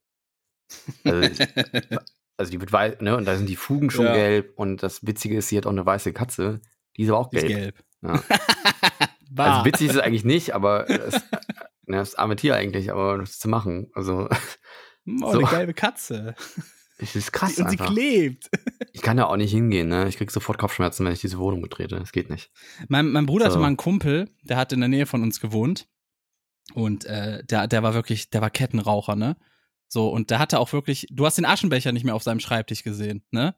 [1.06, 1.44] Also,
[2.36, 4.14] also die wird weiß, ne, und da sind die Fugen schon ja.
[4.14, 6.60] gelb und das Witzige ist, sie hat auch eine weiße Katze,
[6.98, 7.46] die ist aber auch gelb.
[7.46, 7.84] Ist gelb.
[8.02, 8.24] Ja.
[9.38, 11.22] also witzig ist es eigentlich nicht, aber es,
[11.94, 13.90] ja, das arme Tier eigentlich, aber das zu machen.
[13.94, 14.30] Also.
[15.24, 15.40] Oh, so.
[15.40, 16.36] eine gelbe Katze.
[17.00, 17.58] Das ist krass.
[17.58, 17.88] und einfach.
[17.88, 18.52] sie klebt.
[18.94, 20.08] Ich kann da auch nicht hingehen, ne?
[20.08, 21.98] Ich krieg sofort Kopfschmerzen, wenn ich diese Wohnung betrete.
[21.98, 22.52] Das geht nicht.
[22.88, 23.54] Mein, mein Bruder so.
[23.54, 25.88] hatte mal einen Kumpel, der hat in der Nähe von uns gewohnt.
[26.76, 29.38] Und äh, der, der war wirklich, der war Kettenraucher, ne?
[29.88, 32.84] So, und der hatte auch wirklich, du hast den Aschenbecher nicht mehr auf seinem Schreibtisch
[32.84, 33.56] gesehen, ne?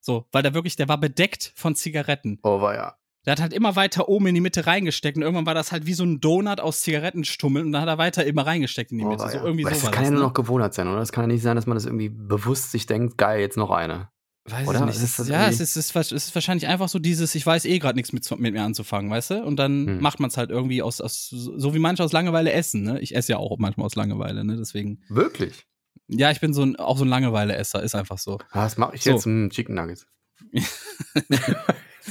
[0.00, 2.38] So, weil der wirklich, der war bedeckt von Zigaretten.
[2.42, 2.96] Oh, war ja.
[3.24, 5.86] Der hat halt immer weiter oben in die Mitte reingesteckt und irgendwann war das halt
[5.86, 9.04] wie so ein Donut aus Zigarettenstummeln und dann hat er weiter immer reingesteckt in die
[9.04, 9.24] oh, Mitte.
[9.24, 10.26] Oh, so, irgendwie so das kann ja nur ne?
[10.26, 10.98] noch Gewohnheit sein, oder?
[10.98, 13.70] Das kann ja nicht sein, dass man das irgendwie bewusst sich denkt, geil, jetzt noch
[13.70, 14.08] eine.
[14.44, 14.80] Weiß oder?
[14.80, 15.02] ich nicht.
[15.02, 18.12] Ist ja, es ist, es, ist, wahrscheinlich einfach so dieses, ich weiß eh gerade nichts
[18.12, 19.44] mit, mit mir anzufangen, weißt du?
[19.44, 20.00] Und dann hm.
[20.00, 22.98] macht man es halt irgendwie aus, aus, so wie manche aus Langeweile essen, ne?
[23.00, 24.56] Ich esse ja auch manchmal aus Langeweile, ne?
[24.56, 25.00] Deswegen.
[25.08, 25.64] Wirklich?
[26.08, 28.38] Ja, ich bin so ein, auch so ein Langeweile-Esser, ist einfach so.
[28.52, 29.10] Das mache ich so.
[29.10, 30.06] jetzt im Chicken Nuggets.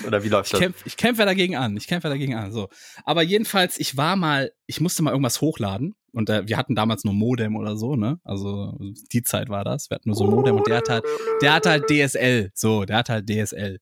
[0.05, 0.59] Oder wie läuft das?
[0.59, 1.77] Ich, kämpf, ich kämpfe dagegen an.
[1.77, 2.51] Ich kämpfe dagegen an.
[2.51, 2.69] So.
[3.03, 5.95] Aber jedenfalls, ich war mal, ich musste mal irgendwas hochladen.
[6.13, 8.19] Und äh, wir hatten damals nur Modem oder so, ne?
[8.23, 8.77] Also
[9.13, 9.89] die Zeit war das.
[9.89, 11.05] Wir hatten nur so ein Modem und der hat halt,
[11.41, 12.51] der hat halt DSL.
[12.53, 13.79] So, der hat halt DSL.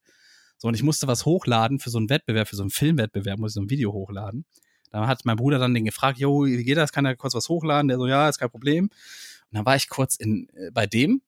[0.58, 3.52] So, und ich musste was hochladen für so einen Wettbewerb, für so einen Filmwettbewerb, muss
[3.52, 4.46] ich so ein Video hochladen.
[4.92, 6.92] Da hat mein Bruder dann den gefragt, jo, wie geht das?
[6.92, 7.88] Kann er kurz was hochladen?
[7.88, 8.86] Der so, ja, ist kein Problem.
[8.86, 11.22] Und dann war ich kurz in, äh, bei dem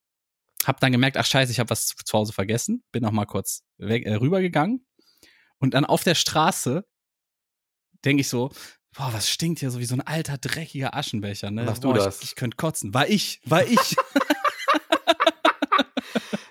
[0.65, 2.83] hab dann gemerkt, ach scheiße, ich habe was zu Hause vergessen.
[2.91, 4.85] Bin noch mal kurz weg, äh, rübergegangen.
[5.57, 6.85] Und dann auf der Straße
[8.03, 8.51] denke ich so,
[8.95, 11.63] boah, was stinkt hier so wie so ein alter, dreckiger Aschenbecher, ne?
[11.63, 12.17] Machst boah, du das?
[12.21, 12.93] Ich, ich könnte kotzen.
[12.93, 13.79] War ich, war ich.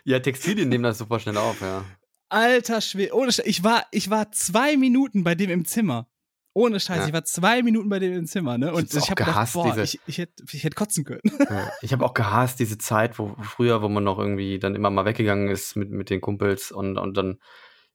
[0.05, 1.85] ja, Textilien nehmen das super schnell auf, ja.
[2.29, 3.15] Alter Schwede.
[3.15, 6.09] Ohne Sch ich war, ich war zwei Minuten bei dem im Zimmer.
[6.53, 7.07] Ohne Scheiß, ja.
[7.07, 8.73] ich war zwei Minuten bei dem im Zimmer, ne?
[8.73, 11.21] Und ich, ich habe gedacht, boah, diese, ich, ich hätte ich hätt kotzen können.
[11.39, 14.91] Ja, ich habe auch gehasst diese Zeit, wo früher, wo man noch irgendwie dann immer
[14.91, 17.39] mal weggegangen ist mit, mit den Kumpels und, und dann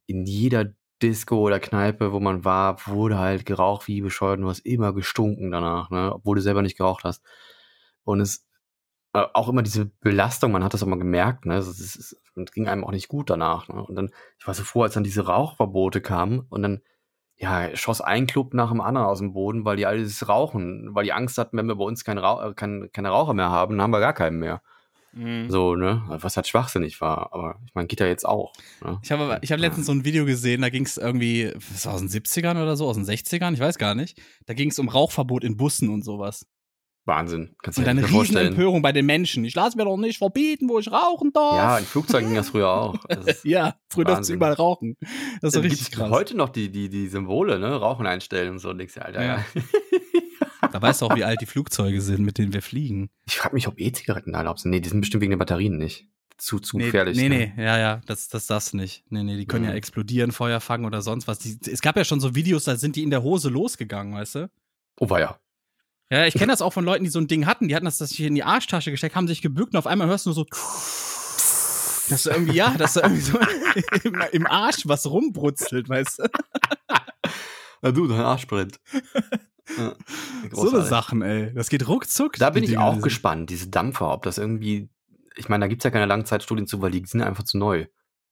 [0.08, 4.50] in jeder Disco oder Kneipe, wo man war, wurde halt geraucht wie bescheuert und du
[4.50, 6.14] hast immer gestunken danach, ne?
[6.14, 7.24] Obwohl du selber nicht geraucht hast.
[8.06, 8.46] Und es
[9.14, 11.58] äh, auch immer diese Belastung, man hat das auch mal gemerkt, ne?
[11.58, 13.68] Es, es, es, es ging einem auch nicht gut danach.
[13.68, 13.84] Ne?
[13.84, 16.82] Und dann, ich war so froh, als dann diese Rauchverbote kamen und dann
[17.38, 21.04] ja, schoss ein Club nach dem anderen aus dem Boden, weil die alles rauchen, weil
[21.04, 23.74] die Angst hatten, wenn wir bei uns kein Rauch, äh, kein, keine Raucher mehr haben,
[23.74, 24.62] dann haben wir gar keinen mehr.
[25.16, 25.50] Mhm.
[25.50, 26.04] So, ne?
[26.08, 27.34] Was halt schwachsinnig war.
[27.34, 28.54] Aber ich meine, geht ja jetzt auch.
[28.84, 29.00] Ne?
[29.02, 32.02] Ich habe ich hab letztens so ein Video gesehen, da ging es irgendwie, was aus
[32.02, 34.22] den 70ern oder so, aus den 60ern, ich weiß gar nicht.
[34.46, 36.46] Da ging es um Rauchverbot in Bussen und sowas.
[37.06, 37.56] Wahnsinn.
[37.62, 39.46] Kannst du dir eine riesen Empörung bei den Menschen.
[39.46, 41.56] Ich lasse mir doch nicht verbieten, wo ich rauchen darf.
[41.56, 42.96] Ja, in Flugzeugen ging das früher auch.
[43.08, 44.98] Das ja, früher durfte du überall rauchen.
[45.42, 46.10] Das ist so richtig krass.
[46.10, 47.76] Heute noch die, die, die Symbole, ne?
[47.76, 48.70] Rauchen einstellen und so.
[48.70, 49.38] Und du, Alter, ja.
[49.38, 49.46] ja.
[50.72, 53.10] da weißt du auch, wie alt die Flugzeuge sind, mit denen wir fliegen.
[53.28, 54.72] Ich frage mich, ob E-Zigaretten erlaubt sind.
[54.72, 56.08] Nee, die sind bestimmt wegen den Batterien nicht.
[56.38, 57.18] Zu, zu nee, gefährlich.
[57.18, 57.54] Nee, ne?
[57.56, 59.06] nee, ja, ja, das, das das nicht.
[59.10, 59.70] Nee, nee, die können mhm.
[59.70, 61.40] ja explodieren, Feuer fangen oder sonst was.
[61.40, 64.36] Die, es gab ja schon so Videos, da sind die in der Hose losgegangen, weißt
[64.36, 64.50] du?
[65.00, 65.40] Oh, war ja.
[66.12, 67.68] Ja, ich kenne das auch von Leuten, die so ein Ding hatten.
[67.68, 70.08] Die hatten das, das hier in die Arschtasche gesteckt, haben sich gebückt und auf einmal
[70.08, 70.46] hörst du nur so.
[72.10, 73.40] Dass du irgendwie, ja, dass du irgendwie so
[74.04, 76.30] im, im Arsch was rumbrutzelt, weißt du?
[77.82, 78.80] Na du, dein Arsch brennt.
[79.80, 79.96] Ja,
[80.52, 81.52] so eine Sachen, ey.
[81.56, 82.34] Das geht ruckzuck.
[82.34, 84.90] Da bin ich auch gespannt, diese Dampfer, ob das irgendwie.
[85.36, 87.88] Ich meine, da gibt es ja keine Langzeitstudien zu, weil die sind einfach zu neu.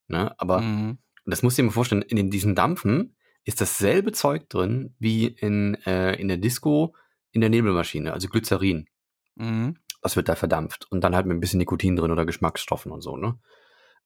[0.08, 0.32] Ne?
[0.38, 1.00] Aber mhm.
[1.26, 3.16] das musst du dir mal vorstellen, in diesen Dampfen
[3.46, 6.96] ist dasselbe Zeug drin wie in, äh, in der Disco
[7.34, 8.88] in der Nebelmaschine, also Glycerin.
[9.36, 9.76] Mhm.
[10.02, 10.90] Das wird da verdampft.
[10.90, 13.38] Und dann halt mit ein bisschen Nikotin drin oder Geschmacksstoffen und so, ne?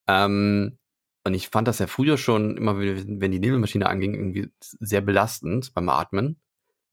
[0.08, 0.78] Ähm,
[1.24, 5.74] und ich fand das ja früher schon immer, wenn die Nebelmaschine anging, irgendwie sehr belastend
[5.74, 6.40] beim Atmen.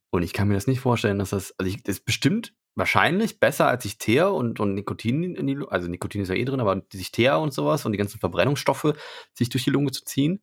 [0.09, 3.39] Und ich kann mir das nicht vorstellen, dass das, also ich, das ist bestimmt wahrscheinlich
[3.39, 6.59] besser, als sich Teer und, und Nikotin in die, also Nikotin ist ja eh drin,
[6.59, 8.93] aber sich Teer und sowas und die ganzen Verbrennungsstoffe
[9.33, 10.41] sich durch die Lunge zu ziehen.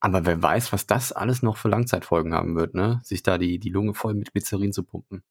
[0.00, 3.00] Aber wer weiß, was das alles noch für Langzeitfolgen haben wird, ne?
[3.02, 5.22] Sich da die, die Lunge voll mit Glycerin zu pumpen.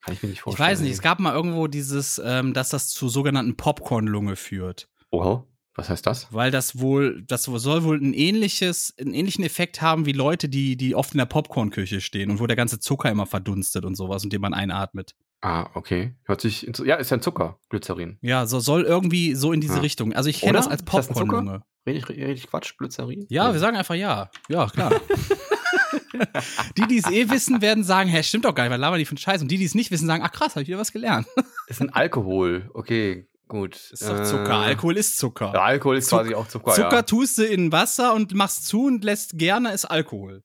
[0.00, 0.66] Kann ich mir nicht vorstellen.
[0.66, 4.88] Ich weiß nicht, es gab mal irgendwo dieses, ähm, dass das zu sogenannten Popcorn-Lunge führt.
[5.10, 5.44] Oha,
[5.74, 6.32] was heißt das?
[6.32, 10.76] Weil das wohl, das soll wohl ein ähnliches, einen ähnlichen Effekt haben wie Leute, die,
[10.76, 14.24] die oft in der Popcornküche stehen und wo der ganze Zucker immer verdunstet und sowas
[14.24, 15.14] und den man einatmet.
[15.40, 16.16] Ah, okay.
[16.24, 18.18] Hört sich, ja, ist ja ein Zucker, Glycerin.
[18.22, 19.80] Ja, so soll irgendwie so in diese ja.
[19.80, 20.12] Richtung.
[20.12, 21.62] Also ich kenne das als Popcorn-Lunge.
[21.86, 23.26] Rede ich, red Quatsch, Glycerin?
[23.28, 24.30] Ja, ja, wir sagen einfach ja.
[24.48, 24.92] Ja, klar.
[26.76, 29.04] die, die es eh wissen, werden sagen, hä, stimmt doch gar nicht, weil labern die
[29.04, 29.40] von Scheiß.
[29.40, 31.26] Und die, die es nicht wissen, sagen, ach krass, habe ich wieder was gelernt.
[31.68, 33.28] ist ein Alkohol, okay.
[33.46, 33.76] Gut.
[33.92, 34.50] Ist doch Zucker.
[34.50, 35.52] Äh, Alkohol ist Zucker.
[35.54, 36.72] Ja, Alkohol ist Zuck quasi auch Zucker.
[36.72, 37.02] Zucker ja.
[37.02, 40.42] tust du in Wasser und machst zu und lässt gerne ist Alkohol.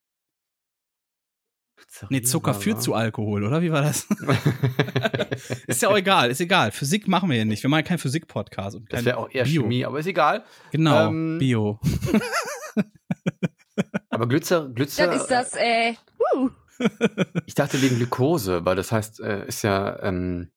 [2.10, 3.62] Nee, Zucker führt zu Alkohol, oder?
[3.62, 4.08] Wie war das?
[5.68, 6.72] ist ja auch egal, ist egal.
[6.72, 7.64] Physik machen wir ja nicht.
[7.64, 8.80] Wir machen keinen Physik-Podcast.
[8.90, 9.64] Das wäre auch eher Bio.
[9.64, 10.44] Chemie, aber ist egal.
[10.72, 11.80] Genau, ähm, Bio.
[14.10, 15.08] aber Glitzer, Glitzer.
[15.08, 15.94] Dann ist das, äh,
[16.36, 16.50] uh.
[17.46, 20.52] Ich dachte wegen Glukose, weil das heißt, äh, ist ja, ähm,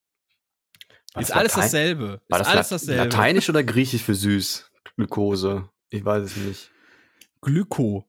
[1.19, 1.63] ist alles Latein?
[1.63, 2.21] dasselbe.
[2.29, 3.05] War ist das alles dasselbe.
[3.05, 4.71] Lateinisch oder Griechisch für süß?
[4.97, 5.69] Glukose.
[5.91, 6.71] Ich weiß es nicht.
[7.41, 8.07] Glyko.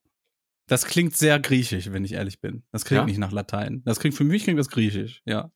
[0.67, 2.63] Das klingt sehr griechisch, wenn ich ehrlich bin.
[2.71, 3.05] Das klingt ja?
[3.05, 3.81] nicht nach Latein.
[3.85, 5.49] Das klingt für mich klingt das griechisch, ja.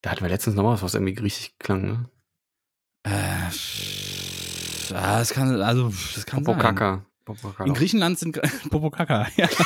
[0.00, 2.08] Da hatten wir letztens noch was, was irgendwie griechisch klang, ne?
[3.02, 3.50] Äh,
[4.90, 6.96] das kann, also, das kann Popokaka.
[6.96, 7.06] sein.
[7.24, 7.64] Popokaka.
[7.64, 8.40] In Griechenland sind
[8.70, 9.48] Popokaka, ja.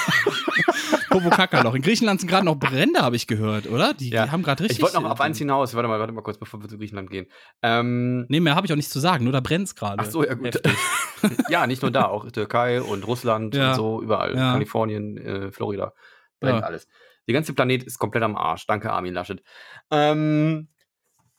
[1.09, 1.74] Popokaka noch.
[1.74, 3.94] In Griechenland sind gerade noch Brände, habe ich gehört, oder?
[3.94, 4.24] Die, ja.
[4.24, 4.78] die haben gerade richtig.
[4.78, 5.74] Ich wollte noch auf eins hinaus.
[5.74, 7.26] Warte mal, warte mal kurz, bevor wir zu Griechenland gehen.
[7.62, 9.24] Ähm, nee, mehr habe ich auch nichts zu sagen.
[9.24, 10.02] Nur da brennt's gerade.
[10.02, 10.61] Ach so, ja gut.
[11.48, 13.70] ja, nicht nur da, auch Türkei und Russland ja.
[13.70, 14.35] und so, überall.
[14.35, 14.52] Ja.
[14.52, 15.93] Kalifornien, äh, Florida.
[16.40, 16.86] Brennt alles.
[17.26, 18.66] Der ganze Planet ist komplett am Arsch.
[18.66, 19.43] Danke, Armin Laschet.
[19.90, 20.68] Ähm,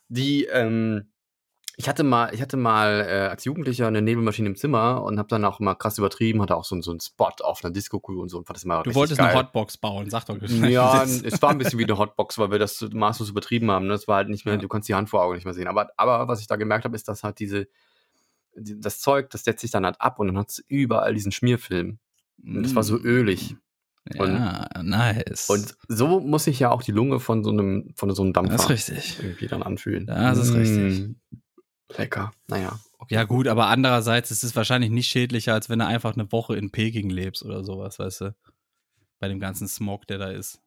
[0.08, 1.09] die, ähm,
[1.80, 5.30] ich hatte mal, ich hatte mal äh, als Jugendlicher eine Nebelmaschine im Zimmer und habe
[5.30, 8.28] dann auch mal krass übertrieben, hatte auch so, so einen Spot auf einer Disco-Kugel und
[8.28, 9.30] so und fand das immer Du wolltest geil.
[9.30, 10.36] eine Hotbox bauen, sag doch.
[10.42, 13.86] Ja, es war ein bisschen wie eine Hotbox, weil wir das maßlos übertrieben haben.
[13.86, 13.94] Ne?
[13.94, 14.60] Das war halt nicht mehr, ja.
[14.60, 15.68] du konntest die Hand vor Augen nicht mehr sehen.
[15.68, 17.66] Aber, aber was ich da gemerkt habe, ist, dass halt diese,
[18.54, 21.32] die, das Zeug, das setzt sich dann halt ab und dann hat es überall diesen
[21.32, 21.98] Schmierfilm.
[22.44, 23.06] Und das war so mm.
[23.06, 23.56] ölig.
[24.12, 25.48] Ja, und, nice.
[25.48, 28.56] Und so muss sich ja auch die Lunge von so einem, von so einem Dampfer
[28.56, 29.18] das ist richtig.
[29.22, 30.04] irgendwie dann anfühlen.
[30.04, 31.14] Das ist richtig.
[31.96, 32.32] Lecker.
[32.48, 32.78] Naja.
[32.98, 33.14] Okay.
[33.14, 36.56] Ja, gut, aber andererseits ist es wahrscheinlich nicht schädlicher, als wenn du einfach eine Woche
[36.56, 38.34] in Peking lebst oder sowas, weißt du?
[39.18, 40.60] Bei dem ganzen Smog, der da ist.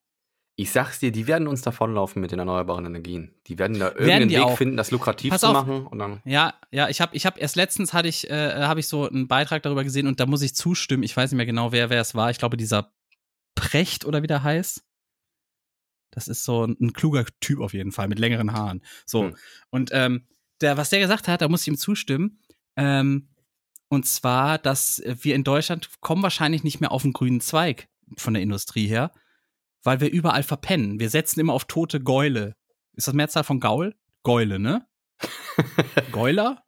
[0.55, 3.33] Ich sag's dir, die werden uns davonlaufen mit den erneuerbaren Energien.
[3.47, 4.57] Die werden da irgendeinen Weg auch.
[4.57, 5.53] finden, das lukrativ Pass zu auf.
[5.53, 5.87] machen.
[5.87, 8.87] Und dann ja, ja, ich habe ich hab erst letztens hatte ich, äh, habe ich
[8.87, 11.01] so einen Beitrag darüber gesehen und da muss ich zustimmen.
[11.01, 12.29] Ich weiß nicht mehr genau, wer wer es war.
[12.29, 12.93] Ich glaube, dieser
[13.55, 14.83] Precht oder wie der heißt.
[16.11, 18.83] Das ist so ein, ein kluger Typ auf jeden Fall, mit längeren Haaren.
[19.07, 19.23] So.
[19.23, 19.35] Hm.
[19.71, 20.27] Und ähm,
[20.61, 22.39] der, was der gesagt hat, da muss ich ihm zustimmen.
[22.75, 23.29] Ähm,
[23.89, 28.33] und zwar, dass wir in Deutschland kommen wahrscheinlich nicht mehr auf den grünen Zweig von
[28.33, 29.11] der Industrie her,
[29.83, 30.99] weil wir überall verpennen.
[30.99, 32.55] Wir setzen immer auf tote Gäule.
[32.93, 33.95] Ist das Mehrzahl von Gaul?
[34.23, 34.87] Gäule, ne?
[36.11, 36.63] Gäuler?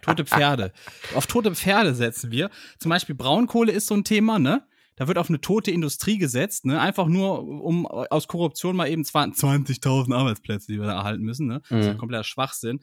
[0.00, 0.72] Tote Pferde.
[1.14, 2.50] Auf tote Pferde setzen wir.
[2.78, 4.66] Zum Beispiel Braunkohle ist so ein Thema, ne?
[4.96, 6.80] Da wird auf eine tote Industrie gesetzt, ne?
[6.80, 11.62] Einfach nur, um aus Korruption mal eben 20.000 Arbeitsplätze, die wir da erhalten müssen, ne?
[11.68, 11.98] Das ist ein mhm.
[11.98, 12.80] kompletter Schwachsinn.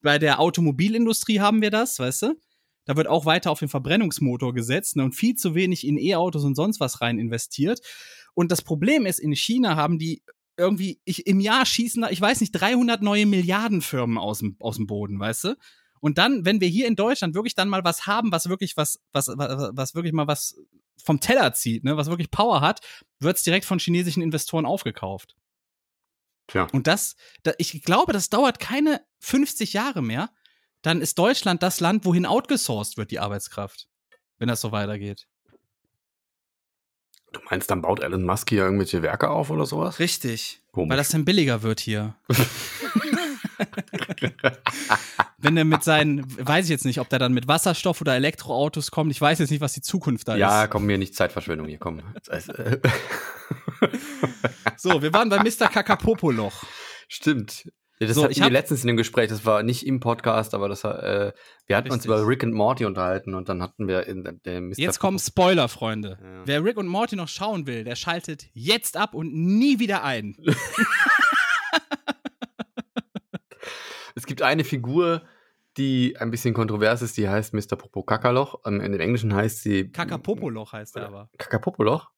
[0.00, 2.40] Bei der Automobilindustrie haben wir das, weißt du?
[2.84, 5.04] Da wird auch weiter auf den Verbrennungsmotor gesetzt ne?
[5.04, 7.80] und viel zu wenig in E-Autos und sonst was rein investiert.
[8.32, 10.22] Und das Problem ist, in China haben die
[10.56, 14.76] irgendwie, ich, im Jahr schießen da, ich weiß nicht, 300 neue Milliardenfirmen aus dem, aus
[14.76, 15.56] dem Boden, weißt du?
[16.00, 19.00] Und dann, wenn wir hier in Deutschland wirklich dann mal was haben, was wirklich was,
[19.12, 20.56] was, was, was wirklich mal was
[21.02, 22.80] vom Teller zieht, ne, was wirklich Power hat,
[23.18, 25.36] wird es direkt von chinesischen Investoren aufgekauft.
[26.48, 26.66] Tja.
[26.72, 30.30] Und das, da, ich glaube, das dauert keine 50 Jahre mehr.
[30.82, 33.88] Dann ist Deutschland das Land, wohin outgesourced wird, die Arbeitskraft.
[34.38, 35.26] Wenn das so weitergeht.
[37.32, 39.98] Du meinst, dann baut Elon Musk hier irgendwelche Werke auf oder sowas?
[39.98, 40.62] Richtig.
[40.72, 40.90] Komisch.
[40.90, 42.16] Weil das dann billiger wird hier.
[45.38, 48.90] Wenn er mit seinen, weiß ich jetzt nicht, ob der dann mit Wasserstoff oder Elektroautos
[48.90, 49.12] kommt.
[49.12, 50.54] Ich weiß jetzt nicht, was die Zukunft da ja, ist.
[50.54, 52.00] Ja, komm mir nicht Zeitverschwendung hier, komm.
[54.76, 55.68] so, wir waren bei Mr.
[55.68, 56.64] Kakapopoloch.
[57.08, 57.68] Stimmt.
[58.00, 60.68] Ja, das so, hatten wir letztens in dem Gespräch, das war nicht im Podcast, aber
[60.68, 61.32] das äh,
[61.66, 61.92] wir hatten Richtig.
[61.92, 64.78] uns über Rick und Morty unterhalten und dann hatten wir in der Mr.
[64.78, 66.18] Jetzt kommen Spoiler, Freunde.
[66.22, 66.42] Ja.
[66.44, 70.36] Wer Rick und Morty noch schauen will, der schaltet jetzt ab und nie wieder ein.
[74.18, 75.22] Es gibt eine Figur,
[75.76, 77.76] die ein bisschen kontrovers ist, die heißt Mr.
[77.76, 78.60] Popo Kakaloch.
[78.66, 79.92] Ähm, in dem Englischen heißt sie.
[79.92, 81.30] Kakapopoloch heißt er aber.
[81.38, 82.10] Kakapopoloch?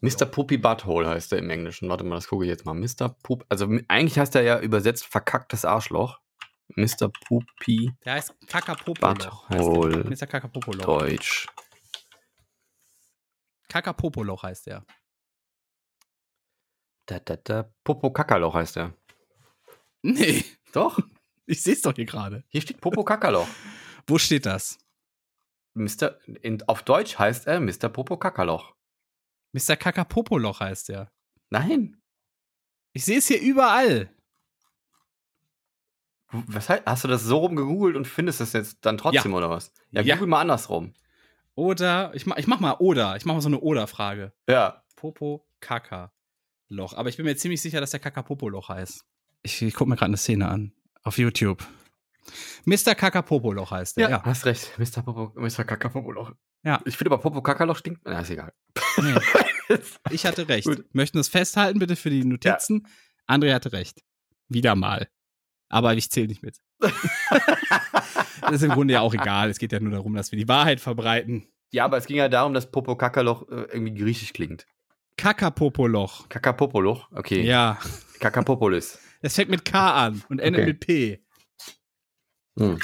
[0.00, 0.26] Mr.
[0.26, 1.88] Poopy Butthole heißt er im Englischen.
[1.88, 2.74] Warte mal, das gucke ich jetzt mal.
[2.74, 3.16] Mr.
[3.24, 3.44] Poop.
[3.48, 6.20] Also eigentlich heißt er ja übersetzt verkacktes Arschloch.
[6.76, 7.10] Mr.
[7.26, 7.90] Poopy.
[8.04, 9.48] Der heißt Kakapopoloch.
[9.48, 10.04] Butthole.
[10.04, 10.26] Mr.
[10.26, 10.84] Kakapopoloch.
[10.84, 11.48] Deutsch.
[13.68, 14.86] Kakapopoloch heißt er.
[17.06, 17.72] Da, da, da.
[17.82, 18.94] Popo Kakaloch heißt er.
[20.02, 20.44] Nee.
[20.72, 20.98] Doch.
[21.46, 22.44] Ich sehe es doch hier gerade.
[22.48, 23.48] Hier steht Popo Kakaloch.
[24.06, 24.78] Wo steht das?
[25.74, 26.18] Mr.
[26.42, 27.88] In, auf Deutsch heißt er Mr.
[27.88, 28.74] Popo Kakaloch.
[29.52, 29.76] Mr.
[29.76, 31.12] Kakapopoloch heißt er.
[31.50, 32.00] Nein.
[32.92, 34.10] Ich sehe es hier überall.
[36.30, 39.38] Was heißt, hast du das so rum gegoogelt und findest es jetzt dann trotzdem ja.
[39.38, 39.72] oder was?
[39.90, 40.14] Ja, ja.
[40.14, 40.94] google mal andersrum.
[41.54, 43.16] Oder, ich mach, ich mach mal oder.
[43.16, 44.32] Ich mach mal so eine Oder-Frage.
[44.48, 44.82] Ja.
[44.96, 46.12] Popo Kaka
[46.68, 46.94] Loch.
[46.94, 49.04] Aber ich bin mir ziemlich sicher, dass der Kakapopoloch heißt.
[49.42, 50.72] Ich, ich gucke mir gerade eine Szene an.
[51.04, 51.62] Auf YouTube.
[52.64, 52.94] Mr.
[52.94, 54.04] Kakapopoloch heißt der.
[54.04, 54.72] Ja, ja, hast recht.
[54.78, 55.02] Mr.
[55.02, 55.64] Popo, Mr.
[55.64, 56.32] Kakapopoloch.
[56.64, 56.80] Ja.
[56.86, 58.00] Ich finde aber Popo Kakaloch stinkt.
[58.04, 58.52] Na, ist egal.
[58.96, 59.14] Nee.
[60.10, 60.66] Ich hatte recht.
[60.66, 60.84] Gut.
[60.92, 62.86] Möchten das festhalten, bitte für die Notizen.
[63.28, 63.34] Ja.
[63.34, 64.02] André hatte recht.
[64.48, 65.08] Wieder mal.
[65.70, 66.58] Aber ich zähle nicht mit.
[66.80, 69.48] das ist im Grunde ja auch egal.
[69.48, 71.48] Es geht ja nur darum, dass wir die Wahrheit verbreiten.
[71.72, 74.66] Ja, aber es ging ja darum, dass Popo Kakaloch äh, irgendwie griechisch klingt.
[75.16, 76.28] Kakapopoloch.
[76.28, 77.10] Kakapopoloch?
[77.12, 77.42] Okay.
[77.42, 77.78] Ja.
[78.20, 78.98] Kakapopolis.
[79.24, 80.66] Es fängt mit K an und endet okay.
[80.66, 81.24] mit P.
[82.58, 82.78] Hm.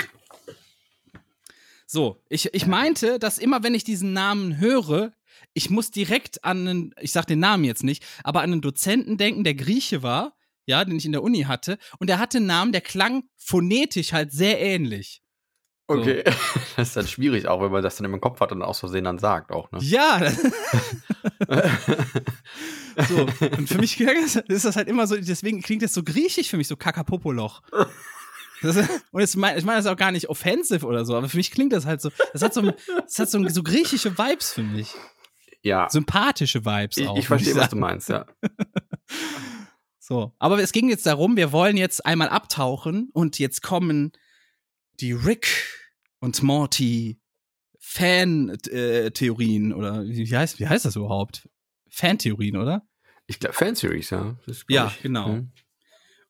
[1.86, 5.12] So, ich, ich meinte, dass immer, wenn ich diesen Namen höre,
[5.52, 9.18] ich muss direkt an einen, ich sag den Namen jetzt nicht, aber an einen Dozenten
[9.18, 10.34] denken, der Grieche war,
[10.64, 14.14] ja, den ich in der Uni hatte, und der hatte einen Namen, der klang phonetisch
[14.14, 15.22] halt sehr ähnlich.
[15.90, 16.32] Okay, so.
[16.76, 19.04] das ist dann schwierig, auch wenn man das dann im Kopf hat und aus Versehen
[19.04, 19.80] dann sagt auch, ne?
[19.82, 20.20] Ja.
[23.08, 23.26] so,
[23.56, 26.68] und für mich ist das halt immer so, deswegen klingt das so griechisch für mich,
[26.68, 27.62] so Kakapopoloch.
[28.62, 28.76] Das,
[29.10, 31.50] und jetzt mein, ich meine das auch gar nicht offensive oder so, aber für mich
[31.50, 34.94] klingt das halt so, das hat so, das hat so, so griechische Vibes für mich.
[35.62, 35.88] Ja.
[35.90, 37.16] Sympathische Vibes ich, auch.
[37.16, 38.26] Ich verstehe, was du meinst, ja.
[39.98, 44.12] so, aber es ging jetzt darum, wir wollen jetzt einmal abtauchen und jetzt kommen
[45.00, 45.79] die Rick
[46.20, 47.20] und Morty
[47.80, 51.48] Fan-Theorien oder wie heißt, wie heißt das überhaupt?
[51.88, 52.86] Fan-Theorien, oder?
[53.26, 54.36] Ich glaube, Fan-Theories, ja.
[54.68, 55.28] ja, ich, genau.
[55.28, 55.52] Hm.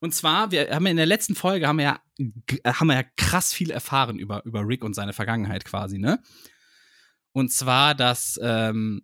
[0.01, 2.01] Und zwar, wir haben ja in der letzten Folge haben wir ja,
[2.65, 6.23] haben wir ja krass viel erfahren über, über Rick und seine Vergangenheit quasi, ne?
[7.33, 9.03] Und zwar, dass ähm,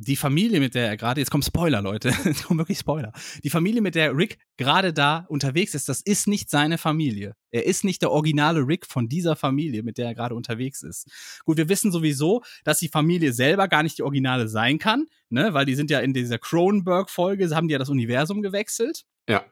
[0.00, 3.12] die Familie, mit der er gerade, jetzt kommt Spoiler, Leute, jetzt kommen wirklich Spoiler.
[3.42, 7.34] Die Familie, mit der Rick gerade da unterwegs ist, das ist nicht seine Familie.
[7.50, 11.10] Er ist nicht der originale Rick von dieser Familie, mit der er gerade unterwegs ist.
[11.44, 15.52] Gut, wir wissen sowieso, dass die Familie selber gar nicht die Originale sein kann, ne,
[15.52, 19.04] weil die sind ja in dieser Cronenberg-Folge, haben die ja das Universum gewechselt.
[19.28, 19.44] Ja.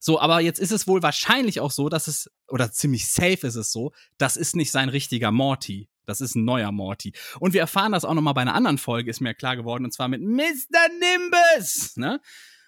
[0.00, 3.56] So, aber jetzt ist es wohl wahrscheinlich auch so, dass es, oder ziemlich safe ist
[3.56, 5.88] es so, das ist nicht sein richtiger Morty.
[6.06, 7.12] Das ist ein neuer Morty.
[7.40, 9.84] Und wir erfahren das auch noch mal bei einer anderen Folge, ist mir klar geworden,
[9.84, 10.88] und zwar mit Mr.
[11.00, 12.20] Nimbus, ne?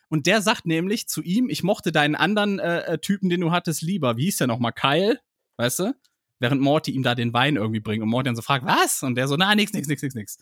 [0.09, 3.51] Und der sagt nämlich zu ihm, ich mochte deinen anderen äh, äh Typen, den du
[3.51, 4.17] hattest, lieber.
[4.17, 4.73] Wie hieß der nochmal?
[4.73, 5.19] Kyle?
[5.57, 5.95] Weißt du?
[6.39, 9.03] Während Morty ihm da den Wein irgendwie bringt und Morty dann so fragt, was?
[9.03, 10.39] Und der so, na, nix, nix, nix, nix, nix.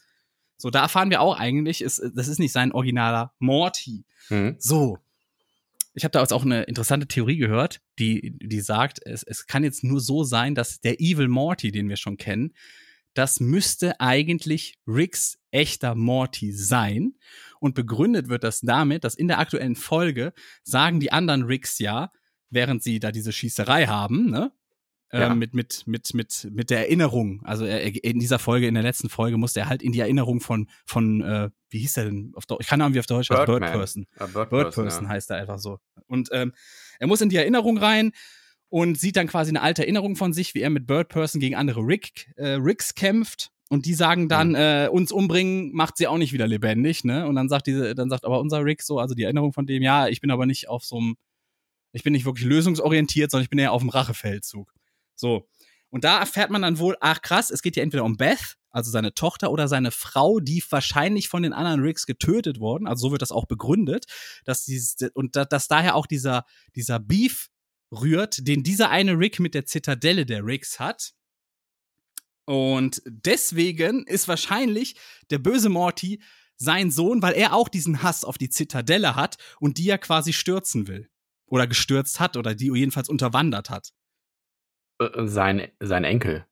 [0.58, 4.04] So, da erfahren wir auch eigentlich, ist, das ist nicht sein originaler Morty.
[4.28, 4.56] Mhm.
[4.58, 4.98] So.
[5.94, 9.64] Ich habe da jetzt auch eine interessante Theorie gehört, die, die sagt, es, es kann
[9.64, 12.54] jetzt nur so sein, dass der Evil Morty, den wir schon kennen,
[13.14, 17.14] das müsste eigentlich Ricks echter Morty sein.
[17.60, 20.32] Und begründet wird das damit, dass in der aktuellen Folge
[20.64, 22.10] sagen die anderen Ricks ja,
[22.50, 24.52] während sie da diese Schießerei haben, ne?
[25.14, 25.30] Ja.
[25.30, 27.42] Ähm, mit, mit, mit, mit, mit der Erinnerung.
[27.44, 30.40] Also er, in dieser Folge, in der letzten Folge, musste er halt in die Erinnerung
[30.40, 32.62] von, von äh, wie hieß der denn auf Deutsch?
[32.62, 34.06] Ich kann auch wie auf Deutsch heißt, Bird Person.
[34.32, 35.10] Bird, Bird Person, ja.
[35.10, 35.78] heißt er einfach so.
[36.06, 36.54] Und ähm,
[36.98, 38.12] er muss in die Erinnerung rein
[38.70, 41.56] und sieht dann quasi eine alte Erinnerung von sich, wie er mit Bird Person gegen
[41.56, 43.50] andere Rick, äh, Ricks kämpft.
[43.68, 44.54] Und die sagen dann, mhm.
[44.54, 47.26] äh, uns umbringen macht sie auch nicht wieder lebendig, ne?
[47.26, 49.82] Und dann sagt diese, dann sagt aber unser Rick so, also die Erinnerung von dem,
[49.82, 51.16] ja, ich bin aber nicht auf so einem,
[51.92, 54.72] ich bin nicht wirklich lösungsorientiert, sondern ich bin eher auf dem Rachefeldzug.
[55.22, 55.48] So.
[55.90, 58.90] Und da erfährt man dann wohl, ach krass, es geht ja entweder um Beth, also
[58.90, 62.88] seine Tochter, oder seine Frau, die wahrscheinlich von den anderen Ricks getötet worden.
[62.88, 64.06] Also so wird das auch begründet,
[64.44, 66.44] dass dies, und da, dass daher auch dieser,
[66.74, 67.50] dieser Beef
[67.92, 71.12] rührt, den dieser eine Rick mit der Zitadelle der Ricks hat.
[72.44, 74.96] Und deswegen ist wahrscheinlich
[75.30, 76.20] der böse Morty
[76.56, 80.32] sein Sohn, weil er auch diesen Hass auf die Zitadelle hat und die er quasi
[80.32, 81.08] stürzen will.
[81.46, 83.92] Oder gestürzt hat oder die jedenfalls unterwandert hat.
[85.00, 86.46] Äh, äh, sein, sein Enkel.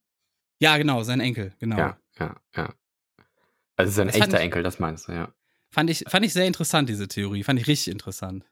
[0.60, 1.78] Ja, genau, sein Enkel, genau.
[1.78, 2.74] Ja, ja, ja.
[3.76, 5.32] Also sein echter ich, Enkel, das meinst du, ja.
[5.72, 7.44] Fand ich, fand ich sehr interessant, diese Theorie.
[7.44, 8.44] Fand ich richtig interessant.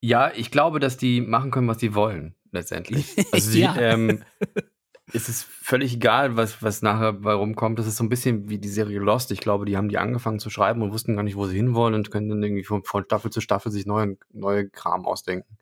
[0.00, 3.16] Ja, ich glaube, dass die machen können, was sie wollen, letztendlich.
[3.32, 3.76] Also sie, ja.
[3.76, 4.22] ähm,
[5.12, 7.78] es ist völlig egal, was, was nachher bei rumkommt.
[7.78, 9.32] Das ist so ein bisschen wie die Serie Lost.
[9.32, 11.94] Ich glaube, die haben die angefangen zu schreiben und wussten gar nicht, wo sie hinwollen
[11.94, 15.58] und können dann irgendwie von, von Staffel zu Staffel sich neue, neue Kram ausdenken.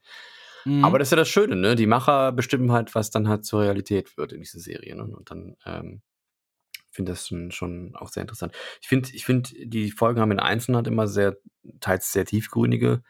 [0.66, 0.84] Mhm.
[0.84, 1.76] Aber das ist ja das Schöne, ne?
[1.76, 4.97] Die Macher bestimmen halt, was dann halt zur Realität wird in dieser Serie.
[4.97, 5.05] Ne?
[5.05, 6.02] Und dann ähm,
[6.90, 8.52] finde das schon, schon auch sehr interessant.
[8.82, 11.36] Ich finde, ich finde, die Folgen haben in Einzelnen immer sehr,
[11.80, 13.02] teils sehr tiefgründige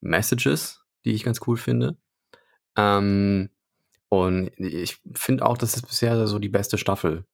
[0.00, 1.96] Messages, die ich ganz cool finde.
[2.76, 3.50] Ähm,
[4.08, 7.24] und ich finde auch, das ist bisher so die beste Staffel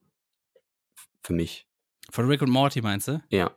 [1.23, 1.67] für mich.
[2.11, 3.23] Von Rick und Morty meinst du?
[3.31, 3.57] Ja.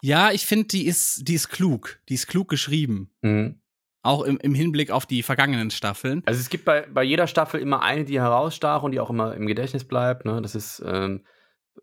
[0.00, 2.00] Ja, ich finde, die ist, die ist klug.
[2.08, 3.10] Die ist klug geschrieben.
[3.22, 3.60] Mhm.
[4.04, 6.22] Auch im, im Hinblick auf die vergangenen Staffeln.
[6.26, 9.34] Also es gibt bei, bei jeder Staffel immer eine, die herausstach und die auch immer
[9.34, 10.26] im Gedächtnis bleibt.
[10.26, 10.42] Ne?
[10.42, 11.24] Das ist ähm,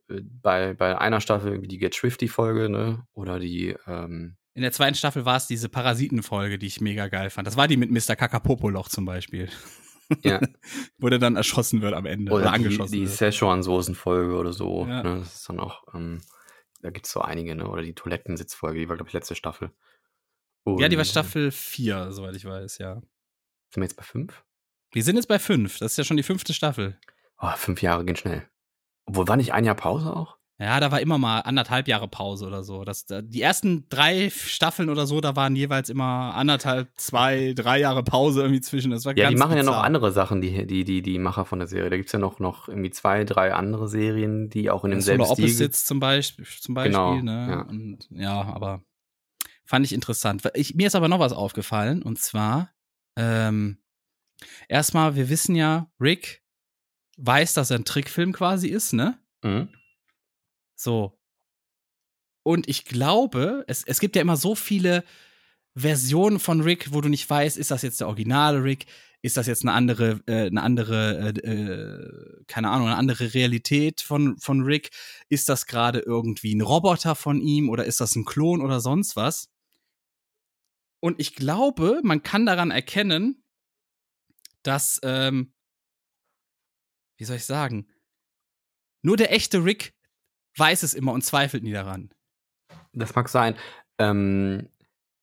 [0.07, 3.07] bei, bei einer Staffel irgendwie die Get Swifty-Folge, ne?
[3.13, 7.31] Oder die, ähm In der zweiten Staffel war es diese Parasiten-Folge, die ich mega geil
[7.31, 7.47] fand.
[7.47, 8.15] Das war die mit Mr.
[8.15, 9.49] Kakapopoloch zum Beispiel.
[10.23, 10.41] Ja.
[10.97, 12.33] Wo der dann erschossen wird am Ende.
[12.33, 14.85] Oder, oder angeschossen die, die Szechuan-Soßen-Folge oder so.
[14.85, 15.03] Ja.
[15.03, 15.19] Ne?
[15.19, 16.19] Das ist dann auch, ähm,
[16.81, 17.65] da gibt es so einige, ne?
[17.65, 19.71] Oder die Toilettensitz-Folge, die war, glaube ich, letzte Staffel.
[20.63, 22.95] Und ja, die war Staffel 4, soweit ich weiß, ja.
[22.95, 24.43] Sind wir jetzt bei 5?
[24.91, 25.79] Wir sind jetzt bei 5.
[25.79, 26.97] Das ist ja schon die fünfte Staffel.
[27.39, 28.47] Oh, fünf Jahre gehen schnell.
[29.05, 30.37] Obwohl, war nicht ein Jahr Pause auch?
[30.61, 32.83] Ja, da war immer mal anderthalb Jahre Pause oder so.
[32.83, 38.03] Das, die ersten drei Staffeln oder so, da waren jeweils immer anderthalb, zwei, drei Jahre
[38.03, 38.91] Pause irgendwie zwischen.
[38.91, 39.73] Das war ja, die machen bizarr.
[39.73, 41.89] ja noch andere Sachen, die, die, die, die Macher von der Serie.
[41.89, 45.25] Da gibt es ja noch, noch irgendwie zwei, drei andere Serien, die auch in demselben
[45.25, 45.45] Stil...
[45.45, 47.47] Opposites zum Beispiel, zum Beispiel genau, ne?
[47.49, 47.61] Ja.
[47.63, 48.83] Und, ja, aber
[49.71, 50.43] Fand ich interessant.
[50.53, 52.73] Ich, mir ist aber noch was aufgefallen und zwar,
[53.15, 53.77] ähm,
[54.67, 56.43] erstmal, wir wissen ja, Rick
[57.15, 59.17] weiß, dass er ein Trickfilm quasi ist, ne?
[59.45, 59.69] Mhm.
[60.75, 61.17] So.
[62.43, 65.05] Und ich glaube, es, es gibt ja immer so viele
[65.73, 68.87] Versionen von Rick, wo du nicht weißt, ist das jetzt der originale Rick?
[69.21, 74.01] Ist das jetzt eine andere, äh, eine andere, äh, äh, keine Ahnung, eine andere Realität
[74.01, 74.89] von, von Rick?
[75.29, 79.15] Ist das gerade irgendwie ein Roboter von ihm oder ist das ein Klon oder sonst
[79.15, 79.47] was?
[81.01, 83.43] Und ich glaube, man kann daran erkennen,
[84.63, 85.53] dass, ähm,
[87.17, 87.87] wie soll ich sagen,
[89.01, 89.93] nur der echte Rick
[90.57, 92.13] weiß es immer und zweifelt nie daran.
[92.93, 93.55] Das mag sein.
[93.97, 94.69] Ähm,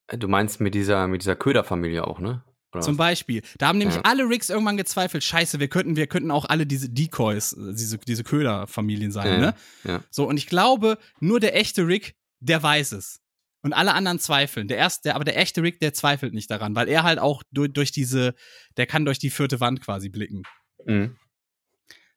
[0.09, 2.45] du meinst mit dieser, mit dieser Köderfamilie auch, ne?
[2.73, 3.43] Oder Zum Beispiel.
[3.57, 4.03] Da haben nämlich ja.
[4.05, 8.25] alle Ricks irgendwann gezweifelt, scheiße, wir könnten, wir könnten auch alle diese Decoys, diese, diese
[8.25, 9.55] Köderfamilien sein, ja, ne?
[9.85, 10.05] Ja.
[10.11, 13.23] So, und ich glaube, nur der echte Rick, der weiß es.
[13.63, 14.69] Und alle anderen zweifeln.
[14.69, 17.43] Der erste, der, aber der echte Rick, der zweifelt nicht daran, weil er halt auch
[17.51, 18.35] durch, durch diese,
[18.77, 20.43] der kann durch die vierte Wand quasi blicken.
[20.85, 21.17] Mhm.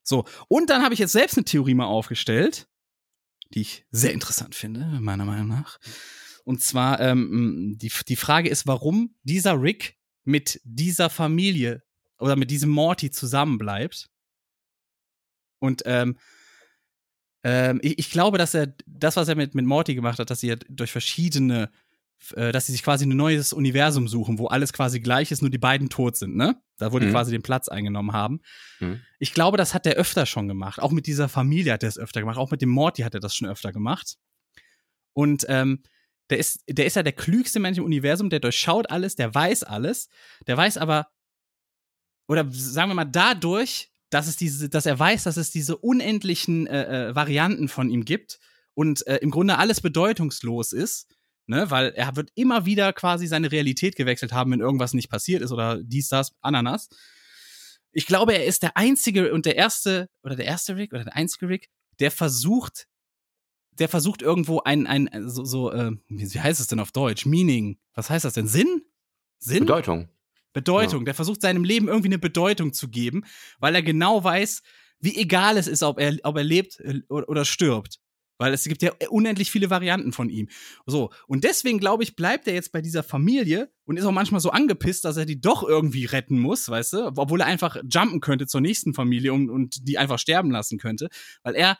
[0.04, 2.68] So, und dann habe ich jetzt selbst eine Theorie mal aufgestellt,
[3.54, 5.78] die ich sehr interessant finde, meiner Meinung nach.
[6.44, 11.82] Und zwar, ähm, die, die Frage ist, warum dieser Rick mit dieser Familie
[12.18, 14.08] oder mit diesem Morty zusammenbleibt.
[15.58, 16.18] Und ähm,
[17.44, 20.40] ähm, ich, ich, glaube, dass er das, was er mit, mit Morty gemacht hat, dass
[20.40, 21.70] sie durch verschiedene
[22.34, 25.50] äh, dass sie sich quasi ein neues Universum suchen, wo alles quasi gleich ist, nur
[25.50, 26.62] die beiden tot sind, ne?
[26.78, 27.10] Da wo die mhm.
[27.10, 28.40] quasi den Platz eingenommen haben.
[28.80, 29.00] Mhm.
[29.18, 30.80] Ich glaube, das hat er öfter schon gemacht.
[30.80, 32.38] Auch mit dieser Familie hat er es öfter gemacht.
[32.38, 34.18] Auch mit dem Morty hat er das schon öfter gemacht.
[35.12, 35.82] Und ähm,
[36.30, 39.64] der ist, der ist ja der klügste Mensch im Universum, der durchschaut alles, der weiß
[39.64, 40.08] alles.
[40.46, 41.08] Der weiß aber,
[42.28, 46.66] oder sagen wir mal, dadurch, dass es diese, dass er weiß, dass es diese unendlichen
[46.66, 48.38] äh, äh, Varianten von ihm gibt
[48.74, 51.08] und äh, im Grunde alles bedeutungslos ist,
[51.46, 55.40] ne, weil er wird immer wieder quasi seine Realität gewechselt haben, wenn irgendwas nicht passiert
[55.40, 56.90] ist oder dies, das, Ananas.
[57.90, 61.16] Ich glaube, er ist der einzige und der erste, oder der erste Rick, oder der
[61.16, 62.88] einzige Rick, der versucht,
[63.72, 67.24] der versucht irgendwo ein, ein, so, so äh, wie heißt es denn auf Deutsch?
[67.24, 67.78] Meaning.
[67.94, 68.46] Was heißt das denn?
[68.46, 68.82] Sinn?
[69.38, 69.60] Sinn?
[69.60, 70.10] Bedeutung.
[70.52, 71.00] Bedeutung.
[71.00, 71.06] Ja.
[71.06, 73.24] Der versucht seinem Leben irgendwie eine Bedeutung zu geben,
[73.58, 74.62] weil er genau weiß,
[75.00, 77.98] wie egal es ist, ob er, ob er lebt äh, oder stirbt.
[78.38, 80.48] Weil es gibt ja unendlich viele Varianten von ihm.
[80.86, 81.10] So.
[81.28, 84.50] Und deswegen, glaube ich, bleibt er jetzt bei dieser Familie und ist auch manchmal so
[84.50, 87.12] angepisst, dass er die doch irgendwie retten muss, weißt du?
[87.16, 91.08] Obwohl er einfach jumpen könnte zur nächsten Familie und, und die einfach sterben lassen könnte.
[91.44, 91.78] Weil er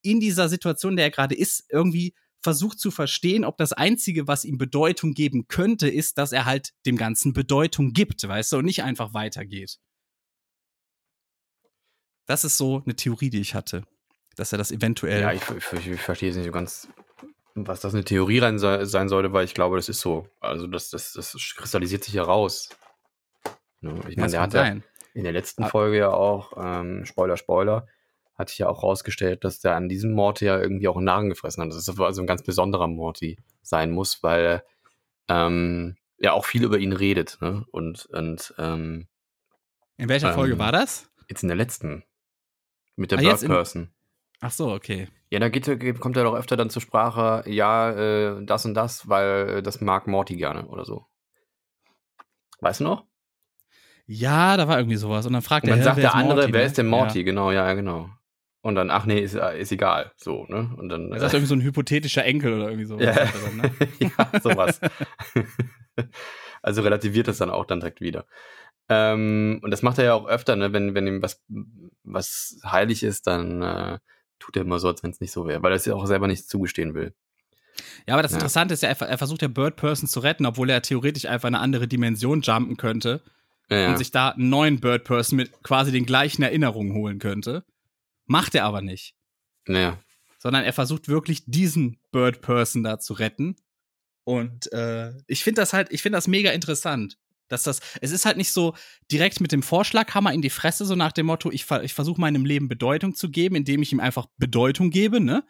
[0.00, 4.26] in dieser Situation, in der er gerade ist, irgendwie versucht zu verstehen, ob das Einzige,
[4.26, 8.58] was ihm Bedeutung geben könnte, ist, dass er halt dem Ganzen Bedeutung gibt, weißt du,
[8.58, 9.78] und nicht einfach weitergeht.
[12.26, 13.84] Das ist so eine Theorie, die ich hatte
[14.38, 15.20] dass er das eventuell.
[15.20, 16.88] Ja, ich, ich, ich verstehe es nicht so ganz,
[17.54, 20.28] was das eine Theorie rein sein sollte, weil ich glaube, das ist so.
[20.40, 22.68] Also das, das, das kristallisiert sich heraus.
[23.80, 24.00] Ne?
[24.08, 24.76] Ich meine, der hat ja
[25.14, 25.68] in der letzten ah.
[25.68, 27.88] Folge ja auch, ähm, Spoiler, Spoiler,
[28.38, 31.28] hat sich ja auch rausgestellt, dass der an diesem Morty ja irgendwie auch einen Narren
[31.28, 31.70] gefressen hat.
[31.70, 34.62] Das ist also ein ganz besonderer Morty sein muss, weil
[35.28, 37.38] ähm, ja auch viel über ihn redet.
[37.40, 37.66] Ne?
[37.72, 39.08] Und, und ähm,
[39.96, 41.10] in welcher Folge ähm, war das?
[41.28, 42.04] Jetzt in der letzten.
[42.94, 43.90] Mit der ah, Bird Person.
[44.40, 45.08] Ach so, okay.
[45.30, 49.08] Ja, da geht, kommt er doch öfter dann zur Sprache, ja, äh, das und das,
[49.08, 51.06] weil das mag Morty gerne oder so.
[52.60, 53.04] Weißt du noch?
[54.06, 55.26] Ja, da war irgendwie sowas.
[55.26, 56.66] Und dann fragt und dann er, sagt der andere, Morty, wer ne?
[56.66, 57.18] ist denn Morty?
[57.18, 57.24] Ja.
[57.24, 58.08] Genau, ja, genau.
[58.60, 60.12] Und dann, ach nee, ist, ist egal.
[60.16, 60.74] So, ne?
[60.76, 61.12] Und dann.
[61.12, 63.04] Er sagt äh, irgendwie so ein hypothetischer Enkel oder irgendwie sowas.
[63.04, 63.70] Ja, dann, ne?
[64.00, 64.80] ja sowas.
[66.62, 68.26] also relativiert das dann auch dann direkt wieder.
[68.88, 70.72] Ähm, und das macht er ja auch öfter, ne?
[70.72, 71.42] wenn, wenn ihm was,
[72.04, 73.98] was heilig ist, dann äh,
[74.38, 76.06] tut er immer so, als wenn es nicht so wäre, weil er es ja auch
[76.06, 77.12] selber nicht zugestehen will.
[78.06, 78.38] Ja, aber das ja.
[78.38, 81.48] Interessante ist ja, er, er versucht ja Bird Person zu retten, obwohl er theoretisch einfach
[81.48, 83.20] eine andere Dimension jumpen könnte
[83.70, 83.90] ja.
[83.90, 87.64] und sich da einen neuen Bird Person mit quasi den gleichen Erinnerungen holen könnte.
[88.28, 89.14] Macht er aber nicht.
[89.66, 89.98] Ja.
[90.38, 93.56] Sondern er versucht wirklich diesen Bird Person da zu retten.
[94.22, 97.18] Und äh, ich finde das halt, ich finde das mega interessant.
[97.48, 98.74] Dass das, es ist halt nicht so
[99.10, 102.44] direkt mit dem Vorschlaghammer in die Fresse, so nach dem Motto, ich, ich versuche meinem
[102.44, 105.44] Leben Bedeutung zu geben, indem ich ihm einfach Bedeutung gebe, ne?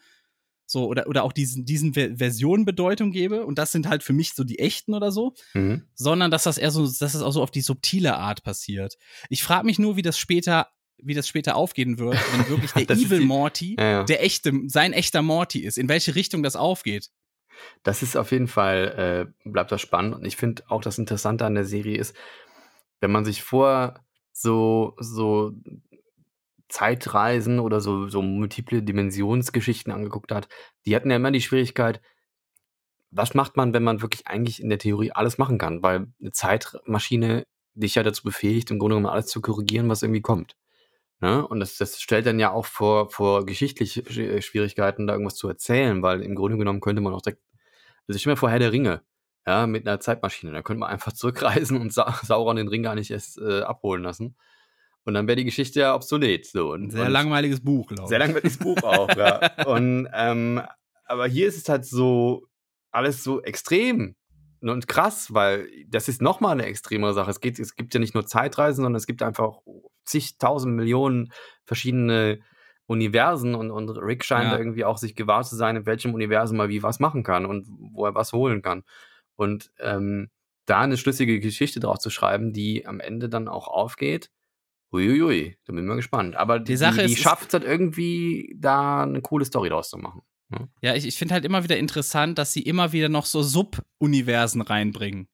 [0.71, 3.47] So, oder, oder auch diesen, diesen Versionen Bedeutung gebe.
[3.47, 5.35] Und das sind halt für mich so die echten oder so.
[5.55, 5.89] Mhm.
[5.95, 8.99] Sondern dass das eher so, dass das auch so auf die subtile Art passiert.
[9.31, 10.69] Ich frage mich nur, wie das später
[11.03, 14.05] wie das später aufgehen wird, wenn wirklich der Evil Morty ja, ja.
[14.05, 17.11] der echte, sein echter Morty ist, in welche Richtung das aufgeht.
[17.83, 20.15] Das ist auf jeden Fall, äh, bleibt das spannend.
[20.15, 22.15] Und ich finde auch das Interessante an der Serie ist,
[23.01, 24.01] wenn man sich vor
[24.33, 25.53] so, so
[26.69, 30.49] Zeitreisen oder so, so multiple Dimensionsgeschichten angeguckt hat,
[30.87, 32.01] die hatten ja immer die Schwierigkeit,
[33.11, 35.83] was macht man, wenn man wirklich eigentlich in der Theorie alles machen kann?
[35.83, 40.21] Weil eine Zeitmaschine dich ja dazu befähigt, im Grunde genommen alles zu korrigieren, was irgendwie
[40.21, 40.57] kommt.
[41.21, 41.47] Ne?
[41.47, 44.05] Und das, das stellt dann ja auch vor, vor geschichtliche
[44.43, 47.43] Schwierigkeiten, da irgendwas zu erzählen, weil im Grunde genommen könnte man auch direkt
[48.09, 49.03] also ich stelle mir vor Herr der Ringe,
[49.47, 50.53] ja, mit einer Zeitmaschine.
[50.53, 54.03] Da könnte man einfach zurückreisen und Sa Sauron den Ring gar nicht erst äh, abholen
[54.03, 54.35] lassen.
[55.05, 56.47] Und dann wäre die Geschichte ja obsolet.
[56.47, 56.73] So.
[56.73, 58.09] Und, sehr und langweiliges Buch, glaube ich.
[58.09, 59.65] Sehr langweiliges Buch auch, ja.
[59.67, 60.61] Und, ähm,
[61.05, 62.47] aber hier ist es halt so,
[62.91, 64.17] alles so extrem
[64.61, 67.31] und krass, weil das ist nochmal eine extremere Sache.
[67.31, 69.59] Es, geht, es gibt ja nicht nur Zeitreisen, sondern es gibt einfach
[70.09, 71.33] zigtausend Millionen
[71.65, 72.41] verschiedene
[72.87, 74.59] Universen und, und Rick scheint ja.
[74.59, 77.67] irgendwie auch sich gewahr zu sein, in welchem Universum mal wie was machen kann und
[77.93, 78.83] wo er was holen kann.
[79.37, 80.31] Und ähm,
[80.65, 84.31] da eine schlüssige Geschichte drauf zu schreiben, die am Ende dann auch aufgeht,
[84.91, 86.37] Uiuiui, da bin ich mal gespannt.
[86.37, 89.91] Aber die, die, Sache die, die schafft es halt irgendwie, da eine coole Story draus
[89.91, 90.23] zu machen.
[90.51, 90.69] Ja, ne?
[90.81, 94.63] ja ich, ich finde halt immer wieder interessant, dass sie immer wieder noch so Sub-Universen
[94.63, 95.29] reinbringen.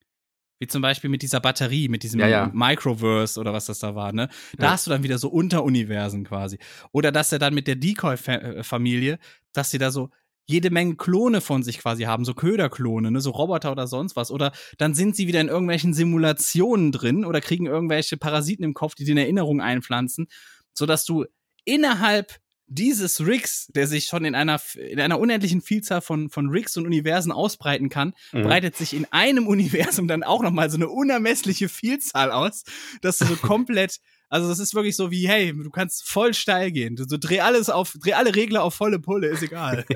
[0.64, 2.50] Wie zum Beispiel mit dieser Batterie, mit diesem ja, ja.
[2.54, 4.30] Microverse oder was das da war, ne?
[4.56, 4.70] Da ja.
[4.70, 6.58] hast du dann wieder so Unteruniversen quasi.
[6.90, 9.18] Oder dass er dann mit der Decoy-Familie,
[9.52, 10.08] dass sie da so
[10.46, 14.30] jede Menge Klone von sich quasi haben, so Köderklone, ne, so Roboter oder sonst was.
[14.30, 18.94] Oder dann sind sie wieder in irgendwelchen Simulationen drin oder kriegen irgendwelche Parasiten im Kopf,
[18.94, 20.28] die dir in Erinnerung einpflanzen,
[20.72, 21.26] sodass du
[21.66, 26.76] innerhalb dieses Rigs, der sich schon in einer, in einer unendlichen Vielzahl von, von Rigs
[26.76, 28.42] und Universen ausbreiten kann, mhm.
[28.44, 32.64] breitet sich in einem Universum dann auch nochmal so eine unermessliche Vielzahl aus,
[33.02, 36.72] dass du so komplett, also das ist wirklich so wie, hey, du kannst voll steil
[36.72, 36.96] gehen.
[36.96, 39.84] Du so dreh alles auf, dreh alle Regler auf volle Pulle, ist egal.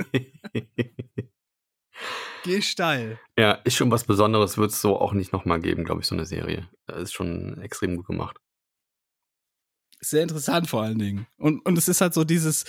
[2.44, 3.18] Geh steil.
[3.36, 6.14] Ja, ist schon was Besonderes, wird es so auch nicht nochmal geben, glaube ich, so
[6.14, 6.68] eine Serie.
[6.86, 8.38] Das ist schon extrem gut gemacht.
[10.00, 11.26] Sehr interessant vor allen Dingen.
[11.36, 12.64] Und, und es ist halt so dieses,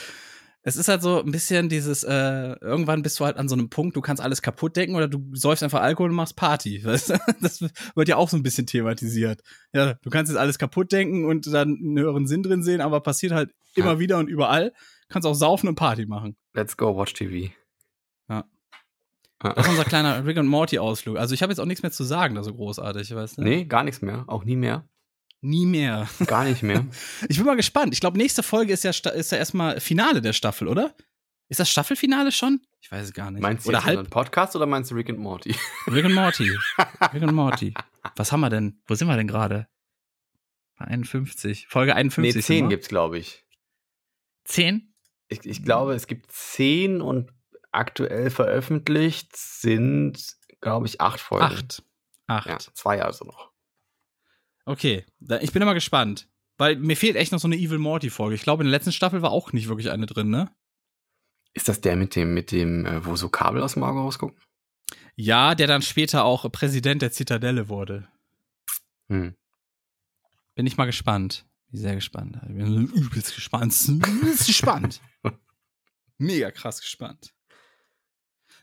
[0.62, 3.70] es ist halt so ein bisschen dieses, äh, irgendwann bist du halt an so einem
[3.70, 6.82] Punkt, du kannst alles kaputt decken oder du säufst einfach Alkohol und machst Party.
[6.84, 7.18] Weißt du?
[7.42, 9.42] Das wird ja auch so ein bisschen thematisiert.
[9.74, 13.02] Ja, du kannst jetzt alles kaputt denken und dann einen höheren Sinn drin sehen, aber
[13.02, 14.00] passiert halt immer ja.
[14.00, 14.74] wieder und überall.
[15.08, 16.36] Kannst auch saufen und Party machen.
[16.54, 17.52] Let's go, watch TV.
[18.30, 18.46] Ja.
[19.40, 21.18] Das ist unser kleiner Rick und Morty Ausflug.
[21.18, 23.44] Also ich habe jetzt auch nichts mehr zu sagen, da so großartig, weißt du?
[23.44, 24.26] Nee, gar nichts mehr.
[24.28, 24.88] Auch nie mehr.
[25.42, 26.10] Nie mehr.
[26.26, 26.86] Gar nicht mehr.
[27.30, 27.94] Ich bin mal gespannt.
[27.94, 30.94] Ich glaube, nächste Folge ist ja, ist ja erstmal Finale der Staffel, oder?
[31.48, 32.62] Ist das Staffelfinale schon?
[32.82, 33.42] Ich weiß es gar nicht.
[33.42, 35.56] Meinst du oder halb Podcast oder meinst du Rick and Morty?
[35.88, 36.52] Rick and Morty.
[37.14, 37.74] Rick and Morty.
[38.16, 38.82] Was haben wir denn?
[38.88, 39.68] Wo sind wir denn gerade?
[40.78, 41.68] 51.
[41.68, 42.36] Folge 51.
[42.36, 43.46] Nee, 10 gibt's, glaube ich.
[44.46, 44.94] 10?
[45.28, 47.34] Ich, ich glaube, es gibt 10 und
[47.72, 51.46] aktuell veröffentlicht sind, glaube ich, 8 Folgen.
[51.46, 51.84] 8.
[52.28, 52.48] 8.
[52.48, 53.49] Ja, zwei also noch.
[54.70, 55.04] Okay,
[55.42, 56.28] ich bin immer gespannt.
[56.60, 58.36] Weil mir fehlt echt noch so eine Evil Morty-Folge.
[58.36, 60.54] Ich glaube, in der letzten Staffel war auch nicht wirklich eine drin, ne?
[61.56, 64.38] Ist das der mit dem, mit dem, äh, wo so Kabel aus dem Auge rausgucken?
[65.16, 68.10] Ja, der dann später auch Präsident der Zitadelle wurde.
[69.08, 69.34] Hm.
[70.54, 71.48] Bin ich mal gespannt.
[71.72, 72.38] Bin sehr gespannt.
[72.44, 73.76] Ich bin übelst gespannt.
[73.88, 75.02] Übelst gespannt.
[76.20, 77.34] Mega krass gespannt.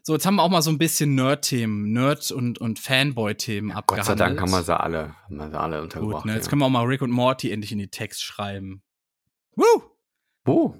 [0.07, 3.74] So, jetzt haben wir auch mal so ein bisschen Nerd-Themen, Nerd- und, und Fanboy-Themen ja,
[3.74, 4.07] abgehandelt.
[4.07, 6.23] Gott sei Dank haben wir sie alle, haben wir sie alle untergebracht.
[6.23, 6.51] Gut, ne, jetzt ja.
[6.51, 8.85] können wir auch mal Rick und Morty endlich in die Text schreiben.
[9.57, 9.83] Woo!
[10.45, 10.77] Wo?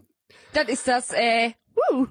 [0.53, 2.07] Das ist das, äh, woo!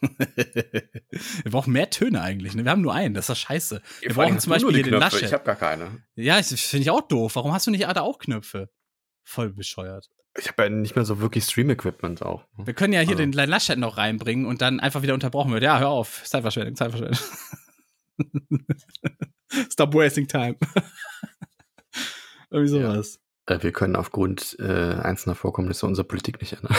[0.26, 2.56] wir brauchen mehr Töne eigentlich.
[2.56, 2.64] Ne?
[2.64, 3.80] Wir haben nur einen, das ist das scheiße.
[4.00, 5.22] Wir brauchen zum Beispiel hier den Laschet.
[5.22, 6.02] Ich habe gar keine.
[6.16, 7.36] Ja, das finde ich auch doof.
[7.36, 8.68] Warum hast du nicht da auch Knöpfe?
[9.22, 10.10] Voll bescheuert.
[10.36, 12.44] Ich habe ja nicht mehr so wirklich Stream-Equipment auch.
[12.56, 13.22] Wir können ja hier also.
[13.22, 15.62] den Laschet noch reinbringen und dann einfach wieder unterbrochen wird.
[15.62, 16.22] Ja, hör auf.
[16.24, 17.18] Zeitverschwendung, Zeitverschwendung.
[19.70, 20.56] Stop wasting time.
[22.50, 23.18] Irgendwie sowas.
[23.48, 23.56] Ja.
[23.56, 26.76] Äh, wir können aufgrund äh, einzelner Vorkommnisse unsere Politik nicht ändern.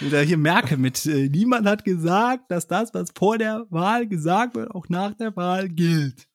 [0.00, 4.54] Wieder hier Merkel mit, äh, niemand hat gesagt, dass das, was vor der Wahl gesagt
[4.56, 6.28] wird, auch nach der Wahl gilt.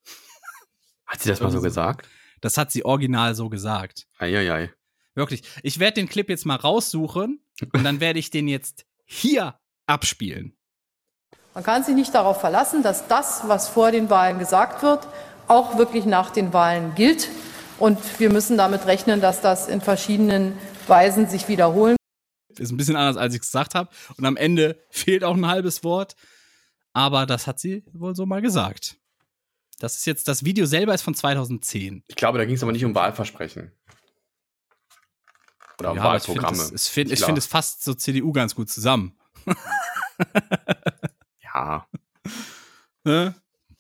[1.06, 2.08] Hat sie das mal so gesagt?
[2.42, 4.08] Das hat sie original so gesagt.
[4.18, 4.74] Eieiei.
[5.14, 5.44] Wirklich.
[5.64, 7.44] Ich werde den Clip jetzt mal raussuchen
[7.74, 9.56] und dann werde ich den jetzt hier
[9.86, 10.58] abspielen.
[11.54, 15.06] Man kann sich nicht darauf verlassen, dass das, was vor den Wahlen gesagt wird,
[15.48, 17.30] auch wirklich nach den Wahlen gilt.
[17.78, 20.58] Und wir müssen damit rechnen, dass das in verschiedenen
[20.88, 21.98] Weisen sich wiederholen.
[22.58, 23.90] Ist ein bisschen anders, als ich gesagt habe.
[24.18, 26.16] Und am Ende fehlt auch ein halbes Wort.
[26.94, 28.98] Aber das hat sie wohl so mal gesagt.
[29.82, 32.04] Das ist jetzt, das Video selber ist von 2010.
[32.08, 33.72] Ich glaube, da ging es aber nicht um Wahlversprechen.
[35.80, 36.72] Oder um ja, Wahlprogramme.
[36.76, 39.18] Ich finde find, find es fast so CDU ganz gut zusammen.
[41.44, 41.88] ja.
[43.04, 43.34] Ne?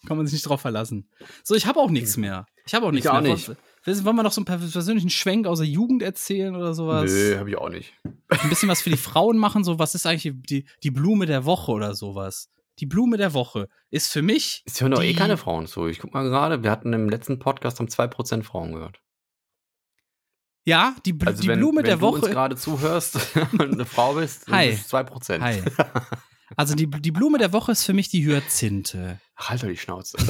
[0.08, 1.08] Kann man sich nicht drauf verlassen.
[1.44, 2.48] So, ich habe auch nichts mehr.
[2.66, 3.34] Ich habe auch nichts ich auch mehr.
[3.34, 3.52] Nicht.
[3.86, 7.12] Wollen wir noch so einen persönlichen Schwenk aus der Jugend erzählen oder sowas?
[7.12, 7.94] Nö, habe ich auch nicht.
[8.30, 11.46] Ein bisschen was für die Frauen machen, so was ist eigentlich die, die Blume der
[11.46, 12.50] Woche oder sowas?
[12.82, 14.64] Die Blume der Woche ist für mich.
[14.66, 15.86] Es hören doch eh keine Frauen zu.
[15.88, 19.00] Ich guck mal gerade, wir hatten im letzten Podcast haben 2% Frauen gehört.
[20.66, 22.24] Ja, die, Bl also die wenn, Blume wenn der Woche.
[22.24, 24.70] Wenn du gerade zuhörst und eine Frau bist, Hi.
[24.70, 25.40] ist 2%.
[25.40, 25.62] Hi.
[26.58, 29.22] Also die, die Blume der Woche ist für mich die Hyazinthe.
[29.38, 30.18] Halt doch die Schnauze.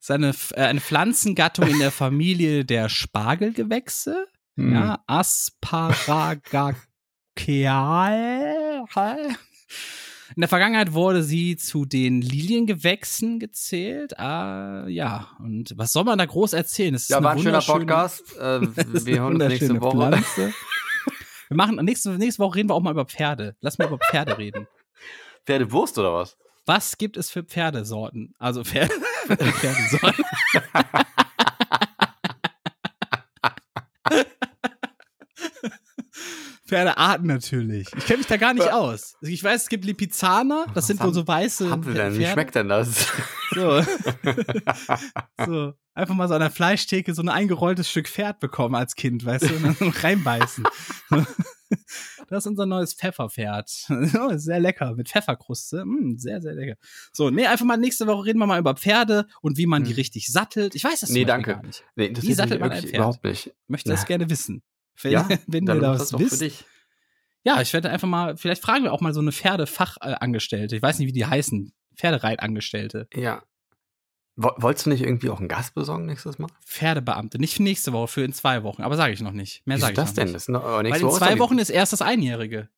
[0.00, 4.28] ist eine, äh, eine Pflanzengattung in der Familie der Spargelgewächse.
[4.56, 4.72] Hm.
[4.72, 5.02] Ja,
[7.36, 9.36] Asparagaceae.
[10.34, 14.18] In der Vergangenheit wurde sie zu den Liliengewächsen gezählt.
[14.18, 15.28] Ah, ja.
[15.38, 16.94] Und was soll man da groß erzählen?
[16.94, 18.34] Es ja, war ein schöner Podcast.
[18.38, 20.22] Äh, wir hören uns nächste Woche.
[21.48, 23.56] Wir machen nächste, nächste Woche reden wir auch mal über Pferde.
[23.60, 24.66] Lass mal über Pferde reden.
[25.44, 26.38] Pferdewurst oder was?
[26.64, 28.34] Was gibt es für Pferdesorten?
[28.38, 28.94] Also Pferde,
[29.26, 30.24] Pferdesorten.
[36.72, 37.86] Pferdearten natürlich.
[37.94, 39.14] Ich kenne mich da gar nicht aus.
[39.20, 41.68] Ich weiß, es gibt Lipizzaner, das sind wohl so weiße.
[41.68, 42.16] Haben sie denn?
[42.16, 43.08] Wie schmeckt denn das?
[43.50, 43.82] So.
[45.46, 45.74] so.
[45.94, 49.50] Einfach mal so an der Fleischtheke so ein eingerolltes Stück Pferd bekommen als Kind, weißt
[49.50, 50.64] du, und dann reinbeißen.
[52.28, 53.68] Das ist unser neues Pfefferpferd.
[53.68, 54.94] sehr lecker.
[54.94, 55.84] Mit Pfefferkruste.
[55.86, 56.76] Mm, sehr, sehr lecker.
[57.12, 59.88] So, nee, einfach mal nächste Woche reden wir mal über Pferde und wie man hm.
[59.88, 60.74] die richtig sattelt.
[60.74, 61.54] Ich weiß das nee, danke.
[61.54, 61.82] gar nicht.
[61.96, 62.94] Nee, wie sattelt man ein Pferd?
[62.94, 63.54] Überhaupt nicht.
[63.68, 64.62] Möchte das gerne wissen.
[65.00, 66.64] Wenn, ja, wenn du das wisst.
[67.44, 70.76] Ja, ich werde einfach mal, vielleicht fragen wir auch mal so eine Pferdefachangestellte.
[70.76, 71.72] Ich weiß nicht, wie die heißen.
[71.96, 73.08] Pferdereitangestellte.
[73.14, 73.42] Ja.
[74.36, 76.48] Wolltest du nicht irgendwie auch einen Gast besorgen nächstes Mal?
[76.64, 77.38] Pferdebeamte.
[77.38, 78.82] Nicht für nächste Woche, für in zwei Wochen.
[78.82, 79.66] Aber sage ich noch nicht.
[79.66, 80.24] Mehr sage ich das denn?
[80.24, 80.36] Nicht.
[80.36, 82.70] Das noch, weil in Woche zwei Wochen ist erst das Einjährige.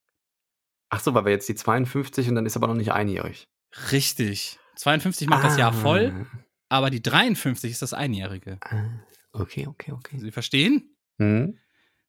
[0.89, 3.49] Ach so, weil wir jetzt die 52 und dann ist aber noch nicht einjährig.
[3.93, 4.59] Richtig.
[4.77, 5.49] 52 macht ah.
[5.49, 5.77] das Jahr ah.
[5.77, 6.27] voll,
[6.69, 8.59] aber die 53 ist das Einjährige.
[8.61, 8.85] Ah.
[9.33, 10.19] Okay, okay, okay.
[10.19, 10.97] Sie verstehen?
[11.19, 11.59] Hm?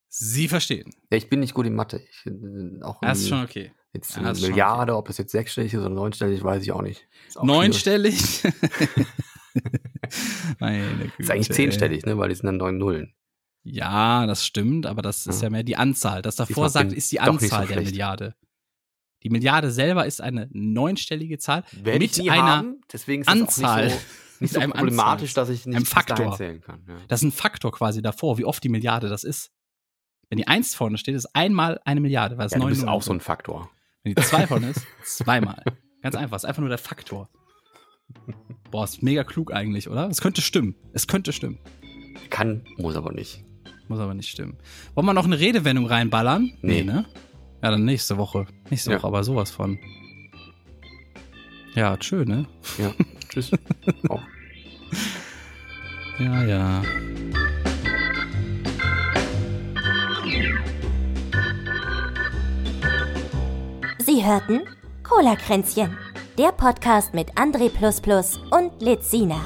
[0.08, 0.94] Sie verstehen.
[1.10, 2.00] Ja, ich bin nicht gut in Mathe.
[2.10, 3.72] Ich, äh, auch das ist schon okay.
[3.92, 4.98] Jetzt eine Milliarde, okay.
[4.98, 7.08] ob es jetzt sechsstellig ist oder neunstellig, weiß ich auch nicht.
[7.34, 8.42] Auch neunstellig?
[10.58, 11.12] Meine Güte.
[11.18, 12.18] Ist eigentlich zehnstellig, ne?
[12.18, 13.14] Weil die sind dann neun Nullen.
[13.62, 16.22] Ja, das stimmt, aber das ist ja, ja mehr die Anzahl.
[16.22, 18.34] Das davor sagt, ist die Anzahl so der Milliarde.
[19.22, 22.80] Die Milliarde selber ist eine neunstellige Zahl Werde mit einer haben.
[22.92, 23.86] Deswegen ist Anzahl.
[23.86, 26.36] Nicht so, nicht so problematisch, dass ich nicht einem Faktor.
[26.36, 26.84] zählen kann.
[26.86, 26.94] Ja.
[27.08, 29.50] Das ist ein Faktor quasi davor, wie oft die Milliarde das ist.
[30.28, 32.88] Wenn die Eins vorne steht, ist einmal eine Milliarde, weil es ja, neun du bist
[32.88, 33.70] auch so ein Faktor.
[34.02, 35.62] Wenn die zwei vorne ist, zweimal.
[36.02, 37.28] Ganz einfach, ist einfach nur der Faktor.
[38.70, 40.08] Boah, ist mega klug eigentlich, oder?
[40.08, 40.76] Es könnte stimmen.
[40.92, 41.58] Es könnte stimmen.
[42.30, 43.44] Kann, muss aber nicht.
[43.88, 44.58] Muss aber nicht stimmen.
[44.94, 46.52] Wollen wir noch eine Redewendung reinballern?
[46.62, 47.06] Nee, nee ne?
[47.62, 48.46] Ja, dann nächste Woche.
[48.70, 48.98] Nächste ja.
[48.98, 49.78] Woche, aber sowas von.
[51.74, 52.46] Ja, tschö, ne?
[52.78, 52.92] Ja,
[53.28, 53.52] tschüss.
[54.08, 54.22] Auch.
[56.18, 56.82] Ja, ja.
[64.16, 64.62] Sie hörten
[65.02, 65.94] Cola-Kränzchen,
[66.38, 67.68] der Podcast mit André
[68.50, 69.36] und Lizina.